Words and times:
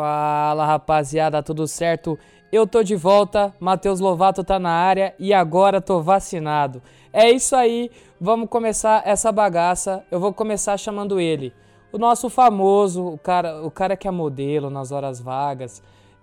Fala 0.00 0.64
rapaziada, 0.64 1.42
tudo 1.42 1.68
certo? 1.68 2.18
Eu 2.50 2.66
tô 2.66 2.82
de 2.82 2.96
volta, 2.96 3.54
Matheus 3.60 4.00
Lovato 4.00 4.42
tá 4.42 4.58
na 4.58 4.70
área 4.70 5.14
e 5.18 5.30
agora 5.30 5.78
tô 5.78 6.00
vacinado. 6.00 6.80
É 7.12 7.30
isso 7.30 7.54
aí, 7.54 7.90
vamos 8.18 8.48
começar 8.48 9.02
essa 9.04 9.30
bagaça. 9.30 10.02
Eu 10.10 10.18
vou 10.18 10.32
começar 10.32 10.78
chamando 10.78 11.20
ele, 11.20 11.52
o 11.92 11.98
nosso 11.98 12.30
famoso, 12.30 13.08
o 13.08 13.18
cara, 13.18 13.62
o 13.62 13.70
cara 13.70 13.94
que 13.94 14.08
é 14.08 14.10
modelo 14.10 14.70
nas 14.70 14.90
horas 14.90 15.20
vagas, 15.20 15.82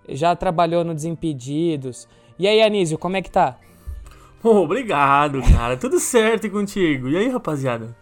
já 0.10 0.36
trabalhou 0.36 0.84
no 0.84 0.96
Desimpedidos. 0.96 2.08
E 2.40 2.48
aí, 2.48 2.64
Anísio, 2.64 2.98
como 2.98 3.16
é 3.16 3.22
que 3.22 3.30
tá? 3.30 3.58
Pô, 4.42 4.56
obrigado, 4.64 5.40
cara. 5.56 5.78
Tudo 5.78 6.00
certo 6.00 6.48
e 6.48 6.50
contigo. 6.50 7.10
E 7.10 7.16
aí, 7.16 7.30
rapaziada? 7.30 7.96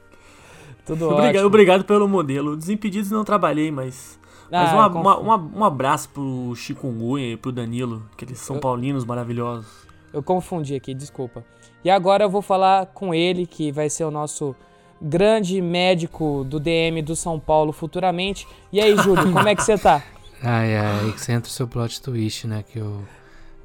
Tudo 0.86 1.10
Obrigado, 1.10 1.36
ótimo. 1.36 1.48
obrigado 1.48 1.84
pelo 1.84 2.08
modelo. 2.08 2.56
Desimpedidos 2.56 3.12
não 3.12 3.26
trabalhei, 3.26 3.72
mas. 3.72 4.18
Mas 4.52 4.70
Ah, 4.70 4.88
uma- 4.88 4.88
uma- 4.88 5.18
uma- 5.38 5.58
um 5.60 5.64
abraço 5.64 6.10
pro 6.10 6.54
Chikungunya 6.56 7.34
e 7.34 7.38
pro 7.38 7.52
Danilo, 7.52 8.04
aqueles 8.14 8.40
São 8.40 8.60
Paulinos 8.60 9.04
maravilhosos. 9.06 9.68
Eu 10.14 10.24
confundi 10.24 10.76
aqui, 10.76 10.94
desculpa. 10.94 11.44
E 11.84 11.90
agora 11.90 12.24
eu 12.24 12.30
vou 12.30 12.42
falar 12.42 12.86
com 12.88 13.14
ele, 13.14 13.46
que 13.46 13.72
vai 13.72 13.90
ser 13.90 14.06
o 14.06 14.12
nosso 14.12 14.56
grande 15.02 15.62
médico 15.62 16.46
do 16.48 16.60
DM 16.60 17.02
do 17.02 17.16
São 17.16 17.40
Paulo 17.40 17.72
futuramente. 17.74 18.48
E 18.72 18.80
aí, 18.80 18.96
Júlio, 18.98 19.32
como 19.32 19.48
é 19.48 19.56
que 19.56 19.62
você 19.64 19.78
tá? 19.78 20.02
Ai, 20.44 20.76
ai, 20.78 21.00
aí 21.06 21.12
que 21.14 21.22
você 21.22 21.32
entra 21.32 21.50
o 21.50 21.52
seu 21.52 21.68
plot 21.68 22.02
twist, 22.02 22.46
né? 22.46 22.64
Que 22.64 22.78
eu. 22.80 23.02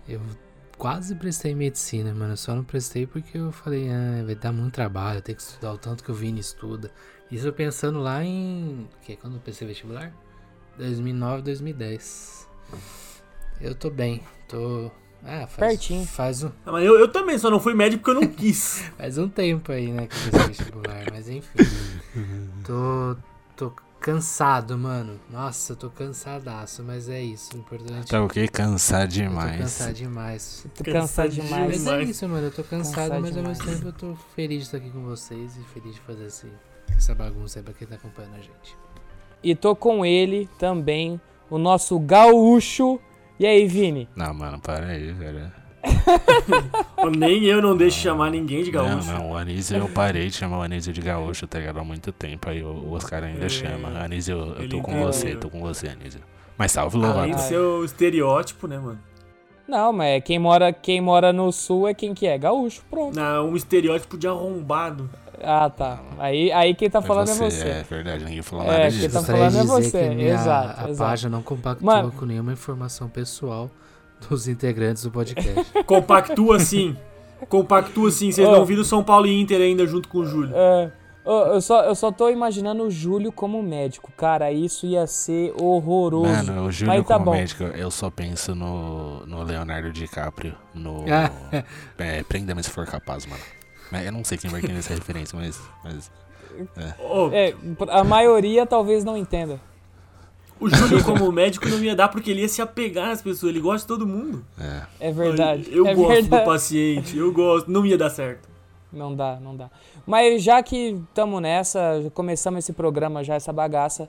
Eu 0.08 0.20
quase 0.78 1.14
prestei 1.14 1.54
medicina, 1.54 2.14
mano. 2.14 2.32
Eu 2.32 2.36
só 2.36 2.54
não 2.54 2.64
prestei 2.64 3.06
porque 3.06 3.36
eu 3.36 3.52
falei, 3.52 3.88
ah, 3.90 4.24
vai 4.24 4.34
dar 4.34 4.52
muito 4.52 4.72
trabalho, 4.72 5.18
eu 5.18 5.22
tenho 5.22 5.36
que 5.36 5.42
estudar 5.42 5.72
o 5.74 5.78
tanto 5.78 6.02
que 6.02 6.10
o 6.10 6.14
Vini 6.14 6.40
estuda. 6.40 6.90
Isso 7.30 7.46
eu 7.46 7.52
pensando 7.52 8.00
lá 8.00 8.24
em. 8.24 8.88
Que? 9.02 9.14
Quando 9.16 9.34
eu 9.34 9.40
pensei 9.40 9.66
vestibular? 9.68 10.12
2009, 10.78 11.42
2010. 11.42 12.48
Eu 13.60 13.74
tô 13.74 13.90
bem, 13.90 14.22
tô. 14.48 14.90
Ah, 15.22 15.46
faz, 15.46 15.72
Pertinho. 15.76 16.06
Faz 16.06 16.42
um, 16.42 16.50
Ah, 16.64 16.72
mas 16.72 16.84
eu, 16.84 16.98
eu 16.98 17.06
também, 17.08 17.36
só 17.38 17.50
não 17.50 17.60
fui 17.60 17.74
médico 17.74 18.02
porque 18.02 18.16
eu 18.16 18.22
não 18.22 18.28
quis. 18.34 18.84
faz 18.96 19.18
um 19.18 19.28
tempo 19.28 19.70
aí, 19.70 19.92
né, 19.92 20.06
que 20.06 20.34
eu 20.36 20.46
vestibular, 20.48 21.04
mas 21.12 21.28
enfim. 21.28 21.48
Tô. 22.64 23.16
tô 23.56 23.72
cansado, 24.00 24.78
mano. 24.78 25.20
Nossa, 25.28 25.72
eu 25.74 25.76
tô 25.76 25.90
cansadaço, 25.90 26.82
mas 26.82 27.10
é 27.10 27.20
isso. 27.22 27.54
O 27.54 27.60
importante 27.60 28.08
Tá 28.10 28.22
o 28.22 28.28
quê? 28.28 28.48
Cansar 28.48 29.02
Eu 29.02 29.08
tô 29.08 29.12
demais. 29.12 29.58
cansado 29.60 29.92
demais. 29.92 30.66
Tô 30.74 30.84
cansado 30.84 31.28
demais. 31.28 31.50
Mas 31.66 31.74
é 31.86 31.90
Demais. 31.90 32.08
isso, 32.08 32.26
mano. 32.28 32.46
Eu 32.46 32.50
tô 32.50 32.64
cansado, 32.64 32.94
Cansado 33.10 33.20
mas 33.20 33.36
ao 33.36 33.42
demais. 33.42 33.58
mesmo 33.58 33.72
tempo 33.74 33.88
eu 33.88 33.92
tô 33.92 34.14
feliz 34.34 34.58
de 34.60 34.64
estar 34.64 34.78
aqui 34.78 34.88
com 34.90 35.02
vocês 35.04 35.54
e 35.58 35.62
feliz 35.74 35.96
de 35.96 36.00
fazer 36.00 36.24
esse, 36.24 36.46
essa 36.96 37.14
bagunça 37.14 37.58
aí 37.58 37.62
pra 37.62 37.74
quem 37.74 37.86
tá 37.86 37.96
acompanhando 37.96 38.36
a 38.36 38.40
gente. 38.40 38.74
E 39.42 39.54
tô 39.54 39.74
com 39.74 40.04
ele 40.04 40.48
também, 40.58 41.20
o 41.48 41.58
nosso 41.58 41.98
gaúcho. 41.98 43.00
E 43.38 43.46
aí, 43.46 43.66
Vini? 43.66 44.08
Não, 44.14 44.34
mano, 44.34 44.60
para 44.60 44.86
aí, 44.86 45.12
velho. 45.12 45.50
Nem 47.16 47.44
eu 47.46 47.62
não 47.62 47.74
deixo 47.76 47.98
chamar 48.00 48.30
ninguém 48.30 48.62
de 48.62 48.70
Não, 48.70 48.84
gaúcho. 48.86 49.10
não, 49.12 49.30
o 49.30 49.36
Anísio 49.36 49.76
eu 49.78 49.88
parei 49.88 50.26
de 50.28 50.34
chamar 50.36 50.58
o 50.58 50.62
Anísio 50.62 50.92
de 50.92 51.00
gaúcho, 51.00 51.46
tá 51.46 51.58
ligado? 51.58 51.78
Há 51.80 51.84
muito 51.84 52.12
tempo, 52.12 52.48
aí 52.50 52.62
o 52.62 52.92
Oscar 52.92 53.24
ainda 53.24 53.46
É, 53.46 53.48
chama. 53.48 53.88
Anísio, 53.98 54.36
eu 54.58 54.68
tô 54.68 54.80
com 54.82 54.90
entendeu. 54.92 55.06
você, 55.12 55.34
tô 55.36 55.48
com 55.48 55.60
você, 55.60 55.88
Anísio. 55.88 56.20
Mas 56.58 56.72
salve, 56.72 56.98
Além 56.98 57.08
Lovato. 57.10 57.34
de 57.36 57.40
ser 57.48 57.58
o 57.58 57.82
estereótipo, 57.84 58.66
né, 58.66 58.78
mano? 58.78 58.98
Não, 59.70 59.92
mas 59.92 60.22
quem 60.24 60.38
mora, 60.38 60.72
quem 60.72 61.00
mora 61.00 61.32
no 61.32 61.52
sul 61.52 61.86
é 61.86 61.94
quem 61.94 62.12
que 62.12 62.26
é? 62.26 62.36
Gaúcho, 62.36 62.82
pronto. 62.90 63.14
Não, 63.14 63.50
um 63.50 63.56
estereótipo 63.56 64.18
de 64.18 64.26
arrombado. 64.26 65.08
Ah, 65.42 65.70
tá. 65.70 66.00
Aí, 66.18 66.50
aí 66.52 66.74
quem 66.74 66.90
tá 66.90 67.00
falando 67.00 67.30
é 67.30 67.34
você. 67.34 67.68
É 67.68 67.82
verdade, 67.88 68.24
ninguém 68.24 68.42
falou 68.42 68.64
É, 68.64 68.68
nada 68.68 68.80
quem 68.82 68.90
disso. 68.90 69.08
tá 69.12 69.18
Gostaria 69.20 69.48
de 69.48 69.52
falando 69.56 69.70
é 69.70 69.82
você, 69.82 70.08
que 70.08 70.14
minha, 70.16 70.34
exato, 70.34 70.80
a 70.84 70.90
exato. 70.90 71.10
página 71.10 71.30
não 71.36 71.42
compactua 71.42 71.86
Mano. 71.86 72.12
com 72.12 72.26
nenhuma 72.26 72.52
informação 72.52 73.08
pessoal 73.08 73.70
dos 74.28 74.48
integrantes 74.48 75.02
do 75.04 75.10
podcast. 75.10 75.72
Compactua 75.86 76.58
sim. 76.58 76.94
Compactua 77.48 78.10
sim. 78.10 78.30
Vocês 78.32 78.46
Ô. 78.46 78.52
não 78.52 78.64
viram 78.66 78.84
São 78.84 79.02
Paulo 79.02 79.26
e 79.26 79.40
Inter 79.40 79.60
ainda 79.62 79.86
junto 79.86 80.08
com 80.08 80.18
o 80.18 80.26
Júlio. 80.26 80.52
É. 80.54 80.92
Eu 81.24 81.60
só, 81.60 81.84
eu 81.84 81.94
só 81.94 82.10
tô 82.10 82.30
imaginando 82.30 82.82
o 82.84 82.90
Júlio 82.90 83.30
como 83.30 83.62
médico. 83.62 84.10
Cara, 84.16 84.50
isso 84.50 84.86
ia 84.86 85.06
ser 85.06 85.52
horroroso. 85.60 86.30
Mano, 86.30 86.66
o 86.66 86.72
Júlio 86.72 86.94
Mas 86.94 87.06
tá 87.06 87.14
como 87.14 87.26
bom. 87.26 87.32
médico, 87.32 87.64
eu 87.64 87.90
só 87.90 88.10
penso 88.10 88.54
no, 88.54 89.26
no 89.26 89.42
Leonardo 89.42 89.92
DiCaprio, 89.92 90.54
no... 90.74 91.04
Ah. 91.10 91.30
é, 91.98 92.22
Prenda-me 92.22 92.62
se 92.62 92.70
for 92.70 92.86
capaz, 92.86 93.26
mano. 93.26 93.42
Eu 94.04 94.12
não 94.12 94.24
sei 94.24 94.38
quem 94.38 94.50
vai 94.50 94.60
entender 94.60 94.78
essa 94.78 94.94
referência, 94.94 95.38
mas... 95.38 95.60
mas 95.84 96.10
Ô, 96.98 97.28
É, 97.32 97.54
a 97.90 98.02
maioria 98.02 98.64
talvez 98.66 99.04
não 99.04 99.16
entenda. 99.16 99.60
O 100.58 100.68
Júlio, 100.68 101.02
como 101.04 101.32
médico, 101.32 101.68
não 101.68 101.82
ia 101.82 101.96
dar 101.96 102.08
porque 102.08 102.30
ele 102.30 102.42
ia 102.42 102.48
se 102.48 102.60
apegar 102.60 103.08
nas 103.08 103.22
pessoas. 103.22 103.50
Ele 103.50 103.60
gosta 103.60 103.80
de 103.80 103.86
todo 103.86 104.06
mundo. 104.06 104.44
é. 104.60 105.08
É 105.08 105.12
verdade. 105.12 105.68
Eu 105.70 105.86
é 105.86 105.94
gosto 105.94 106.12
verdade. 106.12 106.44
do 106.44 106.46
paciente. 106.46 107.16
Eu 107.16 107.32
gosto. 107.32 107.70
Não 107.70 107.86
ia 107.86 107.96
dar 107.96 108.10
certo. 108.10 108.49
Não 108.92 109.14
dá, 109.14 109.38
não 109.40 109.56
dá. 109.56 109.70
Mas 110.06 110.42
já 110.42 110.62
que 110.62 111.00
estamos 111.08 111.40
nessa, 111.40 112.10
começamos 112.14 112.58
esse 112.58 112.72
programa 112.72 113.22
já, 113.22 113.34
essa 113.34 113.52
bagaça, 113.52 114.08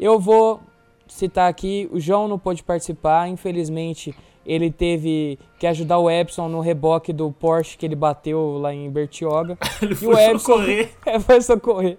eu 0.00 0.18
vou 0.18 0.60
citar 1.06 1.50
aqui, 1.50 1.88
o 1.92 2.00
João 2.00 2.26
não 2.26 2.38
pôde 2.38 2.62
participar, 2.62 3.28
infelizmente 3.28 4.14
ele 4.44 4.70
teve 4.70 5.38
que 5.58 5.66
ajudar 5.66 5.98
o 5.98 6.10
Epson 6.10 6.48
no 6.48 6.60
reboque 6.60 7.12
do 7.12 7.30
Porsche 7.30 7.76
que 7.76 7.86
ele 7.86 7.94
bateu 7.94 8.58
lá 8.58 8.74
em 8.74 8.90
Bertioga. 8.90 9.56
Ele 9.80 9.92
E 9.92 9.96
foi 9.96 10.14
o 10.14 10.18
Epson 10.18 10.38
socorrer. 10.38 10.90
foi 11.20 11.40
socorrer. 11.40 11.98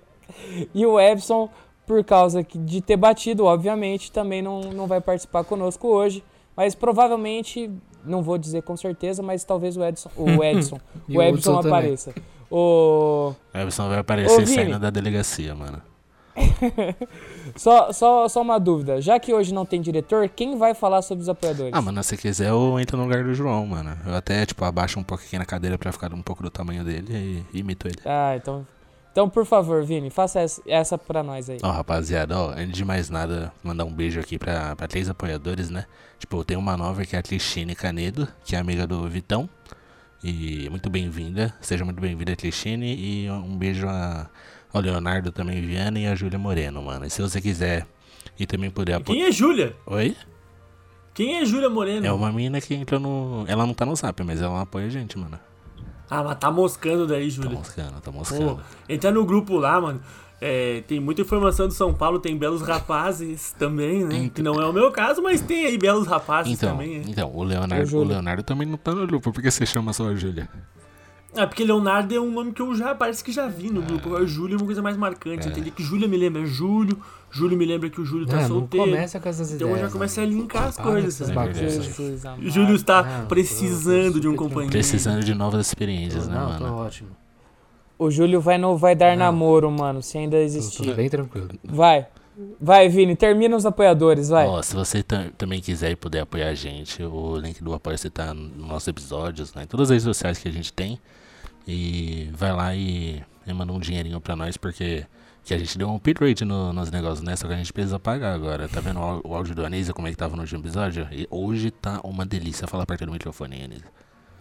E 0.74 0.86
o 0.86 1.00
Epson, 1.00 1.50
por 1.86 2.04
causa 2.04 2.44
de 2.44 2.82
ter 2.82 2.98
batido, 2.98 3.46
obviamente, 3.46 4.12
também 4.12 4.42
não, 4.42 4.60
não 4.60 4.88
vai 4.88 5.00
participar 5.00 5.44
conosco 5.46 5.88
hoje. 5.88 6.24
Mas 6.56 6.76
provavelmente, 6.76 7.72
não 8.06 8.22
vou 8.22 8.38
dizer 8.38 8.64
com 8.64 8.76
certeza, 8.78 9.22
mas 9.22 9.44
talvez 9.44 9.78
o 9.78 9.84
Edson, 9.84 10.10
o 10.16 10.30
Edson, 10.44 10.80
o 11.10 11.22
Edson 11.22 11.56
também. 11.58 11.72
apareça. 11.72 12.14
O... 12.50 13.34
O 13.54 13.58
Everson 13.58 13.90
vai 13.90 14.00
aparecer 14.00 14.48
saindo 14.48 14.78
da 14.78 14.90
delegacia, 14.90 15.56
mano. 15.56 15.82
Só, 17.56 17.92
só, 17.92 18.28
só 18.28 18.42
uma 18.42 18.60
dúvida. 18.60 19.00
Já 19.00 19.20
que 19.20 19.32
hoje 19.34 19.54
não 19.54 19.66
tem 19.66 19.80
diretor, 19.80 20.28
quem 20.28 20.58
vai 20.58 20.74
falar 20.74 21.04
sobre 21.04 21.22
os 21.22 21.30
apoiadores? 21.30 21.72
Ah, 21.72 21.82
mano, 21.82 22.04
se 22.04 22.18
quiser 22.18 22.50
eu 22.50 22.80
entro 22.80 22.98
no 22.98 23.04
lugar 23.04 23.24
do 23.24 23.34
João, 23.34 23.66
mano. 23.68 23.96
Eu 24.08 24.16
até, 24.16 24.44
tipo, 24.44 24.64
abaixo 24.66 25.00
um 25.00 25.04
pouco 25.04 25.24
aqui 25.24 25.38
na 25.38 25.46
cadeira 25.46 25.78
pra 25.78 25.92
ficar 25.92 26.12
um 26.14 26.22
pouco 26.24 26.42
do 26.42 26.50
tamanho 26.50 26.84
dele 26.84 27.46
e 27.54 27.60
imito 27.60 27.88
ele. 27.88 28.00
Ah, 28.04 28.36
então. 28.36 28.66
Então, 29.14 29.30
por 29.30 29.46
favor, 29.46 29.84
Vini, 29.86 30.10
faça 30.10 30.44
essa, 30.66 30.98
pra 30.98 31.22
nós 31.22 31.48
aí. 31.48 31.60
Ó, 31.62 31.70
rapaziada, 31.70 32.36
ó, 32.36 32.50
antes 32.50 32.72
de 32.72 32.84
mais 32.84 33.12
nada, 33.12 33.54
mandar 33.64 33.86
um 33.86 33.94
beijo 33.94 34.20
aqui 34.20 34.40
pra, 34.40 34.76
pra 34.76 34.88
três 34.88 35.08
apoiadores, 35.08 35.70
né? 35.70 35.86
Tipo, 36.18 36.44
tem 36.44 36.58
uma 36.58 36.76
nova 36.76 37.06
que 37.06 37.16
é 37.16 37.20
a 37.20 37.22
Clichine 37.22 37.76
Canedo, 37.76 38.28
que 38.44 38.56
é 38.56 38.60
amiga 38.60 38.88
do 38.88 39.08
Vitão. 39.08 39.48
E 40.24 40.68
muito 40.72 40.90
bem-vinda, 40.90 41.54
seja 41.62 41.86
muito 41.86 42.02
bem-vinda, 42.02 42.36
Clichine. 42.36 42.96
E 42.96 43.30
um 43.30 43.56
beijo 43.56 43.88
a, 43.88 44.28
ao 44.74 44.82
Leonardo 44.82 45.32
também 45.32 45.62
Viana 45.62 46.00
e 46.00 46.08
a 46.08 46.16
Júlia 46.16 46.40
Moreno, 46.40 46.82
mano. 46.82 47.06
E 47.06 47.10
se 47.12 47.22
você 47.22 47.40
quiser 47.40 47.86
e 48.40 48.48
também 48.48 48.72
puder 48.72 48.96
apoiar. 48.96 49.16
Quem 49.16 49.28
é 49.28 49.32
Júlia? 49.32 49.76
Oi? 49.86 50.18
Quem 51.14 51.38
é 51.38 51.46
Júlia 51.46 51.70
Moreno? 51.70 52.08
É 52.08 52.12
uma 52.12 52.32
mina 52.32 52.60
que 52.60 52.74
entrou 52.74 53.00
no. 53.00 53.46
Ela 53.48 53.68
não 53.68 53.76
tá 53.76 53.86
no 53.86 53.96
zap, 53.96 54.24
mas 54.24 54.42
ela 54.42 54.62
apoia 54.62 54.88
a 54.88 54.90
gente, 54.90 55.20
mano. 55.20 55.40
Ah, 56.10 56.24
mas 56.24 56.38
tá 56.38 56.52
moscando 56.52 57.08
daí, 57.08 57.26
Tá 57.30 57.36
Júlia. 57.36 57.52
moscando, 57.52 58.02
tá 58.02 58.12
Pô, 58.12 58.18
moscando. 58.20 58.60
entrar 58.88 59.12
no 59.12 59.26
grupo 59.26 59.58
lá, 59.58 59.80
mano. 59.82 60.00
é, 60.42 60.82
tem 60.88 61.00
muita 61.00 61.22
informação 61.22 61.68
do 61.68 61.74
São 61.74 61.94
Paulo, 61.94 62.20
tem 62.20 62.38
belos 62.38 62.62
rapazes 62.62 63.54
também, 63.58 64.04
né? 64.04 64.30
Que 64.34 64.42
não 64.44 64.62
é 64.62 64.66
o 64.68 64.74
meu 64.74 64.92
caso, 64.92 65.22
mas 65.22 65.40
tem 65.42 65.66
aí 65.66 65.78
belos 65.78 66.06
rapazes 66.06 66.52
Então, 66.54 66.72
também. 66.72 67.00
né? 67.00 67.06
então 67.08 67.32
o, 67.34 67.44
Leonardo, 67.44 67.98
o 67.98 68.04
Leonardo 68.04 68.44
também 68.44 68.68
não 68.68 68.78
tá 68.78 68.94
no 68.94 69.08
grupo. 69.08 69.32
Por 69.32 69.42
que 69.42 69.50
você 69.50 69.66
chama 69.66 69.94
só 69.94 70.10
a 70.10 70.16
Júlia? 70.16 70.50
Ah, 71.36 71.48
porque 71.48 71.64
Leonardo 71.64 72.14
é 72.14 72.20
um 72.20 72.32
nome 72.32 72.52
que 72.54 72.62
eu 72.62 72.76
já 72.76 72.94
parece 72.94 73.24
que 73.24 73.32
já 73.32 73.48
vi 73.48 73.70
no 73.72 73.82
grupo. 73.82 74.08
Agora 74.10 74.26
Júlio 74.26 74.56
é 74.56 74.58
uma 74.58 74.66
coisa 74.66 74.82
mais 74.82 74.96
marcante. 74.96 75.48
É. 75.48 75.52
Entendi 75.52 75.72
que 75.72 75.82
Júlia 75.82 76.08
me 76.08 76.16
lembra 76.16 76.46
Júlio, 76.46 76.98
Júlio 77.32 77.58
me 77.58 77.66
lembra 77.66 77.90
que 77.90 78.00
o 78.00 78.06
Júlio 78.06 78.28
tá 78.28 78.38
Ah, 78.38 78.42
não 78.42 78.48
solteiro. 78.60 78.86
começa 78.86 79.20
com 79.20 79.30
essas 79.30 79.52
Então 79.52 79.70
ideias. 79.70 79.88
já 79.88 79.92
começa 79.92 80.22
a 80.22 80.26
né? 80.26 80.30
linkar 80.32 80.64
as 80.66 80.78
coisas. 80.78 81.16
essas 81.16 81.30
É 81.30 81.34
bagunças. 81.34 81.96
Júlio 82.54 82.76
está 82.76 83.02
Não, 83.04 83.26
precisando 83.28 84.14
tô- 84.14 84.20
de 84.20 84.28
um 84.28 84.34
tô- 84.36 84.44
companheiro. 84.44 84.72
Precisando 84.72 85.24
de 85.24 85.34
novas 85.34 85.66
experiências, 85.66 86.28
né, 86.28 86.36
Não, 86.36 86.58
tô 86.58 86.64
mano? 86.66 86.76
ótimo. 86.78 87.10
O 87.98 88.12
Júlio 88.12 88.40
vai, 88.42 88.58
no, 88.58 88.78
vai 88.78 88.96
dar 88.96 89.12
Não. 89.18 89.26
namoro, 89.26 89.72
mano, 89.72 90.02
se 90.04 90.18
ainda 90.18 90.38
Tô, 90.38 90.44
existir. 90.44 90.86
tô 90.86 90.94
bem 90.94 91.10
tranquilo. 91.10 91.48
Vai. 91.64 92.06
Vai, 92.60 92.90
Vini, 92.90 93.16
termina 93.16 93.56
os 93.56 93.64
apoiadores, 93.66 94.30
vai. 94.30 94.48
Ó, 94.48 94.60
se 94.62 94.76
você 94.76 95.04
também 95.38 95.62
quiser 95.62 95.92
e 95.92 95.96
puder 95.96 96.22
apoiar 96.22 96.50
a 96.50 96.54
gente, 96.56 97.02
o 97.04 97.38
link 97.38 97.64
do 97.64 97.74
apoio 97.74 97.96
tá 98.12 98.34
nos 98.34 98.68
nossos 98.68 98.88
episódios, 98.88 99.54
né? 99.54 99.64
Em 99.64 99.68
todas 99.68 99.86
as 99.86 99.90
redes 99.92 100.04
sociais 100.04 100.40
que 100.40 100.48
a 100.48 100.52
gente 100.52 100.74
tem. 100.74 101.00
E 101.68 102.30
vai 102.34 102.52
lá 102.52 102.76
e, 102.76 103.24
e 103.46 103.54
manda 103.54 103.72
um 103.72 103.80
dinheirinho 103.80 104.20
pra 104.20 104.36
nós, 104.36 104.58
porque 104.58 105.06
que 105.44 105.54
a 105.54 105.58
gente 105.58 105.78
deu 105.78 105.90
um 105.90 105.96
upgrade 105.96 106.46
no, 106.46 106.72
nos 106.72 106.90
negócios, 106.90 107.22
né? 107.22 107.36
Só 107.36 107.48
que 107.48 107.54
a 107.54 107.58
gente 107.58 107.74
precisa 107.74 108.00
pagar 108.00 108.34
agora. 108.34 108.68
Tá 108.70 108.80
vendo 108.80 109.00
o, 109.00 109.22
o 109.30 109.36
áudio 109.36 109.54
do 109.54 109.66
Anísio, 109.66 109.94
como 109.94 110.08
é 110.08 110.12
que 110.12 110.18
tava 110.18 110.36
no 110.36 110.42
último 110.42 110.62
episódio? 110.62 111.08
E 111.12 111.28
hoje 111.30 111.70
tá 111.70 112.00
uma 112.04 112.26
delícia 112.26 112.68
falar 112.68 112.86
perto 112.86 113.06
do 113.06 113.12
microfone, 113.12 113.62
Anísio. 113.64 113.88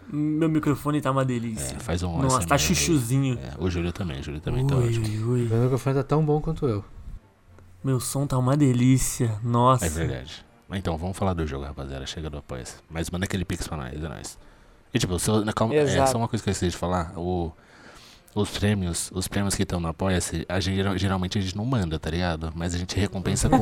Meu 0.07 0.49
microfone 0.49 1.01
tá 1.01 1.11
uma 1.11 1.25
delícia. 1.25 1.75
É, 1.75 1.79
faz 1.79 2.03
um 2.03 2.21
Nossa, 2.21 2.45
tá 2.47 2.57
chuchuzinho. 2.57 3.37
É, 3.39 3.53
o 3.57 3.69
Júlio 3.69 3.91
também, 3.91 4.19
o 4.19 4.23
Júlio 4.23 4.41
também 4.41 4.65
tá 4.65 4.75
ui, 4.75 4.83
tá 4.83 4.99
ótimo. 4.99 5.31
Ui. 5.31 5.41
Meu 5.43 5.63
microfone 5.63 5.95
tá 5.95 6.03
tão 6.03 6.25
bom 6.25 6.41
quanto 6.41 6.67
eu. 6.67 6.83
Meu 7.83 7.99
som 7.99 8.25
tá 8.25 8.37
uma 8.37 8.55
delícia. 8.55 9.39
Nossa. 9.43 9.85
É 9.85 9.89
verdade. 9.89 10.45
Então, 10.71 10.97
vamos 10.97 11.17
falar 11.17 11.33
do 11.33 11.45
jogo, 11.45 11.65
rapaziada. 11.65 12.05
Chega 12.05 12.29
do 12.29 12.37
apoio. 12.37 12.63
Mas 12.89 13.09
manda 13.09 13.25
aquele 13.25 13.45
pix 13.45 13.67
pra 13.67 13.77
nós, 13.77 13.93
é 13.93 14.07
nóis. 14.07 14.39
E 14.93 14.99
tipo, 14.99 15.17
se 15.17 15.29
eu, 15.29 15.43
calma, 15.55 15.73
é, 15.75 16.05
só 16.05 16.17
uma 16.17 16.27
coisa 16.27 16.43
que 16.43 16.49
eu 16.49 16.51
esqueci 16.51 16.69
de 16.69 16.77
falar. 16.77 17.13
O, 17.17 17.51
os 18.35 18.49
prêmios, 18.49 19.11
os 19.13 19.27
prêmios 19.27 19.53
que 19.53 19.63
estão 19.63 19.79
no 19.79 19.87
Apoia-se, 19.87 20.45
a 20.49 20.59
gente, 20.59 20.97
geralmente 20.97 21.37
a 21.37 21.41
gente 21.41 21.55
não 21.55 21.65
manda, 21.65 21.99
tá 21.99 22.09
ligado? 22.09 22.51
Mas 22.55 22.73
a 22.73 22.77
gente 22.77 22.99
recompensa 22.99 23.47
com, 23.47 23.57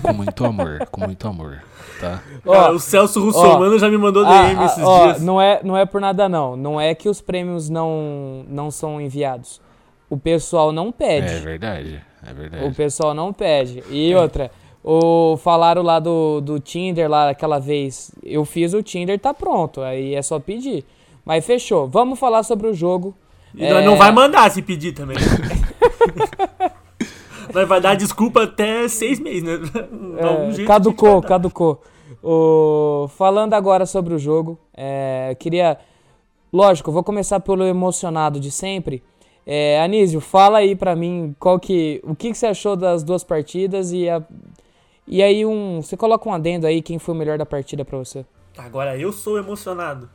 com 0.00 0.12
muito 0.12 0.44
amor, 0.44 0.86
com 0.90 1.02
muito 1.02 1.28
amor, 1.28 1.62
tá? 2.00 2.22
Ó, 2.44 2.72
o 2.72 2.78
Celso 2.78 3.22
Russomano 3.22 3.78
já 3.78 3.90
me 3.90 3.98
mandou 3.98 4.24
DM 4.24 4.64
esses 4.64 4.82
ó, 4.82 5.04
dias. 5.06 5.22
Não 5.22 5.40
é, 5.40 5.60
não 5.62 5.76
é 5.76 5.84
por 5.84 6.00
nada 6.00 6.28
não, 6.28 6.56
não 6.56 6.80
é 6.80 6.94
que 6.94 7.08
os 7.08 7.20
prêmios 7.20 7.68
não, 7.68 8.44
não 8.48 8.70
são 8.70 9.00
enviados. 9.00 9.60
O 10.08 10.16
pessoal 10.16 10.72
não 10.72 10.90
pede. 10.90 11.28
É 11.28 11.40
verdade, 11.40 12.02
é 12.26 12.32
verdade. 12.32 12.64
O 12.64 12.74
pessoal 12.74 13.12
não 13.12 13.32
pede. 13.32 13.82
E 13.90 14.12
é. 14.12 14.18
outra, 14.18 14.50
o, 14.88 15.36
falaram 15.38 15.82
lá 15.82 15.98
do, 15.98 16.40
do 16.40 16.60
Tinder 16.60 17.10
lá 17.10 17.28
aquela 17.28 17.58
vez. 17.58 18.12
Eu 18.22 18.44
fiz 18.44 18.72
o 18.72 18.84
Tinder, 18.84 19.18
tá 19.18 19.34
pronto. 19.34 19.80
Aí 19.80 20.14
é 20.14 20.22
só 20.22 20.38
pedir. 20.38 20.84
Mas 21.24 21.44
fechou. 21.44 21.88
Vamos 21.88 22.20
falar 22.20 22.44
sobre 22.44 22.68
o 22.68 22.72
jogo. 22.72 23.12
E 23.52 23.64
é... 23.64 23.84
não 23.84 23.96
vai 23.96 24.12
mandar 24.12 24.48
se 24.48 24.62
pedir 24.62 24.92
também. 24.92 25.16
Nós 27.52 27.66
vai 27.66 27.80
dar 27.80 27.96
desculpa 27.96 28.44
até 28.44 28.86
seis 28.86 29.18
meses, 29.18 29.42
né? 29.42 29.58
É, 30.60 30.64
caducou, 30.64 31.20
caducou. 31.20 31.82
O... 32.22 33.08
Falando 33.16 33.54
agora 33.54 33.86
sobre 33.86 34.14
o 34.14 34.18
jogo, 34.18 34.56
é... 34.72 35.36
queria. 35.40 35.78
Lógico, 36.52 36.92
vou 36.92 37.02
começar 37.02 37.40
pelo 37.40 37.64
emocionado 37.64 38.38
de 38.38 38.52
sempre. 38.52 39.02
É, 39.44 39.80
Anísio, 39.80 40.20
fala 40.20 40.58
aí 40.58 40.76
pra 40.76 40.94
mim 40.94 41.34
qual 41.40 41.58
que, 41.58 42.00
o 42.04 42.14
que, 42.14 42.30
que 42.30 42.38
você 42.38 42.46
achou 42.46 42.76
das 42.76 43.02
duas 43.04 43.22
partidas 43.22 43.92
e, 43.92 44.08
a, 44.08 44.20
e 45.06 45.22
aí 45.22 45.44
um, 45.46 45.80
você 45.82 45.96
coloca 45.96 46.28
um 46.28 46.32
adendo 46.32 46.66
aí 46.66 46.82
quem 46.82 46.98
foi 46.98 47.14
o 47.14 47.18
melhor 47.18 47.38
da 47.38 47.46
partida 47.46 47.84
pra 47.84 47.96
você. 47.98 48.24
Agora 48.56 48.96
eu 48.98 49.12
sou 49.12 49.38
emocionado. 49.38 50.08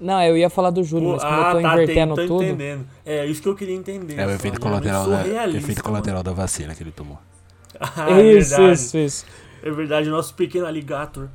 Não, 0.00 0.20
eu 0.20 0.36
ia 0.36 0.50
falar 0.50 0.70
do 0.70 0.82
Júlio, 0.82 1.10
Pô, 1.10 1.12
mas 1.12 1.22
como 1.22 1.34
ah, 1.34 1.38
eu 1.38 1.56
tô 1.56 1.62
tá, 1.62 1.74
invertendo 1.74 2.14
tem, 2.16 2.26
tô 2.26 2.34
tudo. 2.34 2.44
entendendo. 2.44 2.86
É 3.06 3.24
isso 3.24 3.40
que 3.40 3.48
eu 3.48 3.54
queria 3.54 3.74
entender. 3.74 4.18
É 4.18 4.26
o 4.26 4.30
efeito 4.30 4.60
colateral, 4.60 5.08
da, 5.08 5.48
efeito 5.48 5.82
colateral 5.82 6.22
da 6.24 6.32
vacina 6.32 6.74
que 6.74 6.82
ele 6.82 6.90
tomou. 6.90 7.18
ah, 7.78 8.10
é 8.10 8.32
isso, 8.32 8.50
verdade. 8.50 8.72
isso, 8.72 8.98
isso. 8.98 9.26
É 9.62 9.70
verdade, 9.70 10.10
nosso 10.10 10.34
pequeno 10.34 10.66
alligator. 10.66 11.28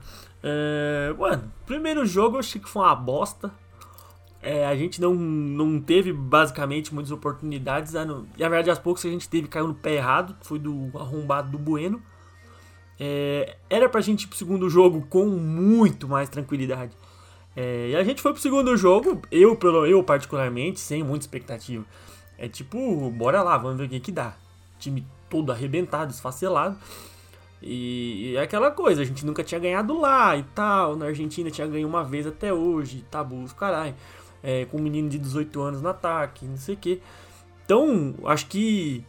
É, 0.44 1.14
mano, 1.18 1.50
primeiro 1.66 2.06
jogo 2.06 2.36
eu 2.36 2.40
achei 2.40 2.60
que 2.60 2.68
foi 2.68 2.82
uma 2.82 2.94
bosta. 2.94 3.52
É, 4.42 4.66
a 4.66 4.76
gente 4.76 5.00
não, 5.00 5.14
não 5.14 5.80
teve 5.80 6.12
basicamente 6.12 6.94
muitas 6.94 7.12
oportunidades. 7.12 7.94
E 7.94 7.98
na 8.06 8.50
verdade, 8.50 8.70
as 8.70 8.80
poucas 8.80 9.02
que 9.02 9.08
a 9.08 9.12
gente 9.12 9.30
teve 9.30 9.48
caiu 9.48 9.68
no 9.68 9.76
pé 9.76 9.96
errado. 9.96 10.36
Foi 10.42 10.60
do 10.60 10.92
arrombado 10.94 11.52
do 11.52 11.58
Bueno. 11.58 12.02
É, 13.00 13.56
era 13.70 13.88
pra 13.88 14.02
gente 14.02 14.24
ir 14.24 14.28
pro 14.28 14.38
segundo 14.38 14.70
jogo 14.70 15.06
com 15.10 15.26
muito 15.26 16.08
mais 16.08 16.30
tranquilidade. 16.30 16.92
É, 17.56 17.90
e 17.90 17.96
a 17.96 18.04
gente 18.04 18.22
foi 18.22 18.34
pro 18.34 18.42
segundo 18.42 18.76
jogo, 18.78 19.22
eu, 19.32 19.56
pelo, 19.56 19.86
eu 19.86 20.04
particularmente, 20.04 20.80
sem 20.80 21.04
muita 21.04 21.24
expectativa. 21.24 21.84
É 22.38 22.48
tipo, 22.48 23.10
bora 23.12 23.42
lá, 23.42 23.58
vamos 23.58 23.78
ver 23.78 23.86
o 23.86 23.90
que 23.90 24.00
que 24.00 24.12
dá. 24.12 24.36
Time 24.80 25.06
todo 25.30 25.52
arrebentado, 25.52 26.12
esfacelado. 26.12 26.78
E, 27.62 28.34
e 28.34 28.36
é 28.36 28.42
aquela 28.42 28.70
coisa, 28.70 29.02
a 29.02 29.06
gente 29.06 29.26
nunca 29.26 29.44
tinha 29.44 29.60
ganhado 29.60 30.00
lá 30.00 30.38
e 30.38 30.44
tal. 30.56 30.96
Na 30.96 31.08
Argentina 31.08 31.50
tinha 31.50 31.66
ganho 31.66 31.88
uma 31.88 32.04
vez 32.04 32.28
até 32.28 32.54
hoje, 32.54 33.04
tabus, 33.10 33.54
caralho. 33.54 33.96
É, 34.44 34.66
com 34.66 34.78
um 34.78 34.82
menino 34.82 35.10
de 35.10 35.18
18 35.18 35.60
anos 35.60 35.82
no 35.82 35.90
ataque, 35.90 36.46
não 36.46 36.58
sei 36.58 36.76
o 36.76 36.78
que. 36.78 37.02
Então, 37.66 38.14
acho 38.26 38.46
que 38.48 39.04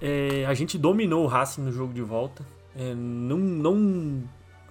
é, 0.00 0.46
a 0.46 0.54
gente 0.54 0.78
dominou 0.78 1.24
o 1.24 1.26
Racing 1.26 1.62
no 1.62 1.72
jogo 1.72 1.92
de 1.92 2.02
volta. 2.02 2.44
É, 2.74 2.94
não, 2.94 3.38
não 3.38 4.22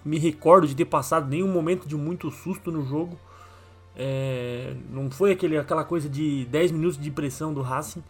me 0.03 0.17
recordo 0.17 0.67
de 0.67 0.75
ter 0.75 0.85
passado 0.85 1.29
nenhum 1.29 1.51
momento 1.51 1.87
de 1.87 1.95
muito 1.95 2.31
susto 2.31 2.71
no 2.71 2.83
jogo. 2.83 3.17
É, 3.95 4.75
não 4.89 5.11
foi 5.11 5.31
aquele, 5.31 5.57
aquela 5.57 5.83
coisa 5.83 6.07
de 6.07 6.45
10 6.45 6.71
minutos 6.71 6.97
de 6.97 7.11
pressão 7.11 7.53
do 7.53 7.61
Racing. 7.61 8.03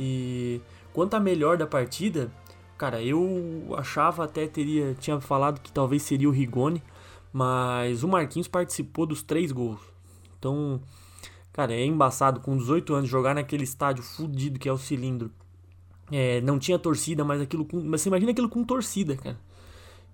E 0.00 0.60
quanto 0.92 1.14
a 1.14 1.20
melhor 1.20 1.56
da 1.56 1.66
partida, 1.66 2.32
cara, 2.78 3.02
eu 3.02 3.74
achava 3.76 4.24
até 4.24 4.46
teria 4.46 4.94
tinha 4.98 5.20
falado 5.20 5.60
que 5.60 5.70
talvez 5.70 6.02
seria 6.02 6.28
o 6.28 6.32
Rigoni, 6.32 6.82
mas 7.32 8.02
o 8.02 8.08
Marquinhos 8.08 8.48
participou 8.48 9.06
dos 9.06 9.22
três 9.22 9.52
gols. 9.52 9.80
Então, 10.38 10.80
cara, 11.52 11.72
é 11.72 11.84
embaçado 11.84 12.40
com 12.40 12.56
18 12.56 12.94
anos 12.94 13.10
jogar 13.10 13.34
naquele 13.34 13.64
estádio 13.64 14.02
fudido 14.02 14.58
que 14.58 14.68
é 14.68 14.72
o 14.72 14.78
cilindro. 14.78 15.30
É, 16.12 16.42
não 16.42 16.58
tinha 16.58 16.78
torcida, 16.78 17.24
mas 17.24 17.40
aquilo 17.40 17.64
com, 17.64 17.82
mas 17.82 18.02
você 18.02 18.10
imagina 18.10 18.32
aquilo 18.32 18.48
com 18.48 18.62
torcida, 18.62 19.16
cara. 19.16 19.38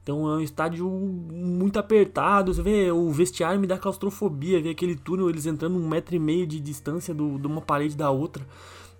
Então 0.02 0.26
é 0.26 0.36
um 0.36 0.40
estádio 0.40 0.88
muito 0.88 1.78
apertado. 1.78 2.54
Você 2.54 2.62
vê 2.62 2.90
o 2.90 3.10
vestiário 3.10 3.60
me 3.60 3.66
dá 3.66 3.76
claustrofobia, 3.76 4.62
ver 4.62 4.70
aquele 4.70 4.96
túnel, 4.96 5.28
eles 5.28 5.44
entrando 5.44 5.76
um 5.76 5.86
metro 5.86 6.14
e 6.14 6.18
meio 6.18 6.46
de 6.46 6.60
distância 6.60 7.12
do, 7.12 7.38
de 7.38 7.46
uma 7.46 7.60
parede 7.60 7.96
da 7.96 8.10
outra. 8.10 8.46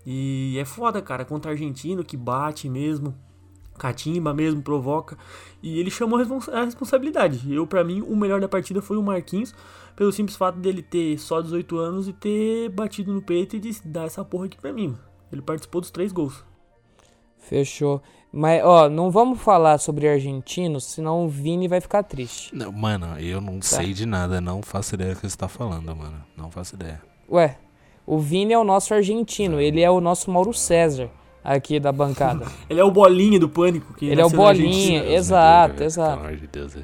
E 0.05 0.57
é 0.59 0.65
foda, 0.65 1.01
cara, 1.01 1.25
contra 1.25 1.53
argentino 1.53 2.05
que 2.05 2.17
bate 2.17 2.69
mesmo. 2.69 3.15
Catimba 3.79 4.35
mesmo, 4.35 4.61
provoca. 4.61 5.17
E 5.63 5.79
ele 5.79 5.91
chamou 5.91 6.19
a 6.19 6.65
responsabilidade. 6.65 7.51
Eu, 7.53 7.67
para 7.67 7.85
mim, 7.85 8.03
o 8.03 8.17
melhor 8.17 8.41
da 8.41 8.49
partida 8.49 8.83
foi 8.83 8.97
o 8.97 9.03
Marquinhos, 9.03 9.55
pelo 9.95 10.13
simples 10.13 10.37
fato 10.37 10.59
dele 10.59 10.83
ter 10.83 11.17
só 11.19 11.41
18 11.41 11.79
anos 11.79 12.09
e 12.09 12.13
ter 12.13 12.69
batido 12.71 13.15
no 13.15 13.23
peito 13.23 13.57
e 13.57 13.61
dar 13.85 14.05
essa 14.05 14.25
porra 14.25 14.47
aqui 14.47 14.59
pra 14.61 14.73
mim. 14.73 14.97
Ele 15.33 15.41
participou 15.41 15.81
dos 15.81 15.91
três 15.91 16.13
gols. 16.13 16.48
Fechou. 17.39 18.03
Mas, 18.31 18.63
ó, 18.63 18.89
não 18.89 19.11
vamos 19.11 19.41
falar 19.41 19.79
sobre 19.79 20.07
argentinos, 20.07 20.85
senão 20.85 21.25
o 21.25 21.29
Vini 21.29 21.67
vai 21.67 21.81
ficar 21.81 22.03
triste. 22.03 22.55
Não, 22.55 22.71
mano, 22.71 23.19
eu 23.19 23.41
não 23.41 23.59
tá. 23.59 23.67
sei 23.67 23.95
de 23.95 24.05
nada, 24.05 24.41
não 24.41 24.63
faço 24.63 24.95
ideia 24.95 25.15
do 25.15 25.21
que 25.21 25.29
você 25.29 25.37
tá 25.37 25.49
falando, 25.49 25.97
mano. 25.97 26.23
Não 26.37 26.51
faço 26.51 26.75
ideia. 26.75 27.01
Ué, 27.31 27.57
o 28.07 28.19
Vini 28.19 28.53
é 28.53 28.59
o 28.59 28.65
nosso 28.65 28.93
argentino, 28.93 29.61
ele 29.61 29.81
é 29.81 29.91
o 29.91 30.01
nosso 30.01 30.31
Mauro 30.31 30.53
César 30.53 31.11
aqui 31.43 31.81
da 31.81 31.91
bancada. 31.91 32.47
ele 32.69 32.81
é 32.81 32.85
o 32.85 32.91
bolinha 32.91 33.41
do 33.41 33.49
pânico. 33.49 33.95
Que 33.95 34.07
ele 34.07 34.21
é 34.21 34.25
o 34.25 34.31
bolinha, 34.31 35.05
exato, 35.07 35.77
Deus, 35.77 35.95
exato. 35.95 36.17
Pelo 36.17 36.27
amor 36.27 36.39
de 36.39 36.47
Deus. 36.47 36.75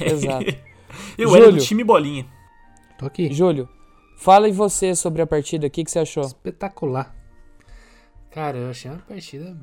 Exato. 0.00 0.44
eu 1.16 1.28
Júlio, 1.28 1.42
era 1.44 1.52
do 1.52 1.58
time 1.58 1.82
bolinha. 1.82 2.26
Tô 2.98 3.06
aqui. 3.06 3.32
Júlio, 3.32 3.66
fala 4.18 4.48
em 4.48 4.52
você 4.52 4.94
sobre 4.94 5.22
a 5.22 5.26
partida, 5.26 5.66
o 5.66 5.70
que, 5.70 5.82
que 5.82 5.90
você 5.90 6.00
achou? 6.00 6.24
Espetacular. 6.24 7.19
Cara, 8.30 8.58
eu 8.58 8.70
achei 8.70 8.90
uma 8.90 9.00
partida 9.00 9.56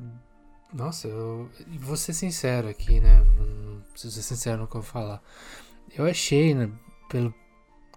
nossa, 0.72 1.08
eu 1.08 1.48
vou 1.80 1.96
ser 1.96 2.12
sincero 2.12 2.68
aqui, 2.68 3.00
né? 3.00 3.24
Não 3.38 3.80
preciso 3.92 4.14
ser 4.14 4.22
sincero 4.22 4.62
no 4.62 4.68
que 4.68 4.76
eu 4.76 4.82
vou 4.82 4.90
falar. 4.90 5.22
Eu 5.96 6.04
achei, 6.04 6.54
né, 6.54 6.70
pelo 7.08 7.34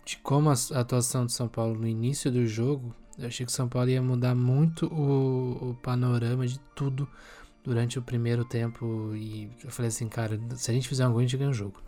de 0.06 0.18
como 0.18 0.50
a, 0.50 0.54
atuação 0.80 1.25
de 1.25 1.34
São 1.34 1.48
Paulo 1.48 1.75
no 1.75 1.88
início 1.88 2.32
do 2.32 2.46
jogo, 2.48 2.96
eu 3.18 3.28
achei 3.28 3.46
que 3.46 3.51
São 3.51 3.68
Paulo 3.68 3.90
ia 3.90 4.01
mudar 4.01 4.34
muito 4.34 4.88
o, 4.88 5.72
o 5.72 5.75
panorama 5.75 6.48
de 6.48 6.60
tudo 6.74 7.08
durante 7.63 8.00
o 8.00 8.01
primeiro 8.01 8.46
tempo. 8.46 9.13
E 9.16 9.50
eu 9.63 9.70
falei 9.70 9.90
assim, 9.90 10.08
cara, 10.08 10.40
se 10.56 10.72
a 10.72 10.74
gente 10.74 10.88
fizer 10.88 11.06
um 11.06 11.12
gol, 11.12 11.20
a 11.20 11.24
gente 11.24 11.38
ganha 11.38 11.51
o 11.51 11.54
jogo. 11.54 11.82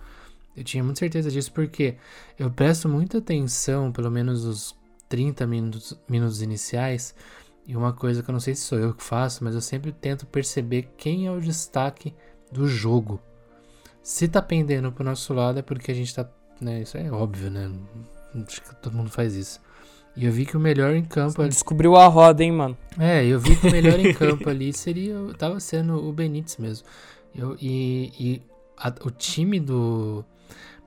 Eu 0.55 0.63
tinha 0.63 0.83
muita 0.83 0.99
certeza 0.99 1.31
disso 1.31 1.51
porque 1.51 1.95
eu 2.37 2.51
presto 2.51 2.87
muita 2.87 3.17
atenção, 3.17 3.91
pelo 3.91 4.11
menos 4.11 4.45
os 4.45 4.75
30 5.09 5.47
minutos, 5.47 5.97
minutos 6.07 6.41
iniciais, 6.41 7.15
e 7.65 7.75
uma 7.75 7.93
coisa 7.93 8.21
que 8.21 8.29
eu 8.29 8.33
não 8.33 8.39
sei 8.39 8.55
se 8.55 8.61
sou 8.61 8.77
eu 8.77 8.93
que 8.93 9.03
faço, 9.03 9.43
mas 9.43 9.55
eu 9.55 9.61
sempre 9.61 9.91
tento 9.91 10.25
perceber 10.25 10.89
quem 10.97 11.27
é 11.27 11.31
o 11.31 11.39
destaque 11.39 12.13
do 12.51 12.67
jogo. 12.67 13.21
Se 14.01 14.27
tá 14.27 14.41
pendendo 14.41 14.91
pro 14.91 15.03
nosso 15.03 15.33
lado 15.33 15.59
é 15.59 15.61
porque 15.61 15.91
a 15.91 15.95
gente 15.95 16.13
tá. 16.13 16.29
Né, 16.59 16.81
isso 16.81 16.97
é 16.97 17.09
óbvio, 17.09 17.49
né? 17.49 17.71
Acho 18.45 18.61
que 18.61 18.75
todo 18.75 18.95
mundo 18.95 19.09
faz 19.09 19.35
isso. 19.35 19.61
E 20.15 20.25
eu 20.25 20.31
vi 20.31 20.45
que 20.45 20.55
o 20.55 20.59
melhor 20.59 20.93
em 20.93 21.03
campo. 21.03 21.41
Ali... 21.41 21.49
Descobriu 21.49 21.95
a 21.95 22.07
roda, 22.07 22.43
hein, 22.43 22.51
mano? 22.51 22.77
É, 22.99 23.25
eu 23.25 23.39
vi 23.39 23.55
que 23.55 23.67
o 23.67 23.71
melhor 23.71 23.99
em 23.99 24.13
campo 24.13 24.47
ali 24.49 24.71
seria. 24.73 25.15
Tava 25.37 25.59
sendo 25.59 25.95
o 25.95 26.11
Benítez 26.13 26.57
mesmo. 26.57 26.85
Eu, 27.33 27.57
e 27.59 28.13
e 28.19 28.41
a, 28.77 28.93
o 29.05 29.09
time 29.09 29.59
do. 29.59 30.23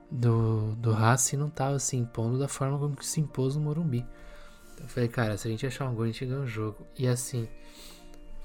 Do, 0.09 0.73
do 0.75 0.93
Racing 0.93 1.35
não 1.35 1.49
tava 1.49 1.79
se 1.79 1.97
impondo 1.97 2.39
da 2.39 2.47
forma 2.47 2.79
como 2.79 2.95
se 3.01 3.19
impôs 3.19 3.57
no 3.57 3.61
Morumbi. 3.61 4.05
Eu 4.79 4.87
falei, 4.87 5.09
cara, 5.09 5.37
se 5.37 5.47
a 5.47 5.51
gente 5.51 5.65
achar 5.65 5.89
um 5.89 5.95
gol, 5.95 6.03
a 6.03 6.07
gente 6.07 6.25
ganha 6.25 6.41
o 6.41 6.47
jogo. 6.47 6.85
E 6.97 7.07
assim, 7.07 7.47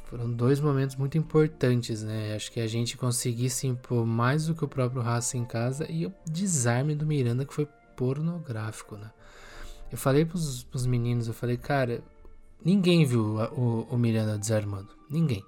foram 0.04 0.30
dois 0.30 0.60
momentos 0.60 0.96
muito 0.96 1.16
importantes, 1.16 2.02
né? 2.02 2.34
Acho 2.34 2.52
que 2.52 2.60
a 2.60 2.66
gente 2.66 2.96
conseguisse 2.96 3.66
impor 3.66 4.04
mais 4.04 4.46
do 4.46 4.54
que 4.54 4.64
o 4.64 4.68
próprio 4.68 5.00
Racing 5.00 5.38
em 5.38 5.44
casa 5.44 5.90
e 5.90 6.04
o 6.06 6.12
desarme 6.30 6.94
do 6.94 7.06
Miranda 7.06 7.44
que 7.44 7.54
foi 7.54 7.66
pornográfico, 7.96 8.96
né? 8.96 9.10
Eu 9.90 9.98
falei 9.98 10.24
pros, 10.24 10.64
pros 10.64 10.86
meninos, 10.86 11.28
eu 11.28 11.34
falei, 11.34 11.56
cara, 11.56 12.02
ninguém 12.64 13.04
viu 13.04 13.36
o, 13.52 13.86
o 13.90 13.98
Miranda 13.98 14.38
desarmando. 14.38 14.90
Ninguém. 15.10 15.44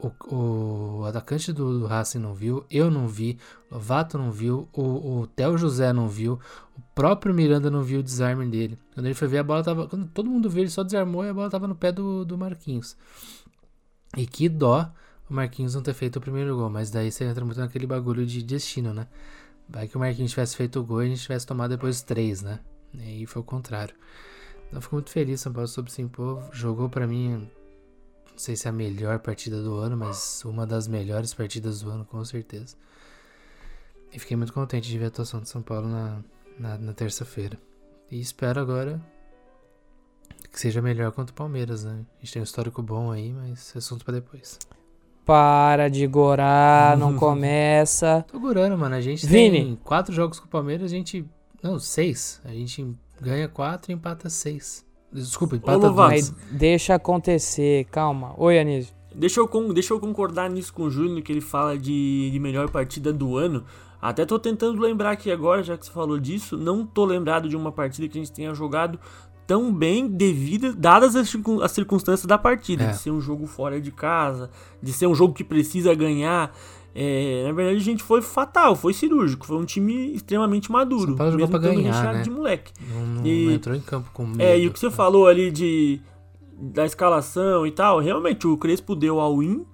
O, 0.00 0.12
o, 0.32 1.04
atacante 1.06 1.52
do, 1.52 1.80
do 1.80 1.86
Racing 1.86 2.20
não 2.20 2.32
viu, 2.32 2.64
eu 2.70 2.88
não 2.88 3.08
vi, 3.08 3.36
Lovato 3.68 4.16
não 4.16 4.30
viu, 4.30 4.68
o, 4.72 5.22
o 5.22 5.26
Theo 5.26 5.58
José 5.58 5.92
não 5.92 6.08
viu, 6.08 6.38
o 6.76 6.80
próprio 6.94 7.34
Miranda 7.34 7.68
não 7.68 7.82
viu 7.82 7.98
o 7.98 8.02
desarme 8.02 8.46
dele. 8.46 8.78
Quando 8.94 9.06
ele 9.06 9.14
foi 9.16 9.26
ver, 9.26 9.38
a 9.38 9.42
bola 9.42 9.64
tava. 9.64 9.88
Quando 9.88 10.06
todo 10.06 10.30
mundo 10.30 10.48
viu, 10.48 10.62
ele 10.62 10.70
só 10.70 10.84
desarmou 10.84 11.24
e 11.24 11.28
a 11.28 11.34
bola 11.34 11.50
tava 11.50 11.66
no 11.66 11.74
pé 11.74 11.90
do, 11.90 12.24
do 12.24 12.38
Marquinhos. 12.38 12.96
E 14.16 14.24
que 14.24 14.48
dó 14.48 14.88
o 15.28 15.34
Marquinhos 15.34 15.74
não 15.74 15.82
ter 15.82 15.94
feito 15.94 16.16
o 16.16 16.20
primeiro 16.20 16.56
gol, 16.56 16.70
mas 16.70 16.92
daí 16.92 17.10
você 17.10 17.24
entra 17.24 17.44
muito 17.44 17.58
naquele 17.58 17.86
bagulho 17.86 18.24
de 18.24 18.40
destino, 18.40 18.94
né? 18.94 19.08
Vai 19.68 19.88
que 19.88 19.96
o 19.96 20.00
Marquinhos 20.00 20.30
tivesse 20.30 20.56
feito 20.56 20.78
o 20.78 20.84
gol 20.84 21.02
e 21.02 21.06
a 21.06 21.08
gente 21.08 21.22
tivesse 21.22 21.44
tomado 21.44 21.70
depois 21.70 22.02
três, 22.02 22.40
né? 22.40 22.60
E 22.94 23.02
aí 23.02 23.26
foi 23.26 23.42
o 23.42 23.44
contrário. 23.44 23.96
Então, 24.68 24.78
eu 24.78 24.82
fico 24.82 24.94
muito 24.94 25.10
feliz, 25.10 25.40
São 25.40 25.52
Paulo 25.52 25.66
soube 25.66 25.90
se 25.90 26.00
impor. 26.00 26.48
Jogou 26.52 26.88
para 26.88 27.04
mim 27.04 27.50
não 28.38 28.44
sei 28.44 28.54
se 28.54 28.68
é 28.68 28.70
a 28.70 28.72
melhor 28.72 29.18
partida 29.18 29.60
do 29.60 29.78
ano, 29.78 29.96
mas 29.96 30.44
uma 30.44 30.64
das 30.64 30.86
melhores 30.86 31.34
partidas 31.34 31.80
do 31.80 31.90
ano, 31.90 32.04
com 32.04 32.24
certeza. 32.24 32.76
E 34.12 34.18
fiquei 34.20 34.36
muito 34.36 34.52
contente 34.52 34.88
de 34.88 34.96
ver 34.96 35.06
a 35.06 35.08
atuação 35.08 35.40
de 35.40 35.48
São 35.48 35.60
Paulo 35.60 35.88
na, 35.88 36.22
na, 36.56 36.78
na 36.78 36.92
terça-feira. 36.92 37.58
E 38.08 38.20
espero 38.20 38.60
agora 38.60 39.00
que 40.52 40.60
seja 40.60 40.80
melhor 40.80 41.10
contra 41.10 41.32
o 41.32 41.34
Palmeiras, 41.34 41.82
né? 41.82 42.06
A 42.16 42.20
gente 42.20 42.32
tem 42.32 42.40
um 42.40 42.44
histórico 42.44 42.80
bom 42.80 43.10
aí, 43.10 43.32
mas 43.32 43.76
assunto 43.76 44.04
para 44.04 44.14
depois. 44.14 44.56
Para 45.26 45.88
de 45.88 46.06
gorar, 46.06 46.96
não 46.96 47.16
começa. 47.18 48.24
Tô 48.28 48.38
gorando, 48.38 48.78
mano. 48.78 48.94
A 48.94 49.00
gente 49.00 49.26
Vini. 49.26 49.64
tem 49.64 49.76
quatro 49.82 50.14
jogos 50.14 50.38
com 50.38 50.46
o 50.46 50.48
Palmeiras, 50.48 50.92
a 50.92 50.94
gente. 50.94 51.28
Não, 51.60 51.76
seis. 51.80 52.40
A 52.44 52.52
gente 52.52 52.96
ganha 53.20 53.48
quatro 53.48 53.90
e 53.90 53.96
empata 53.96 54.30
seis. 54.30 54.86
Desculpa, 55.12 55.56
empata 55.56 55.90
Mas 55.90 56.30
deixa 56.50 56.94
acontecer, 56.94 57.86
calma. 57.86 58.34
Oi, 58.36 58.58
Anísio. 58.58 58.94
Deixa 59.14 59.40
eu, 59.40 59.72
deixa 59.72 59.94
eu 59.94 60.00
concordar 60.00 60.50
nisso 60.50 60.72
com 60.72 60.84
o 60.84 60.90
Júnior, 60.90 61.22
que 61.22 61.32
ele 61.32 61.40
fala 61.40 61.76
de, 61.76 62.30
de 62.30 62.38
melhor 62.38 62.70
partida 62.70 63.12
do 63.12 63.36
ano. 63.36 63.64
Até 64.00 64.24
tô 64.24 64.38
tentando 64.38 64.80
lembrar 64.80 65.10
aqui 65.10 65.30
agora, 65.30 65.62
já 65.62 65.76
que 65.76 65.84
você 65.84 65.90
falou 65.90 66.20
disso, 66.20 66.56
não 66.56 66.86
tô 66.86 67.04
lembrado 67.04 67.48
de 67.48 67.56
uma 67.56 67.72
partida 67.72 68.06
que 68.06 68.16
a 68.16 68.20
gente 68.20 68.32
tenha 68.32 68.54
jogado 68.54 68.98
tão 69.44 69.72
bem 69.72 70.06
devido, 70.06 70.74
dadas 70.74 71.16
as, 71.16 71.34
as 71.62 71.72
circunstâncias 71.72 72.26
da 72.26 72.36
partida, 72.36 72.84
é. 72.84 72.90
de 72.90 72.98
ser 72.98 73.10
um 73.10 73.20
jogo 73.20 73.46
fora 73.46 73.80
de 73.80 73.90
casa, 73.90 74.50
de 74.80 74.92
ser 74.92 75.06
um 75.06 75.14
jogo 75.14 75.32
que 75.32 75.42
precisa 75.42 75.94
ganhar. 75.94 76.54
É, 77.00 77.44
na 77.44 77.52
verdade, 77.52 77.76
a 77.76 77.84
gente 77.84 78.02
foi 78.02 78.20
fatal, 78.20 78.74
foi 78.74 78.92
cirúrgico. 78.92 79.46
Foi 79.46 79.56
um 79.56 79.64
time 79.64 80.12
extremamente 80.14 80.72
maduro. 80.72 81.16
São 81.16 81.30
mesmo 81.30 81.48
pra 81.48 81.60
ganhar, 81.60 82.12
né? 82.12 82.22
de 82.22 82.30
moleque. 82.30 82.72
Não, 82.92 83.06
não, 83.06 83.26
e, 83.26 83.46
não 83.46 83.52
entrou 83.52 83.76
em 83.76 83.80
campo 83.80 84.10
com 84.12 84.26
medo. 84.26 84.42
É, 84.42 84.58
e 84.58 84.66
o 84.66 84.72
que 84.72 84.80
você 84.80 84.90
falou 84.90 85.28
ali 85.28 85.52
de 85.52 86.00
da 86.60 86.84
escalação 86.84 87.64
e 87.64 87.70
tal, 87.70 88.00
realmente 88.00 88.48
o 88.48 88.56
Crespo 88.56 88.96
deu 88.96 89.20
ao 89.20 89.38
win 89.38 89.64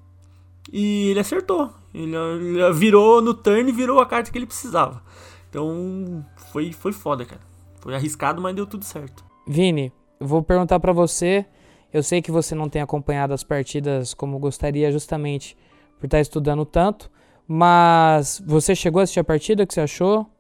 e 0.71 1.09
ele 1.09 1.21
acertou. 1.21 1.71
Ele, 1.95 2.15
ele 2.15 2.73
virou 2.75 3.23
no 3.23 3.33
turn 3.33 3.71
e 3.71 3.73
virou 3.73 4.01
a 4.01 4.07
carta 4.07 4.31
que 4.31 4.37
ele 4.37 4.45
precisava. 4.45 5.03
Então 5.49 6.23
foi, 6.53 6.75
foi 6.75 6.93
foda, 6.93 7.25
cara. 7.25 7.41
Foi 7.81 7.95
arriscado, 7.95 8.43
mas 8.43 8.55
deu 8.55 8.67
tudo 8.67 8.85
certo. 8.85 9.25
Vini, 9.47 9.91
eu 10.21 10.27
vou 10.27 10.43
perguntar 10.43 10.79
para 10.79 10.93
você. 10.93 11.47
Eu 11.91 12.03
sei 12.03 12.21
que 12.21 12.31
você 12.31 12.55
não 12.55 12.69
tem 12.69 12.83
acompanhado 12.83 13.33
as 13.33 13.43
partidas 13.43 14.13
como 14.13 14.39
gostaria, 14.39 14.93
justamente 14.93 15.57
por 15.99 16.05
estar 16.05 16.21
estudando 16.21 16.67
tanto. 16.67 17.14
Mas 17.47 18.43
você 18.45 18.75
chegou 18.75 19.01
a 19.01 19.05
assistir 19.05 19.21
a 19.21 19.25
partida? 19.25 19.63
O 19.63 19.67
que 19.67 19.75
você 19.75 19.81
achou? 19.81 20.31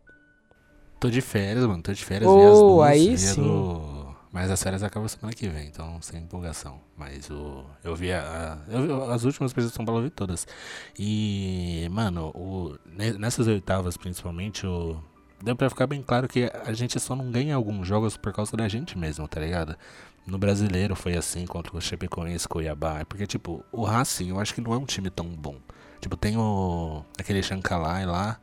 Tô 0.99 1.11
de 1.11 1.20
férias, 1.20 1.66
mano. 1.66 1.82
Tô 1.82 1.92
de 1.92 2.04
férias. 2.04 2.30
Oh, 2.30 2.80
aí 2.82 3.16
sim. 3.18 3.42
Do... 3.42 4.04
Mas 4.32 4.50
as 4.50 4.61
férias 4.61 4.82
acabam 4.82 5.06
semana 5.06 5.32
que 5.32 5.46
vem, 5.49 5.68
então 5.68 6.02
sem 6.02 6.23
empolgação. 6.23 6.80
Mas 6.96 7.30
o... 7.30 7.64
eu 7.84 7.94
vi 7.94 8.12
a... 8.12 8.58
eu 8.68 9.12
as 9.12 9.23
últimas 9.23 9.52
partidas 9.52 9.70
de 9.70 9.76
São 9.76 9.84
Paulo, 9.84 10.00
eu 10.00 10.04
vi 10.04 10.11
todas. 10.11 10.44
E, 10.99 11.88
mano, 11.92 12.32
o... 12.34 12.75
nessas 13.18 13.46
oitavas 13.46 13.96
principalmente, 13.96 14.66
o... 14.66 14.96
deu 15.40 15.54
pra 15.54 15.70
ficar 15.70 15.87
bem 15.87 16.02
claro 16.02 16.26
que 16.26 16.50
a 16.64 16.73
gente 16.73 16.99
só 16.99 17.14
não 17.14 17.30
ganha 17.30 17.54
alguns 17.54 17.87
jogos 17.87 18.16
por 18.16 18.32
causa 18.32 18.56
da 18.56 18.66
gente 18.66 18.99
mesmo, 18.99 19.28
tá 19.28 19.38
ligado? 19.38 19.76
No 20.26 20.37
brasileiro 20.37 20.96
foi 20.96 21.16
assim 21.16 21.46
contra 21.46 21.76
o 21.76 21.80
Chapecoense, 21.80 22.49
Cuiabá. 22.49 23.04
Porque, 23.04 23.26
tipo, 23.26 23.64
o 23.70 23.84
Racing 23.84 24.30
eu 24.30 24.40
acho 24.40 24.52
que 24.52 24.61
não 24.61 24.73
é 24.73 24.76
um 24.76 24.87
time 24.87 25.11
tão 25.11 25.26
bom. 25.26 25.58
Tipo, 26.04 26.18
tem 26.18 26.37
o. 26.37 27.02
aquele 27.18 27.42
Shankalai 27.42 28.04
lá. 28.04 28.38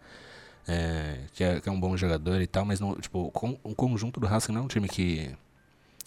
É, 0.67 1.25
que, 1.31 1.43
é, 1.43 1.61
que, 1.61 1.69
é, 1.69 1.71
um 1.71 1.79
bom 1.79 1.95
jogador 1.95 2.41
e 2.41 2.47
tal, 2.47 2.65
mas 2.65 2.79
não, 2.79 2.95
tipo, 2.95 3.29
com, 3.31 3.55
o 3.63 3.75
conjunto 3.75 4.19
do 4.19 4.25
Racing 4.25 4.51
não 4.51 4.61
é 4.61 4.63
um 4.63 4.67
time 4.67 4.87
que, 4.87 5.29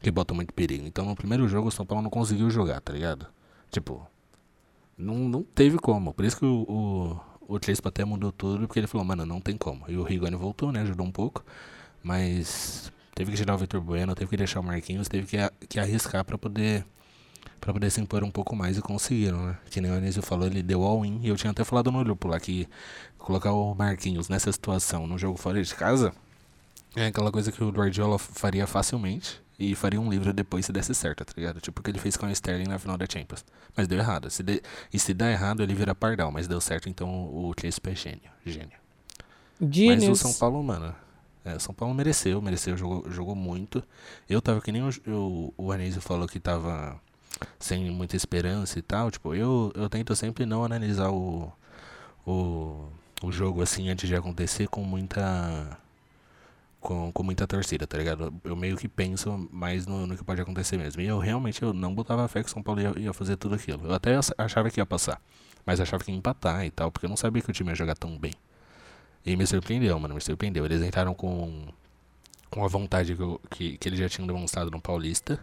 que 0.02 0.10
bota 0.10 0.34
muito 0.34 0.52
perigo. 0.52 0.84
Então 0.84 1.04
no 1.04 1.14
primeiro 1.14 1.46
jogo 1.46 1.68
o 1.68 1.70
São 1.70 1.86
Paulo 1.86 2.02
não 2.02 2.10
conseguiu 2.10 2.50
jogar, 2.50 2.80
tá 2.80 2.92
ligado? 2.92 3.28
Tipo, 3.70 4.04
não, 4.98 5.14
não 5.14 5.44
teve 5.44 5.78
como. 5.78 6.12
Por 6.12 6.24
isso 6.24 6.36
que 6.38 6.44
o, 6.44 7.20
o, 7.48 7.54
o 7.54 7.60
até 7.84 8.04
mudou 8.04 8.32
tudo, 8.32 8.66
porque 8.66 8.80
ele 8.80 8.88
falou, 8.88 9.06
mano, 9.06 9.24
não 9.24 9.40
tem 9.40 9.56
como. 9.56 9.84
E 9.88 9.96
o 9.96 10.02
Rigoni 10.02 10.34
voltou, 10.34 10.72
né? 10.72 10.80
Ajudou 10.80 11.06
um 11.06 11.12
pouco, 11.12 11.44
mas 12.02 12.92
teve 13.14 13.30
que 13.30 13.36
tirar 13.36 13.54
o 13.54 13.58
Vitor 13.58 13.80
Bueno, 13.80 14.12
teve 14.16 14.30
que 14.30 14.36
deixar 14.36 14.58
o 14.58 14.64
Marquinhos, 14.64 15.06
teve 15.06 15.28
que, 15.28 15.66
que 15.68 15.78
arriscar 15.78 16.24
para 16.24 16.36
poder 16.36 16.84
para 17.64 17.72
poder 17.72 17.88
se 17.88 17.98
impor 17.98 18.22
um 18.22 18.30
pouco 18.30 18.54
mais 18.54 18.76
e 18.76 18.82
conseguiram, 18.82 19.46
né? 19.46 19.56
Que 19.70 19.80
nem 19.80 19.90
o 19.90 19.94
Anísio 19.94 20.20
falou, 20.20 20.46
ele 20.46 20.62
deu 20.62 20.82
all-in. 20.82 21.18
E 21.22 21.28
eu 21.28 21.36
tinha 21.36 21.50
até 21.50 21.64
falado 21.64 21.90
no 21.90 22.04
grupo 22.04 22.28
lá 22.28 22.38
que 22.38 22.68
colocar 23.16 23.52
o 23.52 23.74
Marquinhos 23.74 24.28
nessa 24.28 24.52
situação, 24.52 25.06
no 25.06 25.16
jogo 25.16 25.38
fora 25.38 25.62
de 25.62 25.74
casa, 25.74 26.12
é 26.94 27.06
aquela 27.06 27.32
coisa 27.32 27.50
que 27.50 27.64
o 27.64 27.70
Guardiola 27.70 28.18
faria 28.18 28.66
facilmente 28.66 29.40
e 29.58 29.74
faria 29.74 29.98
um 29.98 30.10
livro 30.10 30.30
depois 30.30 30.66
se 30.66 30.72
desse 30.72 30.94
certo, 30.94 31.24
tá 31.24 31.32
ligado? 31.34 31.58
Tipo 31.58 31.80
o 31.80 31.82
que 31.82 31.90
ele 31.90 31.98
fez 31.98 32.18
com 32.18 32.26
o 32.26 32.30
Sterling 32.30 32.68
na 32.68 32.78
final 32.78 32.98
da 32.98 33.06
Champions. 33.10 33.42
Mas 33.74 33.88
deu 33.88 33.98
errado. 33.98 34.28
Se 34.28 34.42
de... 34.42 34.62
E 34.92 34.98
se 34.98 35.14
dá 35.14 35.30
errado, 35.30 35.62
ele 35.62 35.74
vira 35.74 35.94
pardal. 35.94 36.30
Mas 36.30 36.46
deu 36.46 36.60
certo, 36.60 36.90
então 36.90 37.08
o 37.08 37.50
Chespe 37.58 37.92
é 37.92 37.94
gênio. 37.94 38.30
Gênio. 38.44 38.78
Genius. 39.58 40.04
Mas 40.06 40.20
o 40.20 40.22
São 40.22 40.34
Paulo, 40.34 40.62
mano, 40.62 40.94
é, 41.42 41.58
São 41.58 41.74
Paulo 41.74 41.94
mereceu, 41.94 42.42
mereceu, 42.42 42.76
jogou, 42.76 43.10
jogou 43.10 43.34
muito. 43.34 43.82
Eu 44.28 44.42
tava 44.42 44.60
que 44.60 44.70
nem 44.70 44.82
o, 44.82 44.90
o, 45.06 45.54
o 45.56 45.72
Anísio 45.72 46.02
falou 46.02 46.28
que 46.28 46.38
tava 46.38 47.00
sem 47.58 47.90
muita 47.90 48.16
esperança 48.16 48.78
e 48.78 48.82
tal. 48.82 49.10
Tipo, 49.10 49.34
eu, 49.34 49.72
eu 49.74 49.88
tento 49.88 50.14
sempre 50.16 50.46
não 50.46 50.64
analisar 50.64 51.10
o, 51.10 51.52
o, 52.26 52.88
o 53.22 53.32
jogo 53.32 53.62
assim 53.62 53.88
antes 53.88 54.08
de 54.08 54.14
acontecer 54.14 54.68
com 54.68 54.82
muita. 54.82 55.78
Com, 56.80 57.10
com 57.12 57.22
muita 57.22 57.46
torcida, 57.46 57.86
tá 57.86 57.96
ligado? 57.96 58.34
Eu 58.44 58.54
meio 58.54 58.76
que 58.76 58.86
penso 58.86 59.48
mais 59.50 59.86
no, 59.86 60.06
no 60.06 60.18
que 60.18 60.22
pode 60.22 60.40
acontecer 60.42 60.76
mesmo. 60.76 61.00
E 61.00 61.06
eu 61.06 61.18
realmente 61.18 61.62
eu 61.62 61.72
não 61.72 61.94
botava 61.94 62.28
fé 62.28 62.44
que 62.44 62.50
São 62.50 62.62
Paulo 62.62 62.80
ia, 62.82 62.92
ia 62.98 63.12
fazer 63.14 63.36
tudo 63.36 63.54
aquilo. 63.54 63.86
Eu 63.86 63.94
até 63.94 64.18
achava 64.36 64.68
que 64.68 64.78
ia 64.78 64.84
passar. 64.84 65.18
Mas 65.64 65.80
achava 65.80 66.04
que 66.04 66.10
ia 66.10 66.16
empatar 66.16 66.64
e 66.66 66.70
tal, 66.70 66.92
porque 66.92 67.06
eu 67.06 67.10
não 67.10 67.16
sabia 67.16 67.40
que 67.40 67.48
o 67.48 67.54
time 67.54 67.70
ia 67.70 67.74
jogar 67.74 67.96
tão 67.96 68.18
bem. 68.18 68.32
E 69.24 69.34
me 69.34 69.46
surpreendeu, 69.46 69.98
mano, 69.98 70.14
me 70.14 70.20
surpreendeu. 70.20 70.66
Eles 70.66 70.82
entraram 70.82 71.14
com, 71.14 71.68
com 72.50 72.62
a 72.62 72.68
vontade 72.68 73.16
que, 73.16 73.22
eu, 73.22 73.40
que, 73.50 73.78
que 73.78 73.88
eles 73.88 73.98
já 73.98 74.08
tinham 74.08 74.26
demonstrado 74.26 74.70
no 74.70 74.78
Paulista 74.78 75.40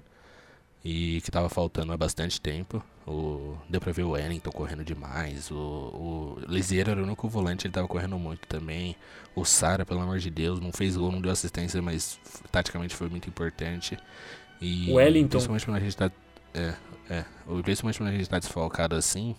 e 0.83 1.21
que 1.21 1.31
tava 1.31 1.49
faltando 1.49 1.91
há 1.93 1.97
bastante 1.97 2.39
tempo. 2.39 2.83
O, 3.05 3.57
deu 3.69 3.81
pra 3.81 3.91
ver 3.91 4.03
o 4.03 4.11
Wellington 4.11 4.51
correndo 4.51 4.83
demais. 4.83 5.49
O, 5.51 5.55
o 5.55 6.37
Liseiro 6.47 6.91
era 6.91 7.01
o 7.01 7.03
único 7.03 7.27
volante, 7.27 7.67
ele 7.67 7.73
tava 7.73 7.87
correndo 7.87 8.17
muito 8.17 8.47
também. 8.47 8.95
O 9.35 9.43
Sara, 9.43 9.85
pelo 9.85 10.01
amor 10.01 10.19
de 10.19 10.29
Deus, 10.29 10.59
não 10.59 10.71
fez 10.71 10.95
gol, 10.95 11.11
não 11.11 11.21
deu 11.21 11.31
assistência, 11.31 11.81
mas 11.81 12.19
taticamente 12.51 12.95
foi 12.95 13.09
muito 13.09 13.27
importante. 13.27 13.97
E 14.59 14.89
o 14.91 14.95
Wellington. 14.95 15.29
Principalmente 15.29 15.65
quando 15.65 15.77
a 15.77 15.79
gente 15.79 15.97
tá. 15.97 16.11
É, 16.53 16.73
é. 17.09 17.25
Principalmente 17.63 17.97
quando 17.97 18.09
a 18.09 18.13
gente 18.13 18.29
tá 18.29 18.39
desfalcado 18.39 18.95
assim. 18.95 19.35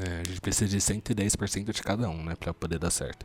É, 0.00 0.20
a 0.20 0.28
gente 0.28 0.40
precisa 0.40 0.68
de 0.68 0.78
110% 0.78 1.72
de 1.72 1.82
cada 1.82 2.08
um, 2.08 2.24
né, 2.24 2.34
para 2.34 2.52
poder 2.52 2.78
dar 2.78 2.90
certo. 2.90 3.24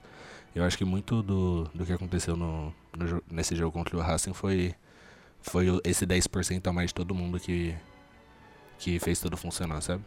Eu 0.53 0.63
acho 0.63 0.77
que 0.77 0.85
muito 0.85 1.21
do, 1.21 1.63
do 1.73 1.85
que 1.85 1.93
aconteceu 1.93 2.35
no, 2.35 2.73
no, 2.95 3.23
nesse 3.29 3.55
jogo 3.55 3.71
contra 3.71 3.97
o 3.97 3.99
Racing 3.99 4.33
foi, 4.33 4.75
foi 5.41 5.67
esse 5.83 6.05
10% 6.05 6.67
a 6.67 6.73
mais 6.73 6.89
de 6.89 6.95
todo 6.95 7.15
mundo 7.15 7.39
que, 7.39 7.75
que 8.77 8.99
fez 8.99 9.19
tudo 9.19 9.37
funcionar, 9.37 9.81
sabe? 9.81 10.03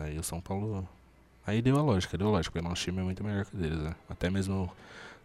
Aí 0.00 0.18
o 0.18 0.22
São 0.22 0.40
Paulo. 0.40 0.88
Aí 1.46 1.62
deu 1.62 1.78
a 1.78 1.82
lógica, 1.82 2.18
deu 2.18 2.28
a 2.28 2.30
lógica, 2.30 2.52
porque 2.52 2.66
o 2.66 2.68
nosso 2.68 2.82
time 2.82 3.00
é 3.00 3.04
muito 3.04 3.22
melhor 3.22 3.44
que 3.44 3.54
o 3.54 3.58
deles, 3.58 3.78
né? 3.78 3.94
Até 4.08 4.28
mesmo 4.28 4.70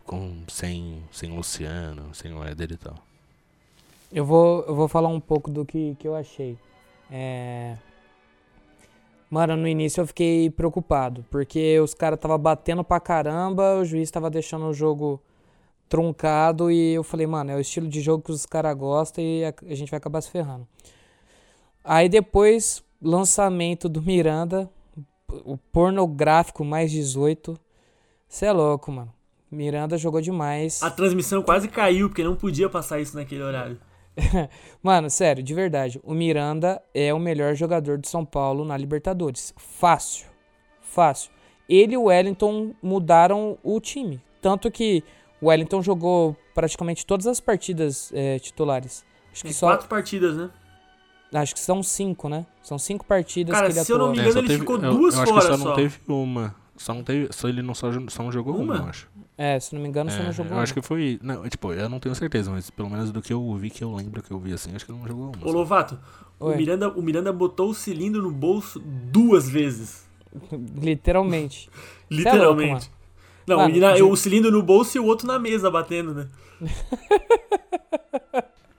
com, 0.06 0.44
sem, 0.48 1.04
sem 1.12 1.36
Luciano, 1.36 2.14
sem 2.14 2.34
o 2.34 2.44
Éder 2.44 2.72
e 2.72 2.78
tal. 2.78 2.96
Eu 4.12 4.26
vou, 4.26 4.64
eu 4.68 4.76
vou 4.76 4.88
falar 4.88 5.10
um 5.10 5.20
pouco 5.20 5.50
do 5.50 5.66
que, 5.66 5.96
que 6.00 6.08
eu 6.08 6.16
achei. 6.16 6.58
É, 7.10 7.78
Mano, 9.32 9.56
no 9.56 9.66
início 9.66 10.02
eu 10.02 10.08
fiquei 10.08 10.50
preocupado, 10.50 11.26
porque 11.32 11.80
os 11.80 11.94
caras 11.94 12.20
tava 12.20 12.38
batendo 12.38 12.84
pra 12.84 13.00
caramba, 13.00 13.78
o 13.78 13.86
juiz 13.86 14.12
tava 14.12 14.30
deixando 14.30 14.66
o 14.66 14.74
jogo 14.74 15.22
truncado 15.92 16.72
e 16.72 16.94
eu 16.94 17.04
falei, 17.04 17.28
mano, 17.28 17.52
é 17.52 17.56
o 17.56 17.60
estilo 17.60 17.90
de 17.90 18.00
jogo 18.00 18.24
que 18.24 18.32
os 18.32 18.46
caras 18.46 18.74
gostam 18.78 19.22
e 19.22 19.44
a, 19.44 19.54
gente 19.76 19.92
vai 19.92 19.98
acabar 19.98 20.22
se 20.22 20.32
ferrando. 20.32 20.66
Aí 21.84 22.08
depois 22.08 22.82
lançamento 23.02 23.90
do 23.90 24.02
Miranda, 24.02 24.70
o 25.44 25.58
pornográfico 25.58 26.64
mais 26.64 26.92
18. 26.92 27.60
Você 28.26 28.46
é 28.46 28.54
louco, 28.54 28.90
mano. 28.90 29.14
Miranda 29.52 29.98
jogou 29.98 30.22
demais. 30.22 30.82
A 30.82 30.90
transmissão 30.90 31.44
quase 31.44 31.68
caiu, 31.68 32.08
porque 32.08 32.24
não 32.24 32.38
podia 32.38 32.70
passar 32.70 33.02
isso 33.02 33.18
naquele 33.18 33.44
horário. 33.44 33.78
Mano, 34.82 35.10
sério, 35.10 35.44
de 35.44 35.54
verdade. 35.54 36.00
O 36.04 36.14
Miranda 36.14 36.82
é 36.94 37.14
o 37.14 37.20
melhor 37.20 37.54
jogador 37.54 37.98
de 37.98 38.08
São 38.08 38.24
Paulo 38.24 38.64
na 38.64 38.78
Libertadores. 38.78 39.54
Fácil. 39.58 40.28
Fácil. 40.80 41.32
Ele 41.68 41.96
e 41.96 41.98
o 41.98 42.04
Wellington 42.04 42.74
mudaram 42.82 43.58
o 43.62 43.80
time. 43.82 44.22
Tanto 44.42 44.72
que 44.72 45.04
o 45.42 45.48
Wellington 45.48 45.82
jogou 45.82 46.36
praticamente 46.54 47.06
todas 47.06 47.26
as 47.28 47.40
partidas 47.40 48.12
é, 48.14 48.38
titulares. 48.40 49.04
Acho 49.32 49.44
que 49.44 49.54
só... 49.54 49.68
quatro 49.68 49.88
partidas, 49.88 50.38
né? 50.38 50.50
Acho 51.34 51.54
que 51.54 51.62
são 51.62 51.82
cinco, 51.82 52.28
né? 52.28 52.46
São 52.62 52.78
cinco 52.78 53.06
partidas 53.06 53.56
Cara, 53.56 53.68
que 53.68 53.78
ele 53.78 53.86
se 53.86 53.92
eu 53.92 53.98
não 53.98 54.12
me 54.12 54.20
engano, 54.20 54.36
é, 54.36 54.40
ele 54.40 54.48
teve, 54.48 54.60
ficou 54.60 54.78
duas 54.78 55.16
eu, 55.16 55.24
eu 55.24 55.24
acho 55.24 55.34
que 55.34 55.58
só. 55.58 55.66
não 55.66 55.76
teve 55.76 56.00
uma. 56.08 56.56
Só 56.76 56.94
não 56.94 57.04
teve. 57.04 57.30
Só 57.32 57.48
ele 57.48 57.62
não 57.62 57.74
só, 57.74 57.90
só 58.10 58.24
não 58.24 58.32
jogou 58.32 58.56
uma, 58.56 58.76
uma 58.76 58.84
eu 58.84 58.90
acho. 58.90 59.10
É, 59.38 59.60
se 59.60 59.74
não 59.74 59.82
me 59.82 59.88
engano, 59.88 60.10
é, 60.10 60.14
só 60.14 60.24
não 60.24 60.32
jogou 60.34 60.52
Eu 60.52 60.58
uma. 60.58 60.64
acho 60.64 60.74
que 60.74 60.82
foi. 60.82 61.20
Não, 61.24 61.48
tipo, 61.48 61.72
eu 61.72 61.88
não 61.88 62.00
tenho 62.00 62.14
certeza, 62.16 62.52
mas 62.52 62.70
pelo 62.70 62.90
menos 62.90 63.12
do 63.12 63.22
que 63.22 63.32
eu 63.32 63.56
vi, 63.56 63.70
que 63.70 63.82
eu 63.82 63.96
lembro 63.96 64.22
que 64.22 64.32
eu 64.32 64.40
vi 64.40 64.52
assim, 64.52 64.76
acho 64.76 64.86
que 64.86 64.92
ele 64.92 65.00
não 65.00 65.08
jogou 65.08 65.32
uma. 65.34 65.48
Ô, 65.48 65.52
Lovato, 65.52 65.98
o 66.38 66.50
Miranda, 66.50 66.90
o 66.90 67.02
Miranda 67.02 67.32
botou 67.32 67.70
o 67.70 67.74
cilindro 67.74 68.22
no 68.22 68.32
bolso 68.32 68.80
duas 68.80 69.48
vezes. 69.48 70.06
Literalmente. 70.76 71.70
Literalmente. 72.12 72.92
Não, 73.48 73.58
mano, 73.58 73.78
na, 73.78 73.94
de... 73.94 74.04
o 74.04 74.16
cilindro 74.16 74.52
no 74.52 74.62
bolso 74.62 74.98
e 74.98 75.00
o 75.00 75.06
outro 75.06 75.28
na 75.28 75.40
mesa 75.40 75.70
batendo, 75.70 76.14
né? 76.14 76.30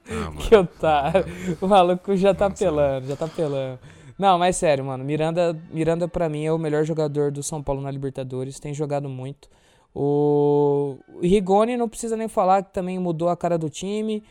ah, 0.08 0.32
que 0.38 0.54
otário. 0.54 1.24
O 1.60 1.66
maluco 1.66 2.16
já 2.16 2.34
tá 2.34 2.48
pelando, 2.50 3.06
já 3.06 3.16
tá 3.16 3.26
pelando. 3.26 3.78
Não, 4.18 4.38
mas 4.38 4.56
sério, 4.56 4.84
mano. 4.84 5.02
Miranda, 5.04 5.58
Miranda 5.70 6.06
para 6.06 6.28
mim 6.28 6.44
é 6.44 6.52
o 6.52 6.58
melhor 6.58 6.84
jogador 6.84 7.32
do 7.32 7.42
São 7.42 7.62
Paulo 7.62 7.80
na 7.80 7.90
Libertadores. 7.90 8.60
Tem 8.60 8.72
jogado 8.72 9.08
muito. 9.08 9.48
O 9.94 10.98
Rigoni 11.20 11.76
não 11.76 11.88
precisa 11.88 12.16
nem 12.16 12.28
falar 12.28 12.62
que 12.62 12.72
também 12.72 12.98
mudou 12.98 13.28
a 13.28 13.36
cara 13.36 13.58
do 13.58 13.68
time. 13.68 14.22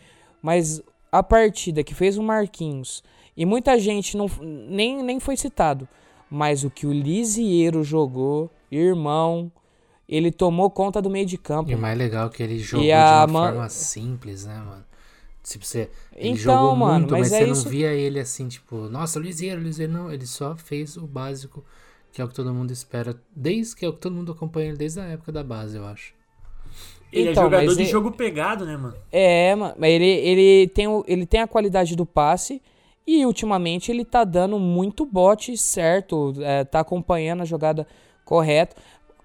Mas 0.41 0.81
a 1.11 1.21
partida 1.21 1.83
que 1.83 1.93
fez 1.93 2.17
o 2.17 2.23
Marquinhos 2.23 3.03
e 3.35 3.45
muita 3.45 3.77
gente 3.77 4.17
não, 4.17 4.27
nem, 4.41 5.03
nem 5.03 5.19
foi 5.19 5.35
citado. 5.35 5.88
Mas 6.29 6.63
o 6.63 6.69
que 6.69 6.88
o 6.88 6.93
Lisieiro 6.93 7.83
jogou, 7.83 8.50
irmão, 8.71 9.51
ele 10.12 10.32
tomou 10.32 10.70
conta 10.70 11.01
do 11.01 11.10
meio 11.10 11.25
de 11.25 11.38
campo. 11.38 11.72
E 11.72 11.75
o 11.75 11.77
mais 11.77 11.98
legal 11.98 12.27
é 12.27 12.30
que 12.30 12.44
ele 12.44 12.60
jogou 12.60 12.86
de 12.86 12.91
uma 12.91 13.27
man... 13.27 13.48
forma 13.48 13.70
simples, 13.70 14.46
né, 14.46 14.58
mano? 14.58 14.84
Tipo, 15.41 15.65
você, 15.65 15.89
ele 16.15 16.30
então, 16.30 16.38
jogou 16.38 16.75
mano, 16.75 17.00
muito, 17.00 17.12
mas, 17.12 17.32
mas 17.32 17.32
é 17.32 17.46
você 17.46 17.51
isso... 17.51 17.63
não 17.63 17.72
via 17.72 17.94
ele 17.94 18.20
assim, 18.20 18.48
tipo, 18.48 18.75
nossa, 18.89 19.20
Luizero, 19.20 19.62
Luizero, 19.62 19.91
não. 19.91 20.12
Ele 20.12 20.27
só 20.27 20.56
fez 20.56 20.98
o 20.98 21.08
básico, 21.08 21.63
que 22.12 22.22
é 22.22 22.25
o 22.25 22.27
que 22.27 22.34
todo 22.34 22.53
mundo 22.53 22.72
espera, 22.72 23.15
desde 23.36 23.75
que 23.75 23.86
é 23.86 23.89
o 23.89 23.94
que 23.94 24.00
todo 24.00 24.13
mundo 24.13 24.34
acompanha 24.34 24.68
ele 24.68 24.77
desde 24.77 25.00
a 25.00 25.06
época 25.06 25.32
da 25.32 25.44
base, 25.44 25.77
eu 25.77 25.86
acho. 25.86 26.13
Ele 27.12 27.30
é 27.30 27.32
então, 27.32 27.44
é 27.44 27.46
jogador 27.46 27.75
de 27.75 27.82
ele... 27.82 27.89
jogo 27.89 28.12
pegado, 28.12 28.65
né, 28.65 28.77
mano? 28.77 28.96
É, 29.12 29.56
mas 29.56 29.91
ele, 29.91 30.06
ele, 30.06 30.68
tem 30.68 30.88
o, 30.88 31.03
ele 31.08 31.25
tem 31.25 31.41
a 31.41 31.48
qualidade 31.48 31.96
do 31.96 32.06
passe 32.06 32.62
e 33.08 33.25
ultimamente 33.25 33.91
ele 33.91 34.06
tá 34.06 34.24
dando 34.24 34.60
muito 34.60 35.06
bote 35.06 35.58
certo, 35.58 36.34
é, 36.39 36.63
tá 36.63 36.82
acompanhando 36.82 37.41
a 37.41 37.46
jogada 37.46 37.88
correta. 38.24 38.75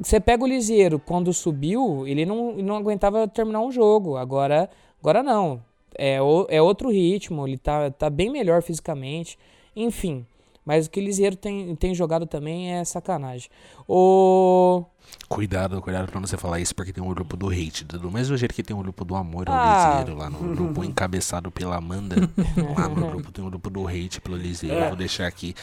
Você 0.00 0.20
pega 0.20 0.44
o 0.44 0.46
Liseiro, 0.46 0.98
quando 0.98 1.32
subiu, 1.32 2.06
ele 2.06 2.26
não, 2.26 2.52
não 2.56 2.76
aguentava 2.76 3.26
terminar 3.26 3.60
um 3.60 3.72
jogo. 3.72 4.16
Agora, 4.16 4.68
agora 5.00 5.22
não. 5.22 5.62
É, 5.94 6.20
o, 6.20 6.46
é 6.50 6.60
outro 6.60 6.90
ritmo, 6.90 7.46
ele 7.46 7.56
tá, 7.56 7.90
tá 7.90 8.10
bem 8.10 8.30
melhor 8.30 8.62
fisicamente. 8.62 9.38
Enfim. 9.74 10.26
Mas 10.66 10.86
o 10.86 10.90
que 10.90 10.98
o 10.98 11.02
Liseiro 11.02 11.36
tem, 11.36 11.76
tem 11.76 11.94
jogado 11.94 12.26
também 12.26 12.72
é 12.72 12.84
sacanagem. 12.84 13.48
O. 13.88 14.84
Cuidado, 15.28 15.80
cuidado 15.80 16.10
pra 16.10 16.20
não 16.20 16.26
você 16.26 16.36
falar 16.36 16.58
isso, 16.58 16.74
porque 16.74 16.92
tem 16.92 17.02
um 17.02 17.08
grupo 17.08 17.36
do 17.36 17.48
hate. 17.48 17.84
Do 17.84 18.10
mesmo 18.10 18.36
jeito 18.36 18.52
que 18.52 18.64
tem 18.64 18.74
um 18.74 18.82
grupo 18.82 19.04
do 19.04 19.14
amor 19.14 19.48
ao 19.48 19.54
ah. 19.54 19.90
Liseiro 20.00 20.18
lá 20.18 20.28
no 20.28 20.56
grupo 20.56 20.82
encabeçado 20.82 21.52
pela 21.52 21.76
Amanda. 21.76 22.16
lá 22.76 22.88
no 22.88 23.06
grupo 23.06 23.30
tem 23.30 23.44
um 23.44 23.48
grupo 23.48 23.70
do 23.70 23.86
hate 23.86 24.20
pelo 24.20 24.36
Liseiro. 24.36 24.76
É. 24.76 24.88
Vou 24.88 24.96
deixar 24.96 25.28
aqui 25.28 25.54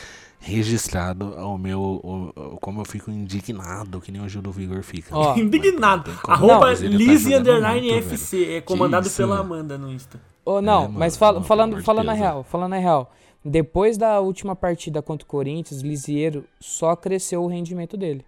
registrado 0.44 1.34
o 1.36 1.58
meu. 1.58 1.82
O, 1.82 2.58
como 2.60 2.82
eu 2.82 2.86
fico 2.86 3.10
indignado, 3.10 4.02
que 4.02 4.12
nem 4.12 4.22
o 4.22 4.28
Gil 4.28 4.42
do 4.42 4.52
Vigor 4.52 4.84
fica. 4.84 5.18
Oh, 5.18 5.34
indignado. 5.40 6.12
Arroba 6.28 6.74
Lizzie 6.74 7.36
Underline 7.36 7.92
FC. 7.92 8.56
É 8.56 8.62
comandado 8.62 9.10
pela 9.10 9.40
Amanda 9.40 9.78
no 9.78 9.92
Insta. 9.92 10.20
Oh, 10.46 10.62
não, 10.62 10.84
é, 10.84 10.88
mano, 10.88 11.00
mas 11.00 11.16
fal, 11.16 11.42
falando, 11.44 11.82
falando 11.82 12.10
a 12.10 12.14
real, 12.14 12.44
falando 12.44 12.74
a 12.74 12.78
real. 12.78 13.12
Depois 13.46 13.98
da 13.98 14.20
última 14.20 14.56
partida 14.56 15.02
contra 15.02 15.24
o 15.24 15.28
Corinthians, 15.28 15.82
Lisieiro 15.82 16.46
só 16.60 16.96
cresceu 16.96 17.42
o 17.44 17.48
rendimento 17.48 17.96
dele. 17.96 18.26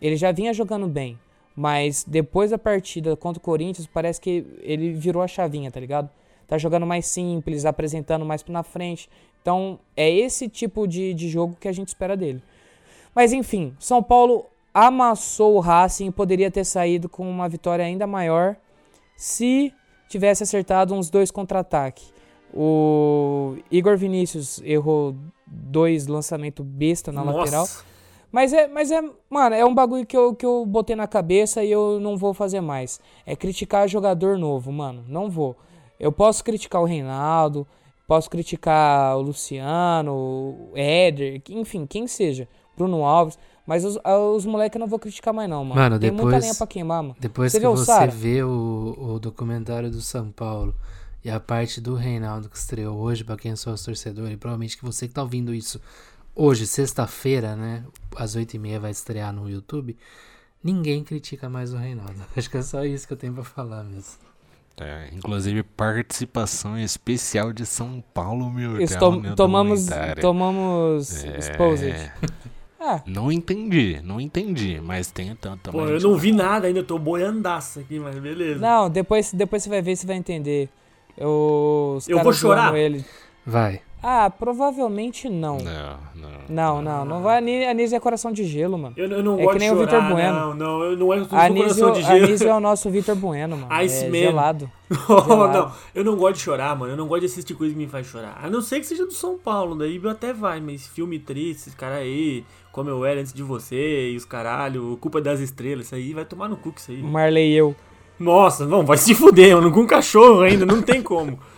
Ele 0.00 0.16
já 0.16 0.30
vinha 0.30 0.52
jogando 0.52 0.86
bem, 0.86 1.18
mas 1.56 2.04
depois 2.06 2.50
da 2.50 2.58
partida 2.58 3.16
contra 3.16 3.38
o 3.38 3.42
Corinthians, 3.42 3.86
parece 3.86 4.20
que 4.20 4.44
ele 4.60 4.92
virou 4.92 5.22
a 5.22 5.28
chavinha, 5.28 5.70
tá 5.70 5.80
ligado? 5.80 6.10
Tá 6.46 6.56
jogando 6.56 6.86
mais 6.86 7.06
simples, 7.06 7.66
apresentando 7.66 8.24
mais 8.24 8.42
na 8.46 8.62
frente. 8.62 9.08
Então, 9.48 9.78
é 9.96 10.10
esse 10.10 10.46
tipo 10.46 10.86
de, 10.86 11.14
de 11.14 11.26
jogo 11.26 11.56
que 11.58 11.68
a 11.68 11.72
gente 11.72 11.88
espera 11.88 12.14
dele. 12.14 12.42
Mas 13.14 13.32
enfim, 13.32 13.74
São 13.78 14.02
Paulo 14.02 14.44
amassou 14.74 15.56
o 15.56 15.58
Racing 15.58 16.08
e 16.08 16.10
poderia 16.10 16.50
ter 16.50 16.64
saído 16.64 17.08
com 17.08 17.26
uma 17.26 17.48
vitória 17.48 17.82
ainda 17.82 18.06
maior 18.06 18.56
se 19.16 19.72
tivesse 20.06 20.42
acertado 20.42 20.92
uns 20.92 21.08
dois 21.08 21.30
contra-ataques. 21.30 22.12
O 22.52 23.56
Igor 23.70 23.96
Vinícius 23.96 24.60
errou 24.62 25.16
dois 25.46 26.06
lançamentos 26.06 26.66
besta 26.66 27.10
na 27.10 27.24
Nossa. 27.24 27.38
lateral. 27.38 27.66
Mas 28.30 28.52
é, 28.52 28.68
mas 28.68 28.90
é, 28.90 29.00
mano, 29.30 29.54
é 29.54 29.64
um 29.64 29.74
bagulho 29.74 30.04
que 30.04 30.14
eu, 30.16 30.34
que 30.34 30.44
eu 30.44 30.66
botei 30.66 30.94
na 30.94 31.06
cabeça 31.06 31.64
e 31.64 31.70
eu 31.70 31.98
não 31.98 32.18
vou 32.18 32.34
fazer 32.34 32.60
mais. 32.60 33.00
É 33.24 33.34
criticar 33.34 33.88
jogador 33.88 34.36
novo, 34.36 34.70
mano. 34.70 35.06
Não 35.08 35.30
vou. 35.30 35.56
Eu 35.98 36.12
posso 36.12 36.44
criticar 36.44 36.82
o 36.82 36.84
Reinaldo, 36.84 37.66
posso 38.08 38.30
criticar 38.30 39.16
o 39.18 39.20
Luciano, 39.20 40.14
o 40.14 40.72
Éder, 40.74 41.42
enfim, 41.50 41.86
quem 41.86 42.08
seja. 42.08 42.48
Bruno 42.74 43.04
Alves. 43.04 43.38
Mas 43.66 43.84
os, 43.84 43.98
os 44.34 44.46
moleques 44.46 44.76
eu 44.76 44.80
não 44.80 44.86
vou 44.86 44.98
criticar 44.98 45.34
mais, 45.34 45.50
não, 45.50 45.62
mano. 45.62 45.78
Mano, 45.78 45.98
Tem 45.98 46.10
depois, 46.10 46.22
muita 46.24 46.38
lenha 46.38 46.54
pra 46.54 46.66
queimar, 46.66 47.02
mano. 47.02 47.16
Depois 47.20 47.52
você 47.52 47.60
que 47.60 47.66
você 47.66 48.06
vê 48.06 48.42
o, 48.42 48.96
o 48.98 49.18
documentário 49.18 49.90
do 49.90 50.00
São 50.00 50.30
Paulo 50.30 50.74
e 51.22 51.28
a 51.28 51.38
parte 51.38 51.78
do 51.78 51.94
Reinaldo 51.94 52.48
que 52.48 52.56
estreou 52.56 52.96
hoje, 52.96 53.24
para 53.24 53.36
quem 53.36 53.54
sou 53.56 53.74
os 53.74 53.82
torcedores, 53.82 54.32
e 54.32 54.36
provavelmente 54.38 54.78
que 54.78 54.84
você 54.84 55.06
que 55.06 55.12
tá 55.12 55.20
ouvindo 55.22 55.52
isso 55.52 55.78
hoje, 56.34 56.66
sexta-feira, 56.66 57.54
né? 57.54 57.84
Às 58.16 58.34
8h30 58.34 58.78
vai 58.78 58.90
estrear 58.90 59.34
no 59.34 59.50
YouTube. 59.50 59.94
Ninguém 60.64 61.04
critica 61.04 61.50
mais 61.50 61.74
o 61.74 61.76
Reinaldo. 61.76 62.24
Acho 62.34 62.48
que 62.48 62.56
é 62.56 62.62
só 62.62 62.86
isso 62.86 63.06
que 63.06 63.12
eu 63.12 63.18
tenho 63.18 63.34
pra 63.34 63.44
falar 63.44 63.84
mesmo. 63.84 64.27
É, 64.80 65.08
inclusive 65.12 65.62
participação 65.62 66.78
especial 66.78 67.52
de 67.52 67.66
São 67.66 68.02
Paulo, 68.14 68.50
meu 68.50 68.80
Estom 68.80 69.34
Tomamos, 69.34 69.86
tomamos 70.20 71.24
é... 71.24 71.38
exposed. 71.38 72.12
Ah. 72.80 73.02
Não 73.04 73.30
entendi, 73.32 74.00
não 74.04 74.20
entendi, 74.20 74.80
mas 74.80 75.10
tem 75.10 75.34
tanto. 75.34 75.72
Pô, 75.72 75.84
eu 75.84 76.00
não 76.00 76.16
vi 76.16 76.30
nada 76.30 76.68
ainda, 76.68 76.78
eu 76.78 76.84
tô 76.84 76.96
boiandaço 76.96 77.80
aqui, 77.80 77.98
mas 77.98 78.16
beleza. 78.18 78.60
Não, 78.60 78.88
depois, 78.88 79.32
depois 79.32 79.64
você 79.64 79.68
vai 79.68 79.82
ver, 79.82 79.96
você 79.96 80.06
vai 80.06 80.16
entender. 80.16 80.68
Eu, 81.16 81.98
eu 82.06 82.22
vou 82.22 82.32
chorar? 82.32 82.74
Ele. 82.76 83.04
Vai. 83.44 83.80
Ah, 84.02 84.30
provavelmente 84.30 85.28
não. 85.28 85.58
Não, 85.58 85.98
não. 86.14 86.38
Não, 86.48 86.82
não, 86.82 87.04
não 87.04 87.22
vai. 87.22 87.36
A 87.64 87.70
Anísio 87.70 87.96
é 87.96 88.00
coração 88.00 88.32
de 88.32 88.44
gelo, 88.44 88.78
mano. 88.78 88.94
Eu, 88.96 89.10
eu 89.10 89.22
não 89.22 89.38
é 89.38 89.42
gosto 89.42 89.52
que 89.54 89.58
nem 89.58 89.70
de 89.70 89.76
chorar, 89.76 89.98
o 89.98 90.00
Vitor 90.00 90.14
Bueno. 90.14 90.38
Não, 90.38 90.54
não, 90.54 90.82
eu 90.82 90.96
não 90.96 91.14
é 91.14 91.24
coração 91.24 91.92
de 91.92 92.02
gelo. 92.02 92.24
Anísio 92.24 92.48
é 92.48 92.54
o 92.54 92.60
nosso 92.60 92.90
Vitor 92.90 93.16
Bueno, 93.16 93.56
mano. 93.56 93.82
Ice 93.82 94.04
é 94.04 94.08
Man. 94.08 94.14
gelado. 94.16 94.70
Oh, 95.08 95.20
gelado. 95.20 95.58
não, 95.58 95.72
eu 95.94 96.04
não 96.04 96.16
gosto 96.16 96.36
de 96.36 96.40
chorar, 96.40 96.74
mano. 96.76 96.92
Eu 96.92 96.96
não 96.96 97.06
gosto 97.06 97.20
de 97.20 97.26
assistir 97.26 97.54
coisa 97.54 97.74
que 97.74 97.78
me 97.78 97.86
faz 97.86 98.06
chorar. 98.06 98.40
A 98.42 98.48
não 98.48 98.62
ser 98.62 98.80
que 98.80 98.86
seja 98.86 99.04
do 99.04 99.12
São 99.12 99.36
Paulo, 99.36 99.74
daí 99.74 100.00
até 100.08 100.32
vai, 100.32 100.60
mas 100.60 100.86
filme 100.86 101.18
triste, 101.18 101.68
esse 101.68 101.76
cara 101.76 101.96
aí, 101.96 102.44
como 102.72 102.88
eu 102.88 103.04
era 103.04 103.20
antes 103.20 103.32
de 103.32 103.42
você, 103.42 104.12
e 104.12 104.16
os 104.16 104.24
caralho, 104.24 104.96
culpa 105.00 105.20
das 105.20 105.40
estrelas, 105.40 105.86
isso 105.86 105.94
aí 105.94 106.14
vai 106.14 106.24
tomar 106.24 106.48
no 106.48 106.56
cu 106.56 106.72
que 106.72 106.80
isso 106.80 106.90
aí. 106.90 107.02
Marley 107.02 107.52
e 107.52 107.56
eu. 107.56 107.76
Nossa, 108.18 108.66
não, 108.66 108.84
vai 108.84 108.96
se 108.96 109.14
fuder, 109.14 109.54
mano, 109.56 109.70
com 109.70 109.80
um 109.80 109.86
cachorro 109.86 110.40
ainda, 110.40 110.64
não 110.64 110.80
tem 110.80 111.02
como. 111.02 111.38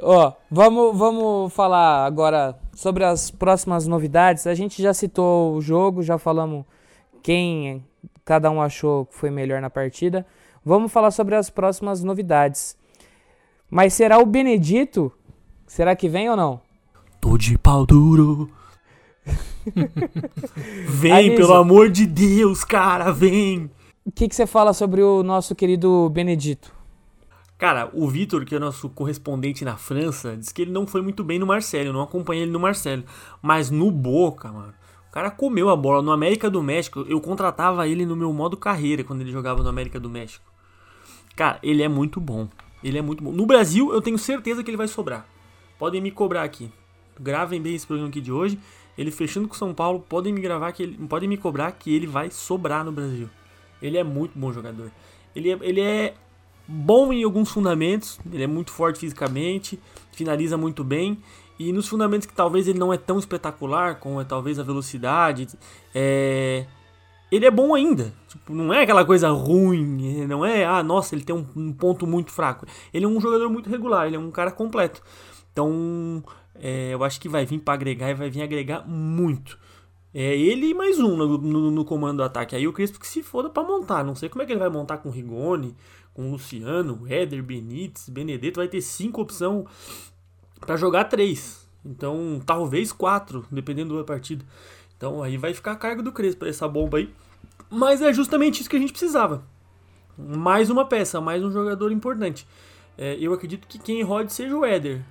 Ó, 0.00 0.32
vamos, 0.50 0.96
vamos 0.96 1.52
falar 1.52 2.04
agora 2.04 2.58
sobre 2.74 3.04
as 3.04 3.30
próximas 3.30 3.86
novidades. 3.86 4.46
A 4.46 4.54
gente 4.54 4.82
já 4.82 4.94
citou 4.94 5.54
o 5.54 5.60
jogo, 5.60 6.02
já 6.02 6.18
falamos 6.18 6.64
quem 7.22 7.84
cada 8.24 8.50
um 8.50 8.60
achou 8.60 9.06
que 9.06 9.14
foi 9.16 9.30
melhor 9.30 9.60
na 9.60 9.70
partida. 9.70 10.26
Vamos 10.64 10.92
falar 10.92 11.10
sobre 11.10 11.34
as 11.34 11.50
próximas 11.50 12.02
novidades. 12.02 12.76
Mas 13.70 13.94
será 13.94 14.18
o 14.18 14.26
Benedito? 14.26 15.12
Será 15.66 15.96
que 15.96 16.08
vem 16.08 16.30
ou 16.30 16.36
não? 16.36 16.60
Tô 17.20 17.36
de 17.36 17.58
pau 17.58 17.84
duro. 17.84 18.50
vem, 20.88 21.12
Anísio, 21.12 21.36
pelo 21.36 21.54
amor 21.54 21.90
de 21.90 22.06
Deus, 22.06 22.64
cara, 22.64 23.10
vem. 23.10 23.70
O 24.04 24.12
que, 24.12 24.28
que 24.28 24.34
você 24.34 24.46
fala 24.46 24.72
sobre 24.72 25.02
o 25.02 25.22
nosso 25.22 25.54
querido 25.54 26.08
Benedito? 26.10 26.77
Cara, 27.58 27.90
o 27.92 28.06
Vitor, 28.06 28.44
que 28.44 28.54
é 28.54 28.58
nosso 28.58 28.88
correspondente 28.88 29.64
na 29.64 29.76
França, 29.76 30.36
disse 30.36 30.54
que 30.54 30.62
ele 30.62 30.70
não 30.70 30.86
foi 30.86 31.02
muito 31.02 31.24
bem 31.24 31.40
no 31.40 31.46
Marcelo. 31.46 31.92
Não 31.92 32.02
acompanhei 32.02 32.44
ele 32.44 32.52
no 32.52 32.60
Marcelo. 32.60 33.02
Mas 33.42 33.68
no 33.68 33.90
Boca, 33.90 34.52
mano. 34.52 34.72
O 35.08 35.10
cara 35.10 35.28
comeu 35.28 35.68
a 35.68 35.74
bola. 35.74 36.00
No 36.00 36.12
América 36.12 36.48
do 36.48 36.62
México, 36.62 37.04
eu 37.08 37.20
contratava 37.20 37.88
ele 37.88 38.06
no 38.06 38.14
meu 38.14 38.32
modo 38.32 38.56
carreira 38.56 39.02
quando 39.02 39.22
ele 39.22 39.32
jogava 39.32 39.60
no 39.62 39.68
América 39.68 39.98
do 39.98 40.08
México. 40.08 40.44
Cara, 41.34 41.58
ele 41.60 41.82
é 41.82 41.88
muito 41.88 42.20
bom. 42.20 42.48
Ele 42.82 42.96
é 42.96 43.02
muito 43.02 43.24
bom. 43.24 43.32
No 43.32 43.44
Brasil, 43.44 43.92
eu 43.92 44.00
tenho 44.00 44.18
certeza 44.18 44.62
que 44.62 44.70
ele 44.70 44.76
vai 44.76 44.86
sobrar. 44.86 45.26
Podem 45.78 46.00
me 46.00 46.12
cobrar 46.12 46.44
aqui. 46.44 46.70
Gravem 47.18 47.60
bem 47.60 47.74
esse 47.74 47.86
programa 47.86 48.08
aqui 48.08 48.20
de 48.20 48.30
hoje. 48.30 48.58
Ele 48.96 49.10
fechando 49.10 49.48
com 49.48 49.54
São 49.54 49.74
Paulo, 49.74 50.00
podem 50.00 50.32
me 50.32 50.40
gravar 50.40 50.70
que 50.72 50.82
ele, 50.82 50.96
podem 51.08 51.28
me 51.28 51.36
cobrar 51.36 51.72
que 51.72 51.92
ele 51.92 52.06
vai 52.06 52.30
sobrar 52.30 52.84
no 52.84 52.92
Brasil. 52.92 53.28
Ele 53.80 53.96
é 53.96 54.04
muito 54.04 54.38
bom 54.38 54.52
jogador. 54.52 54.90
Ele 55.34 55.52
é, 55.52 55.58
ele 55.62 55.80
é 55.80 56.14
bom 56.68 57.10
em 57.12 57.24
alguns 57.24 57.50
fundamentos, 57.50 58.20
ele 58.30 58.42
é 58.42 58.46
muito 58.46 58.70
forte 58.70 59.00
fisicamente, 59.00 59.80
finaliza 60.12 60.58
muito 60.58 60.84
bem. 60.84 61.18
E 61.58 61.72
nos 61.72 61.88
fundamentos 61.88 62.26
que 62.26 62.34
talvez 62.34 62.68
ele 62.68 62.78
não 62.78 62.92
é 62.92 62.98
tão 62.98 63.18
espetacular, 63.18 63.98
como 63.98 64.20
é 64.20 64.24
talvez 64.24 64.60
a 64.60 64.62
velocidade, 64.62 65.48
é... 65.92 66.66
ele 67.32 67.46
é 67.46 67.50
bom 67.50 67.74
ainda. 67.74 68.12
Tipo, 68.28 68.54
não 68.54 68.72
é 68.72 68.82
aquela 68.82 69.04
coisa 69.04 69.30
ruim, 69.30 70.26
não 70.28 70.44
é, 70.44 70.64
ah, 70.64 70.82
nossa, 70.84 71.16
ele 71.16 71.24
tem 71.24 71.34
um, 71.34 71.44
um, 71.56 71.72
ponto 71.72 72.06
muito 72.06 72.30
fraco. 72.30 72.66
Ele 72.92 73.06
é 73.06 73.08
um 73.08 73.20
jogador 73.20 73.48
muito 73.50 73.68
regular, 73.68 74.06
ele 74.06 74.16
é 74.16 74.18
um 74.20 74.30
cara 74.30 74.52
completo. 74.52 75.02
Então, 75.52 76.22
é, 76.54 76.94
eu 76.94 77.02
acho 77.02 77.20
que 77.20 77.28
vai 77.28 77.44
vir 77.44 77.58
para 77.58 77.74
agregar 77.74 78.10
e 78.10 78.14
vai 78.14 78.30
vir 78.30 78.42
agregar 78.42 78.86
muito. 78.86 79.58
É 80.14 80.36
ele 80.36 80.68
e 80.68 80.74
mais 80.74 80.98
um 80.98 81.16
no, 81.16 81.38
no, 81.38 81.70
no 81.70 81.84
comando 81.84 82.18
do 82.18 82.22
ataque. 82.22 82.56
Aí 82.56 82.66
o 82.66 82.72
Crespo 82.72 82.98
que 82.98 83.06
se 83.06 83.22
foda 83.22 83.50
para 83.50 83.62
montar. 83.62 84.04
Não 84.04 84.14
sei 84.14 84.28
como 84.28 84.42
é 84.42 84.46
que 84.46 84.52
ele 84.52 84.60
vai 84.60 84.70
montar 84.70 84.98
com 84.98 85.08
o 85.08 85.12
Rigoni, 85.12 85.76
com 86.18 86.32
Luciano, 86.32 87.06
Éder, 87.08 87.44
Benítez, 87.44 88.08
Benedetto. 88.08 88.56
Vai 88.56 88.66
ter 88.66 88.80
cinco 88.80 89.22
opção 89.22 89.64
para 90.58 90.76
jogar 90.76 91.04
três. 91.04 91.64
Então, 91.84 92.42
talvez 92.44 92.90
quatro, 92.90 93.46
dependendo 93.52 93.96
da 93.96 94.02
partida. 94.02 94.44
Então, 94.96 95.22
aí 95.22 95.36
vai 95.36 95.54
ficar 95.54 95.72
a 95.72 95.76
carga 95.76 96.02
do 96.02 96.10
Crespo 96.10 96.44
essa 96.44 96.66
bomba 96.66 96.98
aí. 96.98 97.14
Mas 97.70 98.02
é 98.02 98.12
justamente 98.12 98.60
isso 98.60 98.68
que 98.68 98.74
a 98.74 98.80
gente 98.80 98.90
precisava. 98.90 99.44
Mais 100.18 100.70
uma 100.70 100.84
peça, 100.84 101.20
mais 101.20 101.44
um 101.44 101.52
jogador 101.52 101.92
importante. 101.92 102.48
É, 102.96 103.16
eu 103.20 103.32
acredito 103.32 103.68
que 103.68 103.78
quem 103.78 104.02
rode 104.02 104.32
seja 104.32 104.56
o 104.56 104.64
Éder. 104.64 105.04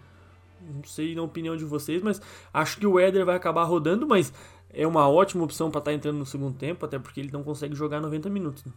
Não 0.60 0.84
sei 0.84 1.16
na 1.16 1.22
opinião 1.22 1.56
de 1.56 1.64
vocês, 1.64 2.04
mas 2.04 2.22
acho 2.54 2.78
que 2.78 2.86
o 2.86 3.00
Éder 3.00 3.24
vai 3.24 3.38
acabar 3.38 3.64
rodando, 3.64 4.06
mas 4.06 4.34
é 4.70 4.86
uma 4.86 5.08
ótima 5.08 5.46
opção 5.46 5.72
para 5.72 5.80
estar 5.80 5.92
tá 5.92 5.96
entrando 5.96 6.18
no 6.18 6.26
segundo 6.26 6.58
tempo, 6.58 6.86
até 6.86 7.00
porque 7.00 7.22
ele 7.22 7.32
não 7.32 7.44
consegue 7.44 7.76
jogar 7.76 8.02
90 8.02 8.30
minutos. 8.30 8.66
Né? 8.66 8.74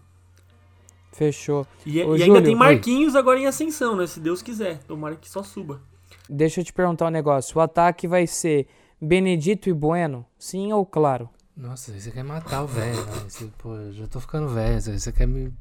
Fechou. 1.13 1.67
E, 1.85 2.03
Ô, 2.03 2.17
e 2.17 2.23
ainda 2.23 2.43
tem 2.43 2.55
Marquinhos 2.55 3.15
Oi. 3.15 3.21
agora 3.21 3.39
em 3.39 3.47
ascensão, 3.47 3.97
né? 3.97 4.07
Se 4.07 4.21
Deus 4.21 4.43
quiser. 4.43 4.79
Tomara 4.85 5.17
que 5.17 5.29
só 5.29 5.43
suba. 5.43 5.81
Deixa 6.29 6.61
eu 6.61 6.65
te 6.65 6.73
perguntar 6.73 7.07
um 7.07 7.11
negócio. 7.11 7.59
O 7.59 7.61
ataque 7.61 8.07
vai 8.07 8.27
ser 8.27 8.69
Benedito 9.01 9.69
e 9.69 9.73
Bueno? 9.73 10.25
Sim 10.39 10.73
ou 10.73 10.87
claro? 10.87 11.29
Nossa, 11.57 11.93
você 11.93 12.11
quer 12.11 12.23
matar 12.23 12.63
o 12.63 12.67
velho, 12.67 13.05
né? 13.05 13.51
Pô, 13.59 13.75
eu 13.75 13.93
já 13.93 14.07
tô 14.07 14.21
ficando 14.21 14.49
velho. 14.49 14.81
Você 14.81 15.13
quer 15.13 15.27
me 15.27 15.53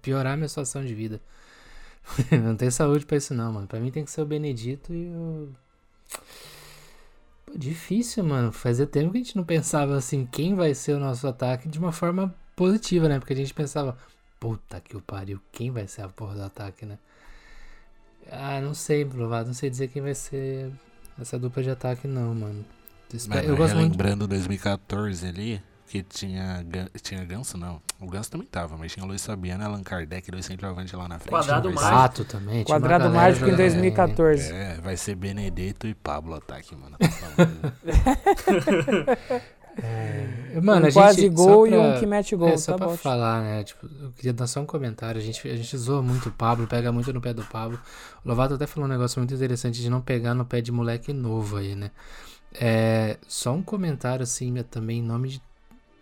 piorar 0.00 0.36
minha 0.36 0.48
situação 0.48 0.84
de 0.84 0.94
vida. 0.94 1.20
não 2.42 2.56
tem 2.56 2.70
saúde 2.70 3.04
pra 3.04 3.16
isso 3.16 3.34
não, 3.34 3.52
mano. 3.52 3.66
Pra 3.66 3.78
mim 3.78 3.90
tem 3.90 4.04
que 4.04 4.10
ser 4.10 4.22
o 4.22 4.26
Benedito 4.26 4.92
e 4.92 5.08
o... 5.08 5.48
Pô, 7.46 7.56
difícil, 7.56 8.24
mano. 8.24 8.50
Fazia 8.50 8.86
tempo 8.86 9.12
que 9.12 9.18
a 9.18 9.22
gente 9.22 9.36
não 9.36 9.44
pensava 9.44 9.96
assim, 9.96 10.26
quem 10.26 10.54
vai 10.54 10.74
ser 10.74 10.94
o 10.94 10.98
nosso 10.98 11.26
ataque 11.26 11.68
de 11.68 11.78
uma 11.78 11.92
forma 11.92 12.34
positiva, 12.56 13.08
né? 13.08 13.18
Porque 13.18 13.32
a 13.32 13.36
gente 13.36 13.52
pensava, 13.52 13.96
puta 14.44 14.78
que 14.78 14.94
o 14.94 15.00
pariu, 15.00 15.40
quem 15.50 15.70
vai 15.70 15.88
ser 15.88 16.02
a 16.02 16.08
porra 16.08 16.34
do 16.34 16.42
ataque, 16.42 16.84
né? 16.84 16.98
Ah, 18.30 18.60
não 18.60 18.74
sei, 18.74 19.02
provado, 19.02 19.46
não 19.46 19.54
sei 19.54 19.70
dizer 19.70 19.88
quem 19.88 20.02
vai 20.02 20.14
ser 20.14 20.70
essa 21.18 21.38
dupla 21.38 21.62
de 21.62 21.70
ataque, 21.70 22.06
não, 22.06 22.34
mano. 22.34 22.62
Mas, 23.10 23.26
eu 23.46 23.56
gosto 23.56 23.74
lembrando 23.74 24.18
muito... 24.18 24.32
2014 24.32 25.26
ali, 25.26 25.62
que 25.88 26.02
tinha, 26.02 26.62
tinha 27.00 27.24
Ganso, 27.24 27.56
não. 27.56 27.80
O 27.98 28.06
Ganso 28.06 28.32
também 28.32 28.46
tava, 28.46 28.76
mas 28.76 28.92
tinha 28.92 29.02
o 29.02 29.08
Luiz 29.08 29.24
Fabiano, 29.24 29.64
Allan 29.64 29.82
Kardec, 29.82 30.30
dois 30.30 30.44
centroavantes 30.44 30.92
lá 30.92 31.08
na 31.08 31.18
frente. 31.18 31.30
Quadrado 31.30 31.72
mágico. 31.72 32.24
também. 32.26 32.64
Quadrado 32.64 33.08
mágico 33.08 33.48
em 33.48 33.56
2014. 33.56 34.52
É, 34.52 34.74
vai 34.74 34.98
ser 34.98 35.14
Benedetto 35.14 35.86
e 35.86 35.94
Pablo 35.94 36.34
ataque, 36.34 36.76
mano. 36.76 36.98
É, 39.76 40.60
mano, 40.60 40.86
um 40.86 40.92
quase 40.92 41.22
gente, 41.22 41.34
gol 41.34 41.66
pra, 41.66 41.76
e 41.76 41.78
um 41.78 41.98
que 41.98 42.06
mete 42.06 42.36
gol. 42.36 42.48
É, 42.48 42.56
só 42.56 42.76
tá 42.76 42.86
pra 42.86 42.96
falar, 42.96 43.42
né? 43.42 43.64
Tipo, 43.64 43.88
eu 44.00 44.12
queria 44.12 44.32
dar 44.32 44.46
só 44.46 44.60
um 44.60 44.66
comentário. 44.66 45.20
A 45.20 45.24
gente, 45.24 45.48
a 45.48 45.56
gente 45.56 45.76
zoa 45.76 46.00
muito 46.00 46.28
o 46.28 46.32
Pablo, 46.32 46.66
pega 46.66 46.92
muito 46.92 47.12
no 47.12 47.20
pé 47.20 47.34
do 47.34 47.44
Pablo. 47.44 47.78
O 48.24 48.28
Lovato 48.28 48.54
até 48.54 48.66
falou 48.66 48.88
um 48.88 48.92
negócio 48.92 49.18
muito 49.18 49.34
interessante 49.34 49.80
de 49.80 49.90
não 49.90 50.00
pegar 50.00 50.34
no 50.34 50.44
pé 50.44 50.60
de 50.60 50.70
moleque 50.70 51.12
novo 51.12 51.56
aí, 51.56 51.74
né? 51.74 51.90
É, 52.54 53.18
só 53.26 53.52
um 53.52 53.62
comentário, 53.62 54.22
assim, 54.22 54.54
também 54.70 55.00
em 55.00 55.02
nome 55.02 55.28
de 55.28 55.42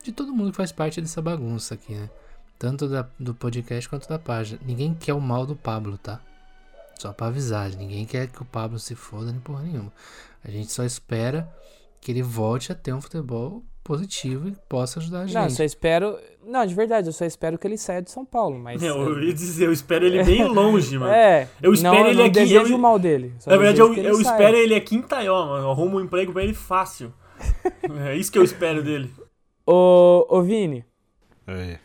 de 0.02 0.10
todo 0.10 0.32
mundo 0.32 0.50
que 0.50 0.56
faz 0.56 0.72
parte 0.72 1.00
dessa 1.00 1.22
bagunça 1.22 1.74
aqui, 1.74 1.94
né? 1.94 2.10
Tanto 2.58 2.88
da, 2.88 3.06
do 3.18 3.34
podcast 3.34 3.88
quanto 3.88 4.08
da 4.08 4.18
página. 4.18 4.60
Ninguém 4.64 4.94
quer 4.94 5.14
o 5.14 5.20
mal 5.20 5.46
do 5.46 5.54
Pablo, 5.54 5.96
tá? 5.96 6.20
Só 6.98 7.12
pra 7.12 7.28
avisar, 7.28 7.70
ninguém 7.70 8.04
quer 8.04 8.28
que 8.28 8.42
o 8.42 8.44
Pablo 8.44 8.78
se 8.78 8.94
foda 8.94 9.30
nem 9.30 9.40
porra 9.40 9.62
nenhuma. 9.62 9.92
A 10.44 10.50
gente 10.50 10.72
só 10.72 10.84
espera 10.84 11.48
que 12.02 12.10
ele 12.10 12.20
volte 12.20 12.72
a 12.72 12.74
ter 12.74 12.92
um 12.92 13.00
futebol 13.00 13.62
positivo 13.84 14.48
e 14.48 14.52
possa 14.68 14.98
ajudar 14.98 15.20
a 15.20 15.26
gente. 15.26 15.34
Não, 15.34 15.44
eu 15.44 15.50
só 15.50 15.62
espero. 15.62 16.18
Não, 16.44 16.66
de 16.66 16.74
verdade, 16.74 17.08
eu 17.08 17.12
só 17.12 17.24
espero 17.24 17.56
que 17.56 17.66
ele 17.66 17.78
saia 17.78 18.02
de 18.02 18.10
São 18.10 18.24
Paulo, 18.24 18.58
mas. 18.58 18.82
Não, 18.82 19.02
eu 19.02 19.22
ia 19.22 19.32
dizer, 19.32 19.66
eu 19.66 19.72
espero 19.72 20.04
ele 20.04 20.22
bem 20.24 20.44
longe, 20.50 20.98
mano. 20.98 21.12
É. 21.12 21.48
Eu 21.62 21.72
espero 21.72 21.94
não, 21.94 22.06
ele 22.08 22.18
não 22.18 22.24
aqui. 22.24 22.32
desejo 22.32 22.72
eu... 22.72 22.76
o 22.76 22.78
mal 22.78 22.98
dele. 22.98 23.32
Na 23.46 23.56
verdade, 23.56 23.80
eu, 23.80 23.94
eu 23.94 24.20
espero 24.20 24.56
ele 24.56 24.74
aqui 24.74 24.96
em 24.96 25.02
Taió, 25.02 25.46
mano. 25.46 25.64
Eu 25.64 25.70
arrumo 25.70 25.98
um 25.98 26.00
emprego 26.00 26.32
pra 26.32 26.42
ele 26.42 26.54
fácil. 26.54 27.14
é 28.04 28.16
isso 28.16 28.32
que 28.32 28.38
eu 28.38 28.44
espero 28.44 28.82
dele. 28.82 29.08
Ô, 29.64 30.26
ô 30.28 30.42
Vini. 30.42 30.84
Oi. 31.46 31.78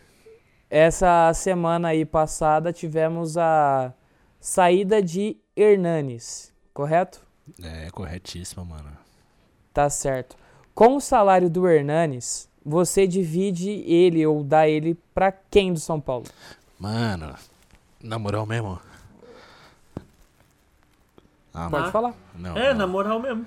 Essa 0.67 1.31
semana 1.33 1.89
aí 1.89 2.05
passada 2.05 2.73
tivemos 2.73 3.37
a 3.37 3.93
saída 4.39 4.99
de 5.01 5.37
Hernanes, 5.55 6.51
correto? 6.73 7.21
É, 7.63 7.89
corretíssimo, 7.91 8.65
mano. 8.65 8.97
Tá 9.77 9.91
certo. 9.91 10.35
Com 10.73 10.95
o 10.95 10.99
salário 10.99 11.51
do 11.51 11.67
Hernanes, 11.67 12.49
você 12.65 13.05
divide 13.05 13.69
ele 13.85 14.25
ou 14.25 14.43
dá 14.43 14.67
ele 14.67 14.97
pra 15.13 15.31
quem 15.31 15.71
do 15.71 15.79
São 15.79 16.01
Paulo? 16.01 16.25
Mano, 16.79 17.35
na 18.01 18.17
moral 18.17 18.47
mesmo. 18.47 18.81
Ah, 21.53 21.69
Pode 21.69 21.91
falar. 21.91 22.15
Não, 22.33 22.57
é, 22.57 22.69
não. 22.71 22.79
na 22.79 22.87
moral 22.87 23.19
mesmo. 23.19 23.45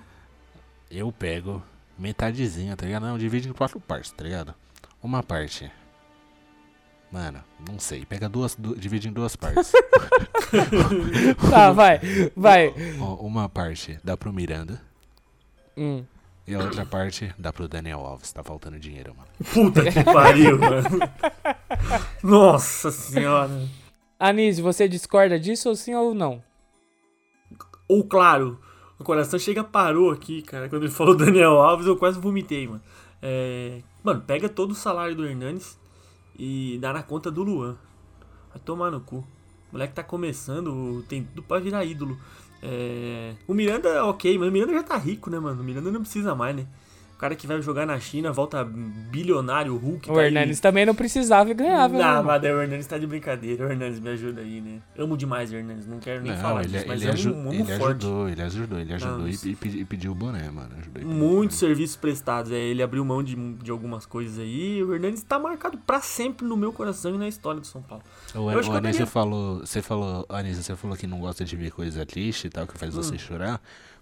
Eu 0.88 1.11
pego 1.11 1.61
metadezinha, 1.99 2.77
tá 2.77 2.87
ligado? 2.87 3.07
Não, 3.07 3.19
divide 3.19 3.49
em 3.49 3.53
quatro 3.53 3.81
partes, 3.81 4.12
tá 4.12 4.23
ligado? 4.23 4.55
Uma 5.03 5.25
parte. 5.25 5.69
Mano, 7.11 7.43
não 7.69 7.81
sei. 7.81 8.07
Pega 8.07 8.29
duas, 8.29 8.55
du 8.55 8.77
divide 8.77 9.09
em 9.09 9.12
duas 9.12 9.35
partes. 9.35 9.73
tá, 11.51 11.73
vai, 11.73 11.99
vai. 12.37 12.69
Uma 13.19 13.49
parte 13.49 13.99
dá 14.05 14.16
pro 14.16 14.33
Miranda. 14.33 14.81
Hum. 15.77 16.05
E 16.51 16.55
a 16.57 16.59
outra 16.59 16.85
parte 16.85 17.33
dá 17.39 17.53
pro 17.53 17.69
Daniel 17.69 18.01
Alves. 18.01 18.33
Tá 18.33 18.43
faltando 18.43 18.77
dinheiro, 18.77 19.15
mano. 19.15 19.29
Puta 19.55 19.85
que 19.85 20.03
pariu, 20.03 20.59
mano. 20.59 20.99
Nossa 22.25 22.91
senhora. 22.91 23.69
Anise, 24.19 24.61
você 24.61 24.89
discorda 24.89 25.39
disso 25.39 25.69
ou 25.69 25.77
sim 25.77 25.95
ou 25.95 26.13
não? 26.13 26.43
Ou 27.87 28.03
claro. 28.03 28.61
O 28.99 29.05
coração 29.05 29.39
chega 29.39 29.63
parou 29.63 30.11
aqui, 30.11 30.43
cara. 30.43 30.69
Quando 30.69 30.83
ele 30.83 30.93
falou 30.93 31.17
Daniel 31.17 31.53
Alves, 31.53 31.87
eu 31.87 31.97
quase 31.97 32.19
vomitei, 32.19 32.67
mano. 32.67 32.83
É... 33.23 33.81
Mano, 34.03 34.21
pega 34.23 34.49
todo 34.49 34.73
o 34.73 34.75
salário 34.75 35.15
do 35.15 35.25
Hernanes 35.25 35.79
e 36.37 36.79
dá 36.81 36.93
na 36.93 37.05
conta 37.05 37.31
do 37.31 37.45
Luan. 37.45 37.77
Vai 38.53 38.59
tomar 38.65 38.91
no 38.91 39.01
cu. 39.01 39.19
O 39.19 39.27
moleque 39.75 39.95
tá 39.95 40.03
começando, 40.03 41.05
tem 41.09 41.23
tudo 41.23 41.45
pra 41.45 41.61
virar 41.61 41.85
ídolo. 41.85 42.19
É... 42.62 43.35
O 43.46 43.55
Miranda 43.55 43.88
é 43.88 44.03
ok, 44.03 44.38
mas 44.38 44.49
o 44.49 44.53
Miranda 44.53 44.73
já 44.73 44.83
tá 44.83 44.96
rico, 44.96 45.31
né, 45.31 45.38
mano? 45.38 45.61
O 45.61 45.64
Miranda 45.64 45.90
não 45.90 46.01
precisa 46.01 46.35
mais, 46.35 46.55
né? 46.57 46.66
Cara 47.20 47.37
que 47.37 47.46
vai 47.46 47.61
jogar 47.61 47.85
na 47.85 48.00
China 48.00 48.33
volta 48.33 48.64
bilionário, 48.64 49.76
Hulk. 49.76 50.11
O 50.11 50.14
tá 50.14 50.24
Hernandes 50.24 50.56
aí. 50.56 50.62
também 50.62 50.87
não 50.87 50.94
precisava 50.94 51.50
e 51.50 51.54
ganhava. 51.54 51.92
Não, 51.92 52.16
né, 52.16 52.22
mas 52.22 52.42
o 52.42 52.46
Hernandes 52.46 52.87
tá 52.87 52.96
de 52.96 53.06
brincadeira. 53.06 53.66
O 53.66 53.70
Hernandes 53.70 54.00
me 54.00 54.09
ajuda 54.09 54.40
aí, 54.40 54.61
né? 54.62 54.78
Amo 54.98 55.18
demais 55.18 55.52
o 55.52 55.56
Hernandes, 55.56 55.87
não 55.87 55.98
quero 55.98 56.22
nem 56.22 56.33
não, 56.33 56.38
falar 56.40 56.62
ele, 56.62 56.72
disso, 56.72 56.85
mas 56.88 57.02
ele, 57.02 57.11
aju 57.11 57.35
um, 57.35 57.52
ele 57.52 57.72
ajudou, 57.72 58.28
ele 58.28 58.42
ajudou, 58.42 58.78
ele 58.78 58.94
ajudou 58.94 59.18
não, 59.18 59.28
e, 59.28 59.59
e, 59.80 59.85
pediu 59.85 60.12
o 60.12 60.14
boné, 60.14 60.50
mano. 60.50 60.70
Muitos 61.04 61.59
serviços 61.59 61.96
prestados, 61.96 62.50
é, 62.52 62.56
ele 62.56 62.83
abriu 62.83 63.04
mão 63.04 63.22
de, 63.22 63.37
de 63.54 63.70
algumas 63.70 64.06
coisas 64.06 64.38
aí. 64.38 64.83
O 64.83 64.94
Hernandes 64.94 65.22
tá 65.22 65.38
marcado 65.38 65.76
pra 65.76 66.00
sempre 66.00 66.46
no 66.46 66.56
meu 66.56 66.72
coração 66.72 67.14
e 67.14 67.18
na 67.18 67.28
história 67.28 67.61
do 67.61 67.66
São 67.66 67.83
Paulo. 67.83 68.02
O, 68.35 68.44
o 68.44 68.72
Anísio 68.72 69.06
falou, 69.06 69.59
você 69.59 69.83
falou, 69.83 70.24
Anísio, 70.30 70.62
você 70.62 70.74
falou 70.74 70.96
que 70.96 71.06
não 71.06 71.20
gosta 71.20 71.44
de 71.44 71.54
ver 71.54 71.70
coisa 71.70 72.06
triste 72.06 72.46
e 72.46 72.50
tal, 72.50 72.66
que 72.66 72.78
faz 72.78 72.96
hum. 72.96 73.02
você 73.02 73.18
chorar. 73.18 73.61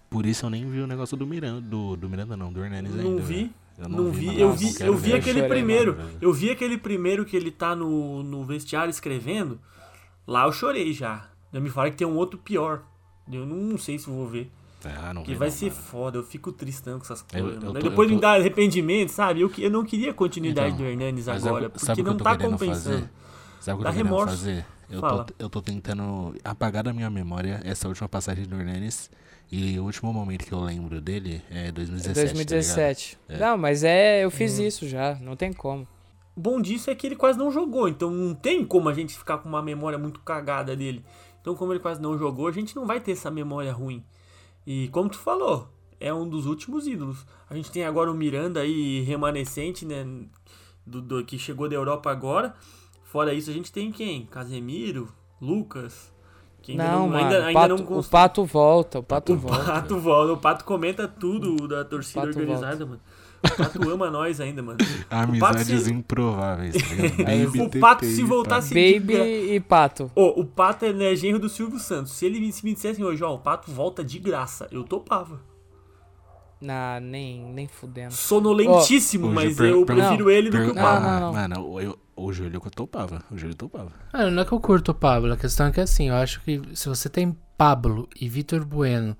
Por 0.09 0.25
isso 0.25 0.45
eu 0.45 0.49
nem 0.49 0.67
vi 0.69 0.79
o 0.81 0.87
negócio 0.87 1.15
do 1.15 1.25
Miranda, 1.27 1.61
do, 1.61 1.95
do 1.95 2.09
Miranda 2.09 2.35
não, 2.35 2.51
do 2.51 2.63
Hernandes 2.63 2.91
ainda. 2.93 3.03
Não 3.03 3.17
vi. 3.19 3.51
Eu 3.77 3.87
não, 3.87 4.03
não 4.05 4.11
vi, 4.11 4.29
vi 4.29 4.41
eu 4.41 4.51
vi, 4.53 4.73
eu 4.81 4.95
vi 4.97 5.13
aquele 5.13 5.43
primeiro. 5.43 5.97
eu 6.19 6.33
vi 6.33 6.49
aquele 6.49 6.77
primeiro 6.77 7.23
que 7.25 7.37
ele 7.37 7.51
tá 7.51 7.75
no, 7.75 8.23
no 8.23 8.43
vestiário 8.43 8.89
escrevendo. 8.89 9.59
Lá 10.27 10.45
eu 10.45 10.51
chorei 10.51 10.91
já. 10.93 11.27
Já 11.53 11.59
me 11.59 11.69
falaram 11.69 11.91
que 11.91 11.97
tem 11.97 12.07
um 12.07 12.15
outro 12.15 12.37
pior. 12.39 12.83
Eu 13.31 13.45
não 13.45 13.77
sei 13.77 13.97
se 13.99 14.09
vou 14.09 14.27
ver. 14.27 14.51
Ah, 14.83 15.13
não 15.13 15.23
que 15.23 15.35
vai 15.35 15.49
não, 15.49 15.55
ser 15.55 15.69
mano. 15.71 15.81
foda, 15.81 16.17
eu 16.17 16.23
fico 16.23 16.51
tristão 16.51 16.97
com 16.99 17.03
essas 17.05 17.19
Eu- 17.33 17.41
coisas. 17.43 17.63
eu 17.63 17.67
mano. 17.69 17.73
tô- 17.81 17.89
Depois 17.89 18.09
eu 18.09 18.15
me 18.15 18.21
tô- 18.21 18.27
dá 18.27 18.33
arrependimento, 18.35 19.09
sabe? 19.09 19.41
Eu, 19.41 19.49
que- 19.49 19.61
eu 19.63 19.69
não 19.69 19.83
queria 19.83 20.13
continuidade 20.13 20.73
Então, 20.73 20.85
do 20.85 20.89
Hernanes 20.89 21.25
Mas 21.27 21.45
agora, 21.45 21.69
porque 21.69 21.85
sabe 21.85 22.01
o 22.01 22.03
que 22.03 22.09
não 22.09 22.13
eu 22.13 22.17
tô 22.17 22.23
tá 22.23 22.37
compensando. 22.37 22.97
fazer? 22.97 23.09
Sabe 23.59 23.75
o 23.75 23.77
que 23.79 23.83
Dá 23.83 23.89
eu 23.89 23.93
tô 23.97 24.03
remorso. 24.03 24.27
fazer? 24.37 24.65
Eu 24.89 25.01
Fala. 25.01 25.23
tô, 25.25 25.33
eu 25.37 25.49
tô 25.49 25.61
tentando 25.61 26.35
apagar 26.43 26.83
da 26.83 26.93
minha 26.93 27.09
memória 27.09 27.61
essa 27.63 27.87
última 27.87 28.09
passagem 28.09 28.45
do 28.45 28.55
Hernanes. 28.55 29.09
E 29.51 29.79
o 29.79 29.83
último 29.83 30.13
momento 30.13 30.45
que 30.45 30.51
eu 30.51 30.59
lembro 30.61 31.01
dele 31.01 31.41
é 31.49 31.71
2017. 31.71 32.13
tá 32.13 32.21
ligado? 32.21 32.35
2017. 32.35 33.17
É. 33.29 33.37
Não, 33.37 33.57
mas 33.57 33.83
é, 33.83 34.23
eu 34.23 34.27
Hum. 34.27 34.31
fiz 34.31 34.57
isso 34.59 34.87
já, 34.87 35.15
não 35.21 35.35
tem 35.35 35.51
como. 35.53 35.87
O 36.35 36.39
bom 36.41 36.61
disso 36.61 36.89
é 36.89 36.95
que 36.95 37.05
ele 37.07 37.15
quase 37.15 37.37
não 37.37 37.51
jogou, 37.51 37.87
então 37.89 38.09
não 38.11 38.33
tem 38.33 38.63
como 38.63 38.87
a 38.89 38.93
gente 38.93 39.17
ficar 39.17 39.39
com 39.39 39.49
uma 39.49 39.61
memória 39.61 39.97
muito 39.97 40.19
cagada 40.21 40.75
dele. 40.75 41.03
Então, 41.41 41.55
como 41.55 41.73
ele 41.73 41.79
quase 41.79 42.01
não 42.01 42.17
jogou, 42.17 42.47
a 42.47 42.51
gente 42.51 42.75
não 42.75 42.85
vai 42.85 42.99
ter 42.99 43.11
essa 43.13 43.29
memória 43.31 43.73
ruim. 43.73 44.03
E 44.65 44.87
como 44.89 45.09
tu 45.09 45.17
falou, 45.17 45.67
é 45.99 46.13
um 46.13 46.27
dos 46.29 46.45
últimos 46.45 46.85
ídolos. 46.87 47.25
A 47.49 47.55
gente 47.55 47.71
tem 47.71 47.83
agora 47.83 48.11
o 48.11 48.13
Miranda 48.13 48.61
aí 48.61 49.01
remanescente, 49.01 49.85
né? 49.85 50.05
Do, 50.85 51.01
do- 51.01 51.25
que 51.25 51.37
chegou 51.39 51.67
da 51.67 51.75
Europa 51.75 52.11
agora. 52.11 52.53
Fora 53.11 53.33
isso, 53.33 53.49
a 53.49 53.53
gente 53.53 53.71
tem 53.71 53.91
quem? 53.91 54.25
Casemiro, 54.27 55.09
Lucas. 55.41 56.13
Que 56.61 56.73
ainda 56.73 56.83
não, 56.91 56.99
não, 56.99 57.07
mano, 57.07 57.23
ainda, 57.25 57.39
o, 57.39 57.43
ainda 57.45 57.59
pato, 57.59 57.83
não 57.91 57.99
o 57.99 58.03
pato 58.03 58.45
volta, 58.45 58.99
o 58.99 59.03
pato 59.03 59.33
o 59.33 59.37
volta. 59.37 59.63
Pato 59.63 59.99
volta. 59.99 60.33
O 60.33 60.37
Pato 60.37 60.65
comenta 60.65 61.07
tudo 61.07 61.67
da 61.67 61.83
torcida 61.85 62.21
organizada, 62.21 62.85
mano. 62.85 62.99
O 63.41 63.55
Pato 63.57 63.89
ama 63.89 64.11
nós 64.11 64.41
ainda, 64.41 64.61
mano. 64.61 64.77
Amizades 65.09 65.83
se- 65.83 65.91
improváveis, 65.93 66.75
tá 66.75 67.23
Baby 67.23 67.61
o 67.61 67.79
Pato 67.79 68.05
se 68.05 68.21
tá? 68.21 68.27
voltasse 68.27 68.73
Baby 68.73 69.13
de 69.13 69.53
e 69.55 69.59
pato. 69.61 70.11
Ô, 70.13 70.41
o 70.41 70.45
Pato 70.45 70.83
é 70.85 70.91
né, 70.91 71.15
genro 71.15 71.39
do 71.39 71.47
Silvio 71.47 71.79
Santos. 71.79 72.11
Se 72.11 72.25
ele 72.25 72.51
se 72.51 72.63
me 72.65 72.73
dissessem 72.73 73.03
hoje, 73.05 73.23
ó, 73.23 73.33
o 73.33 73.39
Pato 73.39 73.71
volta 73.71 74.03
de 74.03 74.19
graça, 74.19 74.67
eu 74.71 74.83
topava. 74.83 75.39
Nah, 76.61 76.99
nem, 76.99 77.41
nem 77.53 77.67
fudendo. 77.69 78.13
Sonolentíssimo, 78.13 79.27
Hoje 79.27 79.35
mas 79.35 79.55
per- 79.55 79.69
eu 79.69 79.85
per- 79.85 79.95
prefiro 79.95 80.29
ele 80.29 80.49
do 80.49 80.57
que 80.57 80.71
o 80.71 80.75
Pato. 80.75 81.01
Não, 81.01 81.09
não, 81.11 81.19
não. 81.21 81.33
Mano, 81.33 81.81
eu, 81.81 81.97
o 82.25 82.33
Júlio 82.33 82.59
que 82.61 82.67
eu 82.67 82.71
topava. 82.71 83.23
O 83.31 83.37
Júlio 83.37 83.55
topava. 83.55 83.91
Mano, 84.13 84.31
não 84.31 84.41
é 84.41 84.45
que 84.45 84.51
eu 84.51 84.59
curto 84.59 84.91
o 84.91 84.95
Pablo, 84.95 85.31
a 85.33 85.37
questão 85.37 85.67
é 85.67 85.71
que 85.71 85.81
assim, 85.81 86.09
eu 86.09 86.15
acho 86.15 86.41
que 86.41 86.61
se 86.73 86.87
você 86.87 87.09
tem 87.09 87.37
Pablo 87.57 88.07
e 88.19 88.27
Vitor 88.29 88.65
Bueno, 88.65 89.17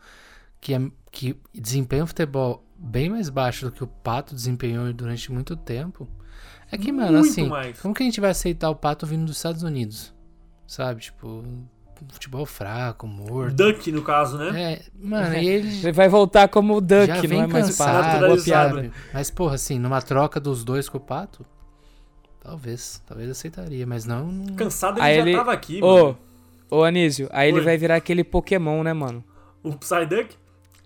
que, 0.62 0.73
é, 0.73 0.81
que 1.12 1.35
desempenham 1.53 2.07
futebol 2.07 2.63
bem 2.77 3.09
mais 3.09 3.29
baixo 3.29 3.65
do 3.65 3.71
que 3.71 3.83
o 3.83 3.88
Pato 3.88 4.33
desempenhou 4.33 4.91
durante 4.93 5.31
muito 5.31 5.55
tempo, 5.55 6.07
é 6.71 6.77
que, 6.77 6.91
mano, 6.91 7.13
Muito 7.13 7.31
assim, 7.31 7.47
mais. 7.47 7.79
como 7.79 7.93
que 7.93 8.03
a 8.03 8.05
gente 8.05 8.21
vai 8.21 8.29
aceitar 8.29 8.69
o 8.69 8.75
Pato 8.75 9.05
vindo 9.05 9.25
dos 9.25 9.38
Estados 9.38 9.63
Unidos? 9.63 10.13
Sabe, 10.67 11.01
tipo, 11.01 11.43
futebol 12.09 12.45
fraco, 12.45 13.07
morto. 13.07 13.55
Duck, 13.55 13.91
no 13.91 14.03
caso, 14.03 14.38
né? 14.38 14.73
É, 14.73 14.81
mano, 15.01 15.35
e 15.35 15.47
ele 15.47 15.67
Ele 15.79 15.91
vai 15.91 16.07
voltar 16.07 16.47
como 16.47 16.75
o 16.77 16.81
Duck, 16.81 17.27
não 17.27 17.41
é 17.41 17.47
mais 17.47 17.65
cansado, 17.67 18.03
naturalizado. 18.03 18.81
piada. 18.81 18.91
Mas, 19.12 19.31
porra, 19.31 19.55
assim, 19.55 19.79
numa 19.79 20.01
troca 20.01 20.39
dos 20.39 20.63
dois 20.63 20.88
com 20.88 20.99
o 20.99 21.01
Pato, 21.01 21.43
talvez, 22.49 23.01
talvez 23.07 23.29
aceitaria, 23.29 23.85
mas 23.85 24.05
não... 24.05 24.45
Cansado 24.55 24.97
ele 24.99 25.05
Aí 25.05 25.15
já 25.17 25.21
ele- 25.21 25.35
tava 25.38 25.51
aqui, 25.53 25.79
Ô, 25.83 25.88
mano. 26.03 26.17
ô 26.71 26.83
Anísio, 26.83 27.29
aí 27.31 27.49
ele 27.49 27.59
Oi. 27.59 27.63
vai 27.65 27.77
virar 27.77 27.95
aquele 27.95 28.23
Pokémon, 28.23 28.81
né, 28.83 28.91
mano? 28.93 29.23
O 29.63 29.73
Psyduck? 29.75 30.35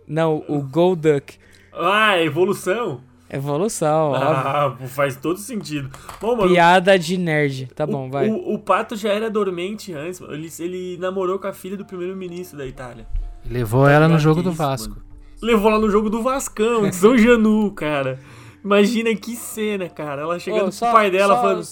Não, 0.07 0.43
o 0.49 0.61
Golduck. 0.61 1.37
Ah, 1.71 2.19
evolução. 2.21 2.99
Evolução, 3.29 4.11
óbvio. 4.11 4.27
Ah, 4.27 4.77
faz 4.89 5.15
todo 5.15 5.39
sentido. 5.39 5.89
Bom, 6.21 6.35
mano, 6.35 6.51
Piada 6.51 6.99
de 6.99 7.17
nerd. 7.17 7.67
Tá 7.73 7.87
bom, 7.87 8.07
o, 8.07 8.11
vai. 8.11 8.29
O, 8.29 8.53
o 8.55 8.59
Pato 8.59 8.95
já 8.95 9.09
era 9.09 9.29
dormente 9.29 9.91
antes. 9.93 10.19
mano. 10.19 10.33
Ele, 10.33 10.49
ele 10.59 10.97
namorou 10.99 11.39
com 11.39 11.47
a 11.47 11.53
filha 11.53 11.75
do 11.77 11.83
primeiro-ministro 11.85 12.57
da 12.59 12.65
Itália. 12.65 13.07
Levou 13.49 13.87
ela 13.87 14.07
no 14.07 14.19
jogo 14.19 14.43
do 14.43 14.51
Vasco. 14.51 14.89
mano. 14.95 15.03
Levou 15.41 15.71
lá 15.71 15.79
no 15.79 15.89
jogo 15.89 16.09
do 16.09 16.21
Vascão, 16.21 16.87
de 16.87 16.95
São 16.95 17.17
Janu, 17.17 17.71
cara. 17.71 18.19
Imagina 18.63 19.15
que 19.15 19.35
cena, 19.35 19.89
cara. 19.89 20.21
Ela 20.21 20.39
chegando 20.39 20.69
Ô, 20.69 20.71
pro 20.71 20.91
pai 20.91 21.11
dela 21.11 21.35
só- 21.35 21.41
falando. 21.41 21.67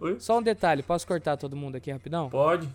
Oi? 0.00 0.20
Só 0.20 0.38
um 0.38 0.42
detalhe, 0.42 0.82
posso 0.82 1.06
cortar 1.06 1.36
todo 1.36 1.56
mundo 1.56 1.76
aqui 1.76 1.90
rapidão? 1.90 2.28
Pode. 2.28 2.68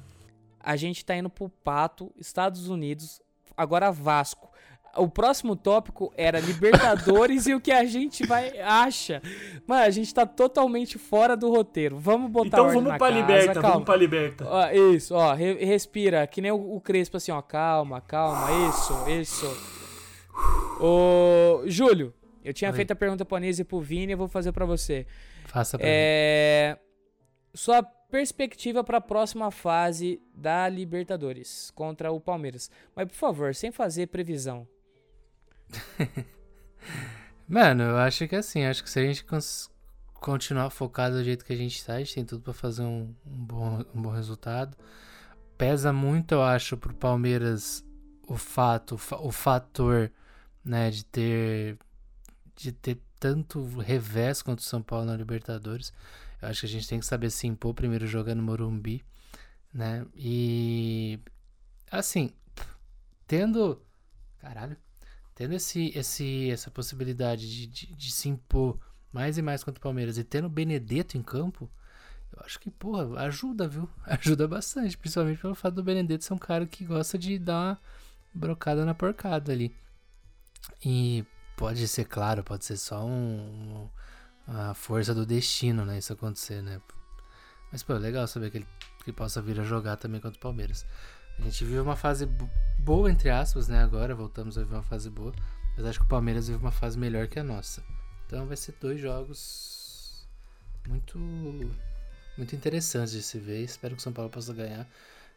A 0.60 0.76
gente 0.76 1.06
tá 1.06 1.15
indo 1.15 1.30
pro 1.30 1.50
Pato, 1.50 2.12
Estados 2.17 2.67
Unidos, 2.69 3.21
agora 3.56 3.91
Vasco. 3.91 4.47
O 4.95 5.08
próximo 5.08 5.56
tópico 5.56 6.12
era 6.17 6.39
Libertadores 6.39 7.45
e 7.47 7.54
o 7.54 7.62
que 7.62 7.71
a 7.71 7.86
gente 7.86 8.26
vai 8.26 8.58
acha. 8.60 9.21
Mano, 9.67 9.84
a 9.84 9.89
gente 9.91 10.12
tá 10.12 10.26
totalmente 10.26 10.97
fora 10.97 11.38
do 11.38 11.52
roteiro. 11.52 11.97
Vamos 12.00 12.32
botar 12.32 12.47
Então 12.47 12.67
vamos 12.69 12.86
na 12.86 12.97
pra 12.97 13.10
casa, 13.10 13.19
Liberta, 13.19 13.54
calma. 13.54 13.69
vamos 13.69 13.86
pra 13.86 13.95
Liberta. 13.95 14.45
Ó, 14.50 14.69
isso, 14.71 15.13
ó, 15.13 15.34
re- 15.34 15.63
respira, 15.63 16.26
que 16.26 16.41
nem 16.41 16.50
o, 16.52 16.76
o 16.78 16.82
Crespo 16.82 17.17
assim, 17.17 17.32
ó, 17.32 17.41
calma, 17.41 18.02
calma, 18.02 18.47
isso, 18.69 19.10
isso. 19.10 19.58
Ô, 20.80 21.62
Júlio, 21.65 22.13
eu 22.48 22.54
tinha 22.54 22.70
Oi. 22.72 22.76
feito 22.76 22.92
a 22.92 22.96
pergunta 22.96 23.24
pro 23.26 23.38
Anísio 23.38 23.62
e 23.62 23.66
pro 23.66 23.80
Vini, 23.82 24.12
eu 24.14 24.18
vou 24.18 24.28
fazer 24.28 24.52
pra 24.52 24.66
você. 24.66 25.06
Faça 25.46 25.78
pra 25.78 25.86
mim. 25.86 25.92
É, 25.94 26.78
sua 27.54 27.82
perspectiva 27.84 28.84
pra 28.84 29.02
próxima 29.02 29.52
fase 29.52 30.22
da 30.34 30.68
Libertadores 30.70 31.72
contra 31.72 32.12
o 32.12 32.20
Palmeiras. 32.22 32.70
Mas, 32.96 33.08
por 33.08 33.16
favor, 33.16 33.54
sem 33.54 33.72
fazer 33.72 34.08
previsão. 34.08 34.68
Mano, 37.48 37.84
eu 37.84 37.98
acho 37.98 38.28
que 38.28 38.36
assim, 38.36 38.64
acho 38.66 38.84
que 38.84 38.90
se 38.90 39.00
a 39.00 39.04
gente 39.04 39.26
continuar 40.16 40.70
focado 40.70 41.16
do 41.18 41.24
jeito 41.24 41.46
que 41.46 41.54
a 41.54 41.58
gente 41.58 41.84
tá, 41.86 41.94
a 41.96 42.00
gente 42.00 42.16
tem 42.16 42.26
tudo 42.26 42.42
pra 42.42 42.54
fazer 42.54 42.82
um, 42.84 43.14
um 43.26 43.46
bom, 43.46 43.84
um 43.96 44.02
bom 44.02 44.10
resultado. 44.10 44.76
Pesa 45.58 45.92
muito, 45.94 46.34
eu 46.34 46.44
acho, 46.44 46.78
pro 46.78 46.94
Palmeiras 46.94 47.84
o 48.28 48.36
fato, 48.36 48.96
o 48.96 48.98
fa- 48.98 49.20
o 49.22 49.32
fator, 49.32 50.12
né, 50.64 50.90
de 50.90 51.06
ter 51.06 51.78
de 52.58 52.72
ter 52.72 53.00
tanto 53.20 53.63
revés 53.80 54.41
contra 54.41 54.63
o 54.63 54.67
São 54.67 54.82
Paulo 54.82 55.06
na 55.06 55.15
Libertadores. 55.15 55.93
Eu 56.41 56.50
acho 56.50 56.62
que 56.62 56.65
a 56.65 56.70
gente 56.70 56.88
tem 56.88 57.00
que 57.00 57.06
saber 57.06 57.30
se 57.30 57.48
impor 57.48 57.74
primeiro 57.74 58.06
jogando 58.06 58.38
no 58.39 58.43
Morumbi, 58.43 59.04
né? 59.74 60.06
E 60.15 61.20
assim, 61.89 62.32
tendo 63.26 63.82
caralho, 64.39 64.78
tendo 65.36 65.54
esse, 65.54 65.91
esse, 65.96 66.50
essa 66.50 66.72
possibilidade 66.72 67.50
de, 67.50 67.67
de, 67.67 67.93
de 67.93 68.12
se 68.12 68.30
impor 68.30 68.80
mais 69.12 69.38
e 69.38 69.41
mais 69.41 69.63
contra 69.63 69.80
o 69.80 69.82
Palmeiras 69.82 70.17
e 70.17 70.24
tendo 70.24 70.46
o 70.46 70.50
Benedetto 70.50 71.17
em 71.17 71.24
campo, 71.24 71.70
eu 72.32 72.43
acho 72.46 72.60
que, 72.60 72.70
porra, 72.70 73.22
ajuda, 73.22 73.67
viu? 73.67 73.89
Ajuda 74.06 74.48
bastante, 74.48 74.98
principalmente 74.98 75.41
pelo 75.41 75.56
fato 75.56 75.76
do 75.76 75.84
Benedetto 75.84 76.24
ser 76.24 76.34
um 76.34 76.38
cara 76.38 76.65
que 76.65 76.86
gosta 76.86 77.17
de 77.17 77.39
dar 77.39 77.54
uma 77.54 77.82
brocada 78.34 78.86
na 78.86 78.93
porcada 78.93 79.52
ali. 79.52 79.74
E 80.84 81.26
pode 81.58 81.86
ser, 81.88 82.06
claro, 82.06 82.43
pode 82.43 82.63
ser 82.63 82.78
só 82.78 83.04
um, 83.06 83.10
um- 83.12 83.89
a 84.50 84.74
força 84.74 85.13
do 85.13 85.26
destino, 85.26 85.84
né? 85.84 85.98
Isso 85.98 86.13
acontecer, 86.13 86.62
né? 86.62 86.80
Mas, 87.72 87.84
pô, 87.84 87.93
é 87.93 88.00
legal 88.00 88.26
saber 88.28 88.50
que 88.50 88.60
ele, 88.60 88.67
que 89.04 89.12
possa 89.12 89.41
vir 89.41 89.60
a 89.60 89.63
jogar 89.63 89.98
também 89.98 90.22
contra 90.22 90.38
o 90.38 90.41
Palmeiras. 90.41 90.86
A 91.38 91.41
gente 91.41 91.65
vive 91.65 91.80
uma 91.80 91.96
fase 91.98 92.26
bo- 92.26 92.50
boa, 92.80 93.12
entre 93.12 93.30
aspas, 93.30 93.67
né? 93.67 93.84
Agora 93.84 94.15
voltamos 94.15 94.58
a 94.58 94.62
viver 94.63 94.76
uma 94.76 94.84
fase 94.84 95.10
boa. 95.10 95.34
Mas 95.76 95.86
acho 95.86 96.00
que 96.00 96.06
o 96.06 96.08
Palmeiras 96.08 96.48
vive 96.48 96.60
uma 96.60 96.72
fase 96.72 96.98
melhor 96.98 97.28
que 97.28 97.38
a 97.39 97.43
nossa. 97.43 97.84
Então 98.26 98.48
vai 98.48 98.56
ser 98.58 98.74
dois 98.80 99.00
jogos 99.00 100.26
muito 100.88 101.17
muito 102.38 102.56
interessantes 102.56 103.12
de 103.12 103.22
se 103.22 103.38
ver. 103.39 103.63
Espero 103.63 103.96
que 103.96 104.00
o 104.00 104.04
São 104.04 104.13
Paulo 104.13 104.32
possa 104.32 104.54
ganhar. 104.54 104.88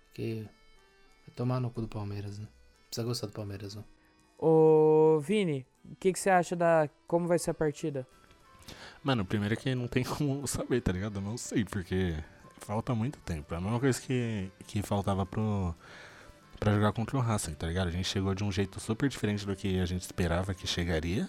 Porque 0.07 0.45
vai 1.27 1.35
tomar 1.35 1.61
no 1.61 1.71
cu 1.71 1.81
do 1.83 1.89
Palmeiras, 1.89 2.39
né? 2.39 2.47
Precisa 2.87 3.07
gostar 3.07 3.27
do 3.27 3.33
Palmeiras, 3.33 3.75
não. 3.75 3.85
Ô, 4.39 5.21
Vini, 5.21 5.67
o 5.91 5.97
que, 5.97 6.13
que 6.13 6.19
você 6.19 6.31
acha 6.31 6.55
da. 6.55 6.89
Como 7.07 7.27
vai 7.27 7.39
ser 7.39 7.51
a 7.51 7.55
partida? 7.55 8.07
Mano, 9.03 9.25
primeiro 9.25 9.55
é 9.55 9.57
que 9.57 9.75
não 9.75 9.89
tem 9.89 10.05
como 10.05 10.47
saber, 10.47 10.81
tá 10.81 10.93
ligado? 10.93 11.17
Eu 11.17 11.23
não 11.23 11.37
sei, 11.37 11.65
porque 11.65 12.17
falta 12.59 12.95
muito 12.95 13.19
tempo. 13.21 13.53
É 13.55 13.57
a 13.57 13.61
mesma 13.61 13.81
coisa 13.81 14.01
que, 14.01 14.51
que 14.67 14.83
faltava 14.83 15.27
pro, 15.27 15.75
pra 16.59 16.75
jogar 16.75 16.93
contra 16.93 17.17
o 17.17 17.21
Racing, 17.21 17.55
tá 17.55 17.67
ligado? 17.67 17.89
A 17.89 17.91
gente 17.91 18.07
chegou 18.07 18.35
de 18.35 18.45
um 18.45 18.53
jeito 18.53 18.79
super 18.79 19.09
diferente 19.09 19.47
do 19.47 19.57
que 19.57 19.81
a 19.81 19.87
gente 19.87 20.03
esperava 20.03 20.55
que 20.55 20.67
chegaria. 20.67 21.29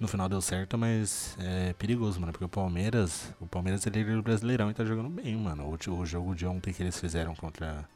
No 0.00 0.06
final 0.06 0.28
deu 0.28 0.40
certo, 0.40 0.78
mas 0.78 1.36
é 1.40 1.72
perigoso, 1.72 2.20
mano, 2.20 2.32
porque 2.32 2.44
o 2.44 2.48
Palmeiras, 2.48 3.34
o 3.40 3.48
Palmeiras 3.48 3.84
é 3.84 3.90
líder 3.90 4.14
do 4.14 4.22
Brasileirão 4.22 4.70
e 4.70 4.74
tá 4.74 4.84
jogando 4.84 5.08
bem, 5.08 5.36
mano. 5.36 5.64
O, 5.64 5.92
o 5.92 6.06
jogo 6.06 6.36
de 6.36 6.46
ontem 6.46 6.72
que 6.72 6.80
eles 6.82 6.98
fizeram 7.00 7.34
contra, 7.34 7.88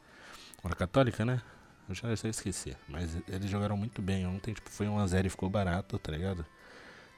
contra 0.61 0.75
a 0.75 0.77
Católica, 0.77 1.23
né? 1.23 1.41
Eu 1.87 1.95
já 1.95 2.07
eu 2.07 2.29
esqueci, 2.29 2.75
mas 2.87 3.17
eles 3.27 3.49
jogaram 3.49 3.75
muito 3.75 4.01
bem 4.01 4.25
ontem, 4.25 4.53
tipo, 4.53 4.69
foi 4.69 4.87
1x0 4.87 5.25
e 5.25 5.29
ficou 5.29 5.49
barato, 5.49 5.99
tá 5.99 6.11
ligado? 6.11 6.45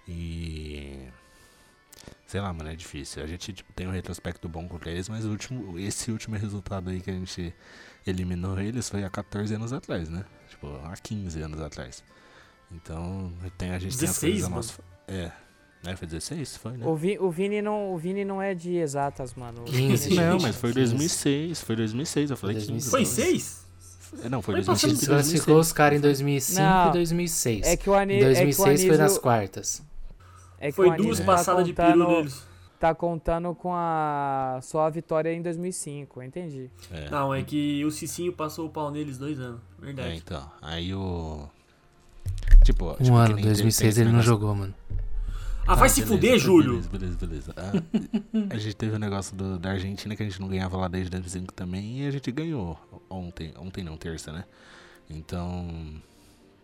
E 0.08 1.08
Sei 2.28 2.42
lá, 2.42 2.52
mano, 2.52 2.70
é 2.70 2.76
difícil. 2.76 3.24
A 3.24 3.28
gente 3.28 3.54
tipo, 3.54 3.72
tem 3.74 3.88
um 3.88 3.92
retrospecto 3.92 4.50
bom 4.50 4.68
contra 4.68 4.92
eles, 4.92 5.08
mas 5.08 5.26
o 5.26 5.30
último, 5.30 5.78
esse 5.80 6.12
último 6.12 6.36
resultado 6.36 6.90
aí 6.90 7.00
que 7.00 7.10
a 7.10 7.14
gente 7.14 7.54
eliminou 8.06 8.60
eles 8.60 8.90
foi 8.90 9.04
há 9.04 9.10
14 9.10 9.54
anos 9.54 9.72
atrás, 9.72 10.10
né? 10.10 10.26
Tipo, 10.50 10.76
há 10.84 10.94
15 10.96 11.42
anos 11.42 11.62
atrás. 11.62 12.04
Então, 12.72 13.32
tem, 13.58 13.72
a 13.72 13.80
gente 13.80 13.98
tem 13.98 14.10
as 14.10 14.16
16, 14.20 14.20
coisas 14.20 14.44
a 14.46 14.50
mano. 14.50 14.56
nosso. 14.56 14.84
É. 15.08 15.32
É, 15.86 15.96
foi 15.96 16.08
16? 16.08 16.58
Foi, 16.58 16.78
né? 16.78 16.86
O, 16.86 16.96
Vi, 16.96 17.20
o, 17.20 17.30
Vini 17.30 17.62
não, 17.62 17.94
o 17.94 17.98
Vini 17.98 18.26
não 18.26 18.42
é 18.42 18.56
de 18.56 18.76
exatas, 18.76 19.36
mano. 19.36 19.66
15, 19.66 20.16
Não, 20.16 20.32
gente, 20.32 20.42
mas 20.42 20.56
foi 20.56 20.74
15. 20.74 20.80
2006. 20.96 21.62
Foi 21.62 21.76
2006, 21.76 22.32
eu 22.32 22.38
falei 22.38 22.56
Foi 22.56 22.66
15. 22.66 22.90
Foi 22.90 23.02
2006. 23.02 23.65
É, 24.24 24.30
Não, 24.30 24.42
foi 24.42 24.56
Mas 24.56 24.66
2005 24.66 25.04
e 25.04 25.08
Classificou 25.08 25.56
2006. 25.56 25.68
os 25.68 25.72
caras 25.74 25.98
em 25.98 26.02
2005 26.02 26.62
Não, 26.62 26.90
e 26.90 26.94
2006. 26.94 27.66
É 27.68 27.78
que 27.78 27.90
o 27.90 27.94
Em 27.96 27.98
é 28.02 28.06
que 28.08 28.16
o 28.16 28.26
2006 28.26 28.82
foi 28.82 28.90
nas 28.92 29.00
Anísio- 29.00 29.22
quartas. 29.22 29.84
é 30.60 30.68
que 30.68 30.72
Foi 30.74 30.88
Anísio 30.90 31.04
duas 31.06 31.20
tá 31.20 31.26
passadas 31.26 31.66
de 31.66 31.74
peru 31.74 32.08
neles. 32.08 32.44
Tá 32.80 32.94
contando 32.94 33.56
com 33.56 33.74
a 33.74 34.60
só 34.62 34.82
a 34.86 34.90
vitória 34.90 35.34
em 35.34 35.42
2005, 35.42 36.20
eu 36.22 36.26
entendi. 36.28 36.70
É. 36.92 37.10
Não, 37.10 37.34
é 37.34 37.42
que 37.42 37.84
o 37.86 37.90
Cicinho 37.90 38.34
passou 38.34 38.68
o 38.68 38.70
pau 38.70 38.92
neles 38.92 39.18
dois 39.18 39.40
anos. 39.40 39.62
É, 39.82 39.86
Verdade. 39.86 40.16
então. 40.18 40.52
Aí 40.62 40.94
o. 40.94 41.48
Tipo, 42.64 42.92
tipo, 42.92 42.92
Um 42.92 42.96
que 43.06 43.12
ano, 43.12 43.28
nem 43.28 43.36
tem- 43.38 43.46
2006 43.46 43.78
tem 43.78 43.90
esse 43.90 44.02
ele 44.02 44.12
não 44.12 44.22
jogou, 44.22 44.54
mano. 44.56 44.74
Ah, 45.68 45.74
vai 45.76 45.88
Ah, 45.88 45.90
se 45.90 46.02
beleza, 46.02 46.16
fuder, 46.16 46.32
tá, 46.34 46.38
Júlio. 46.38 46.82
Beleza, 46.82 46.90
beleza, 47.18 47.18
beleza. 47.18 47.54
Ah, 47.58 47.72
a 48.54 48.58
gente 48.58 48.76
teve 48.76 48.96
o 48.96 49.00
negócio 49.00 49.36
do- 49.36 49.58
da 49.58 49.72
Argentina 49.72 50.16
que 50.16 50.22
a 50.22 50.26
gente 50.26 50.40
não 50.40 50.48
ganhava 50.48 50.78
lá 50.78 50.88
desde 50.88 51.10
2005 51.10 51.54
também 51.54 52.02
e 52.02 52.08
a 52.08 52.12
gente 52.12 52.32
ganhou 52.32 52.78
ontem. 53.10 53.52
Ontem 53.58 53.84
não, 53.84 53.98
terça, 53.98 54.32
né? 54.32 54.46
Então. 55.10 55.68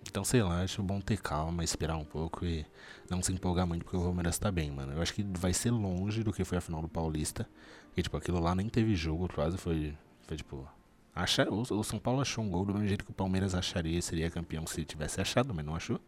Então, 0.08 0.24
sei 0.24 0.42
lá, 0.44 0.62
acho 0.64 0.82
bom 0.84 1.00
ter 1.00 1.18
calma, 1.20 1.64
esperar 1.64 1.96
um 1.96 2.04
pouco 2.04 2.44
e 2.46 2.66
não 3.10 3.22
se 3.22 3.32
empolgar 3.32 3.66
muito 3.66 3.84
porque 3.86 3.98
o 3.98 4.02
Palmeiras 4.02 4.38
tá 4.38 4.52
bem, 4.52 4.70
mano. 4.72 4.94
Eu 4.94 5.02
acho 5.02 5.14
que 5.14 5.24
vai 5.24 5.54
ser 5.54 5.72
longe 5.72 6.24
do 6.24 6.34
que 6.34 6.44
foi 6.44 6.58
a 6.58 6.62
final 6.62 6.82
do 6.82 6.88
Paulista. 6.90 7.48
E, 7.96 8.02
tipo, 8.02 8.18
aquilo 8.18 8.40
lá 8.40 8.54
nem 8.56 8.68
teve 8.68 8.96
jogo, 8.96 9.28
quase 9.34 9.58
foi. 9.58 9.94
Foi 10.28 10.38
tipo. 10.38 10.68
Acha, 11.16 11.48
o, 11.50 11.62
o 11.62 11.84
São 11.84 12.00
Paulo 12.00 12.22
achou 12.22 12.44
um 12.44 12.50
gol 12.50 12.66
do 12.66 12.74
mesmo 12.74 12.88
jeito 12.88 13.04
que 13.06 13.12
o 13.12 13.14
Palmeiras 13.14 13.54
acharia 13.56 13.98
e 14.00 14.02
seria 14.02 14.30
campeão 14.32 14.66
se 14.68 14.84
tivesse 14.86 15.20
achado, 15.22 15.54
mas 15.54 15.66
não 15.66 15.76
achou. 15.76 16.00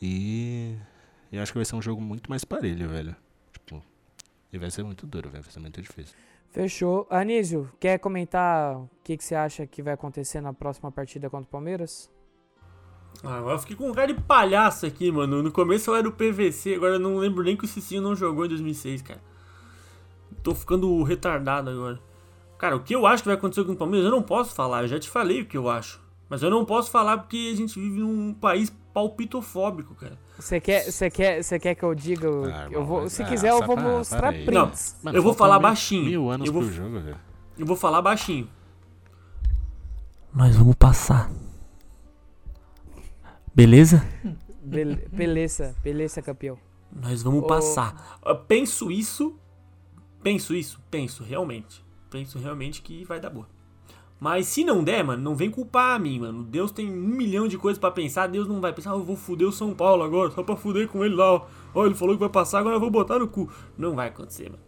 E. 0.00 0.74
Eu 1.30 1.42
acho 1.42 1.52
que 1.52 1.58
vai 1.58 1.64
ser 1.64 1.76
um 1.76 1.82
jogo 1.82 2.00
muito 2.00 2.28
mais 2.30 2.44
parelho, 2.44 2.88
velho. 2.88 3.14
Tipo, 3.52 3.82
e 4.52 4.58
vai 4.58 4.70
ser 4.70 4.82
muito 4.82 5.06
duro, 5.06 5.28
velho. 5.28 5.42
Vai 5.42 5.52
ser 5.52 5.60
muito 5.60 5.80
difícil. 5.80 6.16
Fechou. 6.50 7.06
Anísio, 7.10 7.70
quer 7.78 7.98
comentar 7.98 8.76
o 8.76 8.88
que, 9.04 9.16
que 9.16 9.24
você 9.24 9.34
acha 9.34 9.66
que 9.66 9.82
vai 9.82 9.94
acontecer 9.94 10.40
na 10.40 10.52
próxima 10.52 10.90
partida 10.90 11.28
contra 11.28 11.46
o 11.46 11.50
Palmeiras? 11.50 12.10
Ah, 13.22 13.38
agora 13.38 13.54
eu 13.56 13.58
fiquei 13.58 13.76
com 13.76 13.90
um 13.90 13.92
cara 13.92 14.12
de 14.12 14.20
palhaço 14.20 14.86
aqui, 14.86 15.10
mano. 15.10 15.42
No 15.42 15.52
começo 15.52 15.90
eu 15.90 15.96
era 15.96 16.08
o 16.08 16.12
PVC, 16.12 16.74
agora 16.74 16.94
eu 16.94 17.00
não 17.00 17.18
lembro 17.18 17.42
nem 17.42 17.56
que 17.56 17.64
o 17.64 17.68
Cicinho 17.68 18.00
não 18.00 18.14
jogou 18.14 18.46
em 18.46 18.48
2006, 18.48 19.02
cara. 19.02 19.20
Tô 20.42 20.54
ficando 20.54 21.02
retardado 21.02 21.70
agora. 21.70 22.00
Cara, 22.56 22.76
o 22.76 22.82
que 22.82 22.94
eu 22.94 23.06
acho 23.06 23.22
que 23.22 23.28
vai 23.28 23.36
acontecer 23.36 23.64
com 23.64 23.72
o 23.72 23.76
Palmeiras, 23.76 24.06
eu 24.06 24.10
não 24.10 24.22
posso 24.22 24.54
falar. 24.54 24.82
Eu 24.82 24.88
já 24.88 24.98
te 24.98 25.08
falei 25.08 25.42
o 25.42 25.46
que 25.46 25.56
eu 25.56 25.68
acho. 25.68 26.00
Mas 26.28 26.42
eu 26.42 26.50
não 26.50 26.64
posso 26.64 26.90
falar 26.90 27.18
porque 27.18 27.50
a 27.52 27.56
gente 27.56 27.78
vive 27.80 28.00
num 28.00 28.34
país 28.34 28.70
palpitofóbico, 28.92 29.94
cara. 29.94 30.18
Você 30.38 30.60
quer, 30.60 30.84
você 30.90 31.10
quer, 31.10 31.42
você 31.42 31.58
quer 31.58 31.74
que 31.74 31.82
eu 31.82 31.94
diga? 31.94 32.30
o- 32.30 32.44
Ah, 32.44 32.64
eu 32.66 32.72
irmão, 32.72 32.84
vou, 32.86 33.08
se 33.10 33.22
ah, 33.22 33.26
quiser, 33.26 33.50
eu 33.50 33.62
vou 33.64 33.76
para- 33.76 33.88
mostrar 33.96 34.18
para 34.18 34.28
aí. 34.30 34.44
prints. 34.44 34.96
Eu 35.12 35.22
vou 35.22 35.32
falar 35.34 35.54
mil- 35.54 35.62
baixinho. 35.62 36.04
Mil 36.04 36.30
anos 36.30 36.46
Eu 36.46 36.52
vou- 36.52 36.62
pro 36.62 36.72
jogo, 36.72 37.00
velho. 37.00 37.16
Eu 37.58 37.66
vou 37.66 37.76
falar 37.76 38.02
baixinho. 38.02 38.48
Nós 40.34 40.54
vamos 40.56 40.74
passar. 40.74 41.30
Beleza? 43.54 44.04
Bele- 44.62 45.08
Beleza, 45.10 45.74
beleza, 45.82 46.22
campeão. 46.22 46.58
Nós 46.92 47.22
vamos 47.22 47.42
Ô- 47.42 47.46
passar. 47.46 48.18
Eu 48.24 48.36
penso 48.36 48.90
isso. 48.90 49.36
Penso 50.22 50.54
isso. 50.54 50.80
Penso, 50.90 51.24
realmente. 51.24 51.84
Penso 52.10 52.38
realmente 52.38 52.82
que 52.82 53.04
vai 53.04 53.18
dar 53.20 53.30
boa. 53.30 53.48
Mas 54.20 54.46
se 54.48 54.64
não 54.64 54.82
der, 54.82 55.04
mano, 55.04 55.22
não 55.22 55.34
vem 55.36 55.50
culpar 55.50 55.94
a 55.94 55.98
mim, 55.98 56.18
mano. 56.20 56.42
Deus 56.42 56.72
tem 56.72 56.90
um 56.90 56.96
milhão 57.08 57.46
de 57.46 57.56
coisas 57.56 57.78
pra 57.78 57.90
pensar. 57.90 58.26
Deus 58.26 58.48
não 58.48 58.60
vai 58.60 58.72
pensar, 58.72 58.90
ah, 58.90 58.94
eu 58.94 59.04
vou 59.04 59.14
fuder 59.16 59.46
o 59.46 59.52
São 59.52 59.72
Paulo 59.74 60.02
agora, 60.02 60.30
só 60.32 60.42
pra 60.42 60.56
fuder 60.56 60.88
com 60.88 61.04
ele 61.04 61.14
lá. 61.14 61.34
ó. 61.34 61.46
Ó, 61.74 61.86
ele 61.86 61.94
falou 61.94 62.14
que 62.16 62.20
vai 62.20 62.28
passar, 62.28 62.58
agora 62.58 62.76
eu 62.76 62.80
vou 62.80 62.90
botar 62.90 63.18
no 63.18 63.28
cu. 63.28 63.48
Não 63.76 63.94
vai 63.94 64.08
acontecer, 64.08 64.50
mano. 64.50 64.62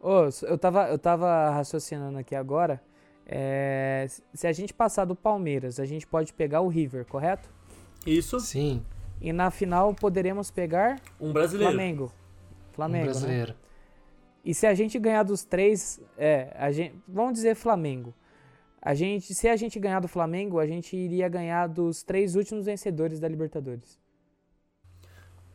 Ô, 0.00 0.28
eu 0.46 0.56
tava, 0.56 0.88
eu 0.88 0.98
tava 0.98 1.50
raciocinando 1.50 2.16
aqui 2.18 2.34
agora. 2.34 2.80
é, 3.26 4.06
se 4.32 4.46
a 4.46 4.52
gente 4.52 4.72
passar 4.72 5.04
do 5.04 5.16
Palmeiras, 5.16 5.80
a 5.80 5.84
gente 5.84 6.06
pode 6.06 6.32
pegar 6.32 6.60
o 6.60 6.68
River, 6.68 7.04
correto? 7.06 7.50
Isso, 8.06 8.38
Sim, 8.38 8.82
E 9.20 9.32
na 9.32 9.50
final 9.50 9.92
poderemos 9.92 10.50
pegar 10.50 11.00
um 11.20 11.32
brasileiro. 11.32 11.72
Flamengo. 11.72 12.04
um 12.04 12.74
Flamengo, 12.74 13.06
né? 13.06 13.10
brasileiro. 13.10 13.54
E 14.44 14.54
se 14.54 14.64
a 14.64 14.74
gente 14.74 14.96
ganhar 14.98 15.24
dos 15.24 15.44
três, 15.44 16.00
é, 16.16 16.54
a 16.56 16.70
gente, 16.70 16.94
vamos 17.08 17.32
dizer 17.34 17.56
Flamengo. 17.56 18.14
A 18.86 18.94
gente, 18.94 19.34
se 19.34 19.48
a 19.48 19.56
gente 19.56 19.80
ganhar 19.80 19.98
do 19.98 20.06
Flamengo, 20.06 20.60
a 20.60 20.66
gente 20.66 20.96
iria 20.96 21.28
ganhar 21.28 21.66
dos 21.66 22.04
três 22.04 22.36
últimos 22.36 22.66
vencedores 22.66 23.18
da 23.18 23.26
Libertadores. 23.26 23.98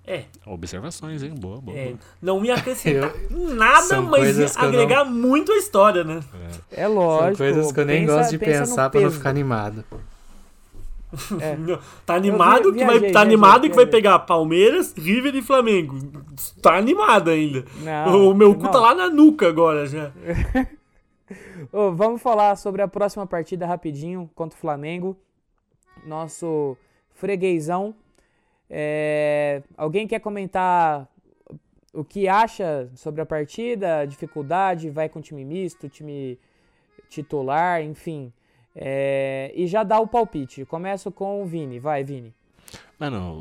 É, 0.06 0.26
Observações, 0.46 1.24
hein? 1.24 1.34
Boa, 1.40 1.62
boa. 1.62 1.78
é, 1.78 1.86
boa. 1.86 2.00
não 2.22 2.44
ia 2.44 2.56
acrescentar 2.56 3.14
nada, 3.30 4.02
mas 4.02 4.38
ia 4.38 4.48
agregar 4.58 5.06
muito 5.06 5.54
a 5.54 5.58
história, 5.58 6.04
né? 6.04 6.20
É 6.70 6.86
lógico. 6.90 7.38
São 7.38 7.46
coisas 7.48 7.72
que 7.72 7.80
eu 7.80 7.86
nem 7.86 8.02
pensa- 8.02 8.18
gosto 8.18 8.32
de 8.32 8.38
pensar 8.38 8.90
pra 8.90 9.00
não 9.00 9.12
ficar 9.12 9.30
animado. 9.30 9.86
É. 11.40 11.56
Tá 12.06 12.16
animado 12.16 12.74
que 12.74 12.84
vai, 12.84 13.00
viajei, 13.00 13.12
tá 13.12 13.22
animado 13.22 13.62
viajei, 13.62 13.70
que 13.70 13.76
vai 13.78 13.86
pegar 13.86 14.20
Palmeiras, 14.20 14.94
River 14.98 15.36
e 15.36 15.42
Flamengo. 15.42 15.98
Tá 16.62 16.76
animado 16.76 17.30
ainda. 17.30 17.64
Não, 17.82 18.30
o 18.30 18.34
meu 18.34 18.54
cu 18.56 18.64
não. 18.64 18.72
tá 18.72 18.80
lá 18.82 18.94
na 18.94 19.10
nuca 19.10 19.48
agora 19.48 19.88
já. 19.88 20.12
Ô, 21.72 21.92
vamos 21.92 22.22
falar 22.22 22.56
sobre 22.56 22.82
a 22.82 22.88
próxima 22.88 23.26
partida 23.26 23.66
rapidinho 23.66 24.30
contra 24.36 24.58
o 24.58 24.60
Flamengo. 24.60 25.18
Nosso 26.06 26.78
freguesão. 27.12 27.96
É, 28.70 29.62
alguém 29.78 30.08
quer 30.08 30.20
comentar 30.20 31.08
o 31.94 32.04
que 32.04 32.28
acha 32.28 32.90
sobre 32.96 33.22
a 33.22 33.26
partida? 33.26 34.06
Dificuldade? 34.06 34.90
Vai 34.90 35.10
com 35.10 35.22
time 35.22 35.44
misto, 35.44 35.90
time 35.90 36.40
titular, 37.10 37.82
enfim. 37.84 38.32
É, 38.76 39.52
e 39.54 39.68
já 39.68 39.84
dá 39.84 40.00
o 40.00 40.08
palpite. 40.08 40.66
Começo 40.66 41.12
com 41.12 41.44
o 41.44 41.46
Vini. 41.46 41.80
Vai, 41.80 42.04
Vini. 42.04 42.34
Mano, 42.98 43.34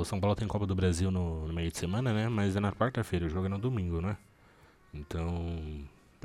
o 0.00 0.04
São 0.04 0.20
Paulo 0.20 0.36
tem 0.36 0.46
Copa 0.46 0.66
do 0.66 0.74
Brasil 0.74 1.10
no, 1.10 1.46
no 1.46 1.54
meio 1.54 1.70
de 1.70 1.78
semana, 1.78 2.12
né? 2.12 2.28
Mas 2.28 2.56
é 2.56 2.60
na 2.60 2.72
quarta-feira, 2.72 3.24
o 3.24 3.30
jogo 3.30 3.46
é 3.46 3.48
no 3.48 3.58
domingo, 3.58 4.00
né? 4.00 4.16
Então. 4.92 5.56